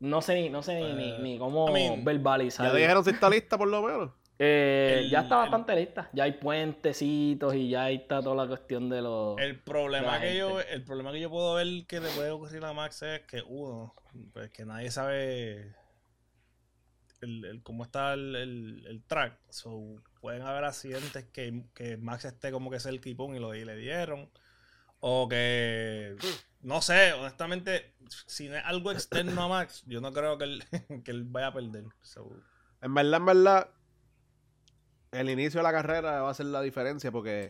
[0.00, 2.66] no sé ni, no sé ni, ni, ni cómo I mean, verbalizar.
[2.66, 4.10] Ya dijeron si está lista por lo menos.
[4.38, 6.10] Eh, El- ya está el- bastante lista.
[6.12, 9.38] Ya hay puentecitos y ya ahí está toda la cuestión de los.
[9.40, 12.74] El problema que yo, el problema que yo puedo ver que le puede ocurrir a
[12.74, 13.94] Max es que uno,
[14.34, 15.72] pues que nadie sabe
[17.24, 19.38] el, el- cómo está el, el- el track.
[19.50, 23.54] So, pueden haber accidentes que, que Max esté como que cerca y pum, y lo
[23.54, 24.30] y le dieron.
[25.00, 26.16] O que
[26.62, 27.92] no sé, honestamente,
[28.26, 30.64] si no es algo externo a Max, yo no creo que él,
[31.04, 31.84] que él vaya a perder.
[32.00, 32.30] So,
[32.80, 33.70] En verdad, en verdad,
[35.12, 37.48] el inicio de la carrera va a ser la diferencia porque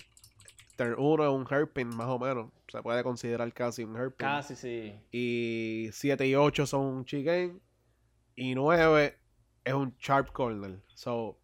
[0.76, 2.50] turn 1 es un hairpin más o menos.
[2.68, 4.26] Se puede considerar casi un hairpin.
[4.26, 4.92] Casi sí.
[5.12, 7.58] Y 7 y 8 son un chicane.
[8.34, 9.16] Y 9
[9.64, 10.80] es un sharp corner.
[10.94, 11.38] So,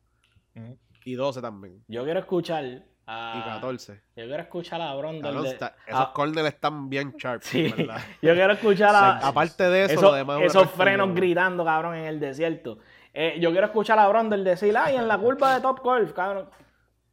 [1.04, 1.82] y 12 también.
[1.88, 2.64] Yo quiero escuchar
[3.06, 3.34] a.
[3.36, 3.94] Y 14.
[4.16, 5.22] Yo quiero escuchar a Brondel.
[5.22, 7.42] Cabrón, de- está- esos a- corners están bien sharp.
[7.42, 7.72] Sí.
[7.76, 8.00] ¿verdad?
[8.22, 9.18] Yo quiero escuchar a.
[9.28, 10.38] aparte de eso, esos lo demás
[10.74, 12.78] frenos gritando, cabrón, en el desierto.
[13.12, 16.48] Eh, yo quiero escuchar a Brondel decir, ay, en la curva de Top Golf, cabrón.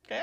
[0.03, 0.21] ¿Qué?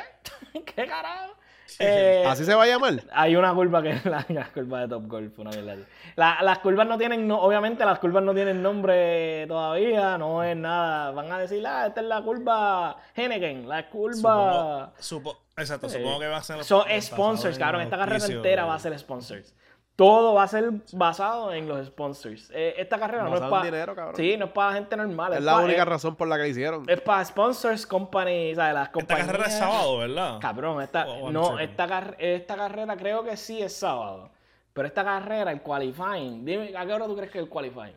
[0.65, 1.35] ¿Qué carajo?
[1.79, 3.03] Eh, ¿Así se va a llamar?
[3.13, 5.77] Hay una curva que es la, la curva de Top Golf, una mierda.
[6.17, 10.57] La- las curvas no tienen, no- obviamente las curvas no tienen nombre todavía, no es
[10.57, 11.11] nada.
[11.13, 14.93] Van a decir, ah, esta es la curva Henneken, la curva...
[14.99, 17.81] Supongo, supo- exacto, Eh, supongo que va a ser Son sponsors, en cabrón.
[17.83, 19.55] Esta carrera entera va a ser sponsors.
[19.97, 22.51] Todo va a ser basado en los sponsors.
[22.53, 23.65] Eh, esta carrera no es para...
[23.65, 24.17] dinero, cabrón.
[24.17, 25.33] Sí, no es para gente normal.
[25.35, 26.85] Es es la pa- única es- razón por la que la hicieron.
[26.91, 28.75] Es para sponsors, company, ¿sabes?
[28.75, 29.27] Las Esta compañías...
[29.27, 30.39] carrera es sábado, ¿verdad?
[30.41, 34.31] Cabrón, esta, O- o no, esta, car- esta carrera creo que sí es sábado.
[34.73, 37.95] Pero esta carrera, el qualifying, dime, ¿a qué hora tú crees que es el qualifying?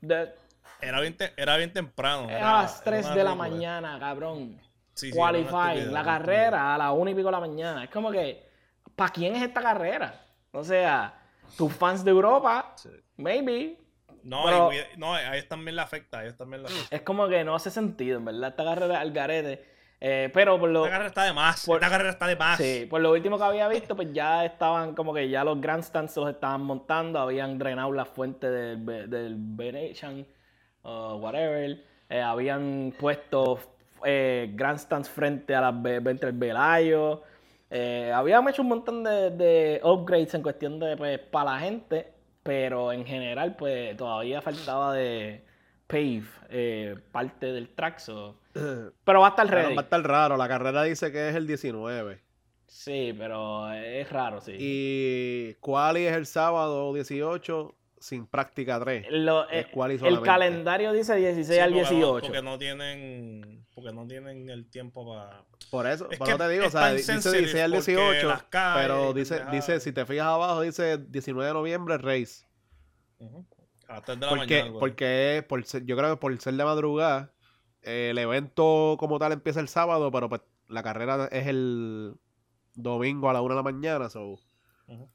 [0.00, 0.32] De-
[0.80, 2.22] Era bien, te- era bien temprano.
[2.30, 4.58] es era- a las era 3 una de la mañana, cabrón.
[4.94, 7.84] Sí, sí, era qualifying, la carrera a las 1 y pico de la mañana.
[7.84, 8.48] Es como que,
[8.96, 10.14] ¿para quién es esta carrera?
[10.52, 11.12] O sea,
[11.56, 12.74] tus fans de Europa,
[13.16, 13.78] maybe.
[14.22, 16.94] No, Pero- y no, a ellos también le afecta, a ellos también le afecta.
[16.96, 18.50] Es como que no hace sentido, en verdad.
[18.50, 19.64] Esta carrera al garete.
[20.00, 22.56] Eh, pero por lo, Esta carrera está de más, Por- esta carrera está de más.
[22.58, 26.16] Sí, por lo último que había visto, pues ya estaban como que ya los grandstands
[26.16, 30.24] los estaban montando, habían drenado la fuente del, del Venetian,
[30.82, 33.58] o whatever, eh, habían puesto
[34.04, 37.22] eh, grandstands frente a las frente al Velayo,
[37.70, 42.12] eh, habían hecho un montón de, de upgrades en cuestión de, pues, para la gente,
[42.42, 45.44] pero en general, pues, todavía faltaba de
[45.86, 48.36] pave eh, parte del track, so-
[49.04, 49.74] pero va a estar ready.
[49.74, 50.36] va a estar raro.
[50.36, 52.20] La carrera dice que es el 19.
[52.66, 54.54] Sí, pero es raro, sí.
[54.58, 59.06] Y quali es el sábado 18 sin práctica 3.
[59.10, 62.26] Lo- es eh, el calendario dice 16 Sí, al porque no- 18.
[62.26, 65.44] Porque no tienen, porque no tienen el tiempo para...
[65.70, 68.42] Por eso, Es eso te digo, o sea, dice sensitive 16 al porque 18, las
[68.44, 69.66] calles pero dice, pendejadas.
[69.66, 72.46] dice, si te fijas abajo, dice 19 de noviembre race.
[73.18, 73.44] Ujú.
[73.88, 74.78] A las 3 de la Porque, mañana.
[74.80, 77.32] porque por ser- yo creo que por ser de madrugada,
[77.82, 82.14] eh, el evento como tal empieza el sábado, pero pues la carrera es el
[82.74, 84.38] domingo a la 1 de la mañana, so.
[84.86, 85.08] Ujú.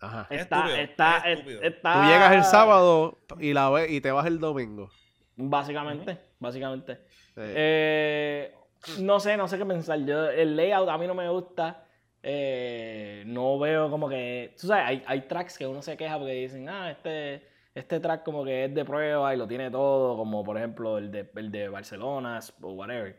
[0.00, 0.26] Ajá.
[0.30, 1.62] Es Está, estúpido, está, es es- estúpido.
[1.62, 4.90] está- Tú llegas el sábado y la ves y te vas el domingo.
[5.36, 6.94] Básicamente, básicamente.
[7.34, 7.40] Sí.
[7.44, 8.54] Eh,
[9.00, 9.98] no sé, no sé qué pensar.
[10.04, 11.84] Yo, el layout a mí no me gusta.
[12.22, 14.54] Eh, no veo como que.
[14.60, 18.24] Tú sabes, hay, hay tracks que uno se queja porque dicen, ah, este, este track
[18.24, 21.50] como que es de prueba y lo tiene todo, como por ejemplo el de, el
[21.52, 23.16] de Barcelona o whatever.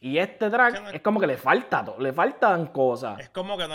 [0.00, 3.20] Y este track es como que le falta todo, le faltan cosas.
[3.20, 3.74] Es como que no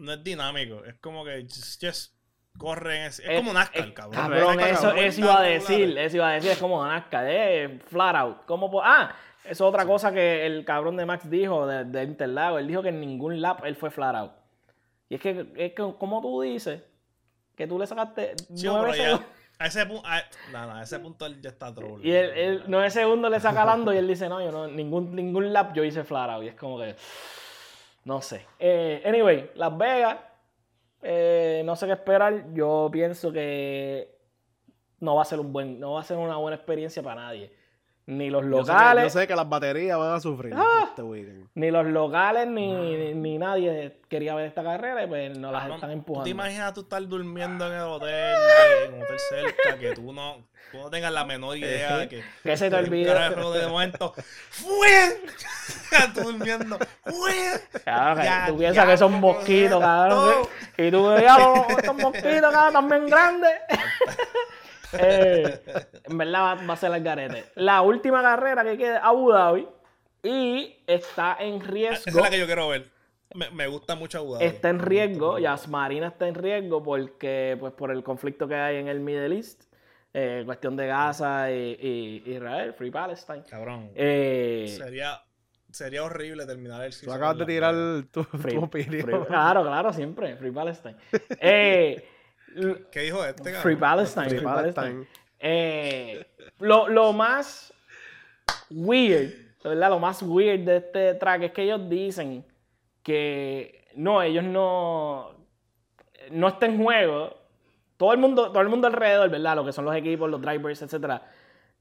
[0.00, 0.84] no es dinámico.
[0.84, 2.14] Es como que just, just
[2.58, 3.02] corren.
[3.02, 4.14] Es, es Es- como NASCAR, es- cabrón.
[4.14, 7.78] Cabrón, eso, cabrón, eso iba a decir, eso iba a decir, es como NASCAR, eh,
[7.88, 8.44] flat out.
[8.46, 9.14] ¿Cómo po- ah,
[9.44, 12.58] eso es otra cosa que el cabrón de Max dijo de, de Interlago.
[12.58, 14.32] Él dijo que en ningún lap él fue flat out.
[15.08, 16.82] Y es que, es que como tú dices,
[17.56, 18.96] que tú le sacaste Sí, segundos.
[19.58, 20.22] a ese punto, a,
[20.52, 22.00] no, no, a ese punto él ya está troll.
[22.04, 25.14] Y él, él nueve segundos le saca Lando y él dice, no, yo no, ningún,
[25.16, 26.44] ningún lap yo hice flat out.
[26.44, 26.94] Y es como que,
[28.04, 28.46] no sé.
[28.58, 30.18] Eh, anyway, Las Vegas,
[31.02, 32.52] eh, no sé qué esperar.
[32.52, 34.16] Yo pienso que
[35.00, 37.52] no va a ser un buen, no va a ser una buena experiencia para nadie.
[38.10, 40.86] Ni los Yo sé que- locales, Yo sé que las baterías van a sufrir Ah.
[40.88, 41.48] este weekend.
[41.54, 45.80] ni los locales, ni, ni nadie quería ver esta carrera y pues no las están
[45.80, 46.28] ¿Tú te empujando.
[46.28, 50.38] imaginas tú estar durmiendo en el hotel, de- en un hotel cerca, que tú no,
[50.72, 52.24] tú no tengas la menor idea de que...
[52.42, 54.12] Que se te carajo de momento,
[54.50, 55.20] ¡fue!
[56.14, 57.80] tú durmiendo, ¡fue!
[57.84, 59.86] Claro, que Ya, tú piensas ya, que son no, mosquitos, no.
[59.86, 60.34] cabrón.
[60.76, 61.36] que- Y tú ya
[61.78, 63.52] estos mosquitos, cabrón, también grandes.
[64.98, 65.60] Eh,
[66.04, 67.44] en verdad va, va a ser el garete.
[67.56, 69.68] La última carrera que queda Abu Dhabi
[70.22, 72.02] y está en Esa riesgo.
[72.06, 72.86] es la que yo quiero ver.
[73.34, 74.44] Me, me gusta mucho Abu Dhabi.
[74.46, 78.88] Está en riesgo, Yasmarina está en riesgo porque, pues, por el conflicto que hay en
[78.88, 79.62] el Middle East,
[80.12, 83.44] eh, cuestión de Gaza y, y Israel, Free Palestine.
[83.48, 83.92] Cabrón.
[83.94, 85.22] Eh, Sería,
[85.70, 87.74] sería horrible terminar el Tú acabas de tirar
[88.10, 89.02] tu, Free- tu opinión.
[89.02, 90.96] Free- claro, claro, siempre, Free Palestine.
[91.40, 92.08] Eh,
[92.90, 93.52] ¿Qué dijo este?
[93.54, 94.28] Free Palestine.
[94.28, 94.72] Free Palestine.
[94.74, 95.06] Palestine.
[95.38, 96.26] Eh,
[96.58, 97.72] lo, lo más
[98.70, 99.32] weird,
[99.64, 99.90] ¿verdad?
[99.90, 102.44] Lo más weird de este track es que ellos dicen
[103.02, 105.30] que no, ellos no,
[106.30, 107.36] no está en juego.
[107.96, 109.56] Todo el mundo, todo el mundo alrededor, ¿verdad?
[109.56, 111.22] Lo que son los equipos, los drivers, etcétera,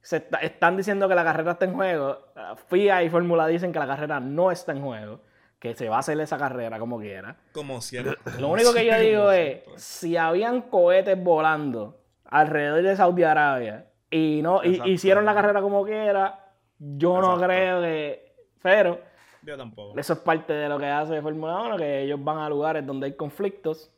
[0.02, 2.20] se está- están diciendo que la carrera está en juego.
[2.68, 5.22] FIA y Fórmula dicen que la carrera no está en juego,
[5.60, 7.36] que se va a hacer esa carrera como quiera.
[7.52, 8.16] Como siempre.
[8.40, 14.40] Lo único que yo digo es, si habían cohetes volando alrededor de Saudi Arabia y
[14.42, 17.46] no y- hicieron la carrera como quiera, yo no Exacto.
[17.48, 18.34] creo que...
[18.62, 19.00] Pero
[19.44, 20.00] Yo tampoco.
[20.00, 23.08] eso es parte de lo que hace Fórmula 1, que ellos van a lugares donde
[23.08, 23.92] hay conflictos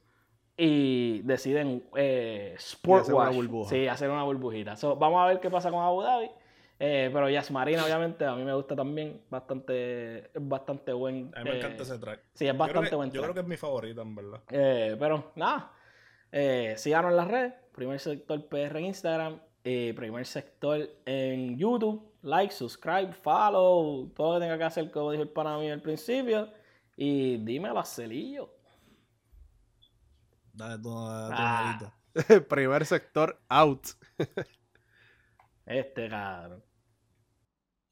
[0.58, 3.36] y deciden eh, sport hacer una wash.
[3.36, 3.70] burbuja.
[3.70, 4.76] Sí, hacer una burbujita.
[4.76, 6.30] So, vamos a ver qué pasa con Abu Dhabi.
[6.84, 9.22] Eh, pero Yas Marina, obviamente, a mí me gusta también.
[9.30, 11.32] Bastante, es bastante buen.
[11.36, 12.22] A mí me eh, encanta ese track.
[12.34, 13.24] Sí, es Yo bastante que- buen Yo track.
[13.26, 14.42] creo que es mi favorita, en verdad.
[14.50, 15.72] Eh, pero nada,
[16.32, 22.16] eh, síganos en las redes, primer sector PR en Instagram, eh, primer sector en YouTube,
[22.24, 25.82] like, subscribe, follow, todo lo que tenga que hacer, como dijo el pana mío al
[25.84, 26.52] principio,
[26.98, 28.56] y dímelo a Celillo.
[30.52, 31.94] Dale tu, Ah.
[32.50, 33.86] Primer sector out.
[35.66, 36.64] Este cabrón.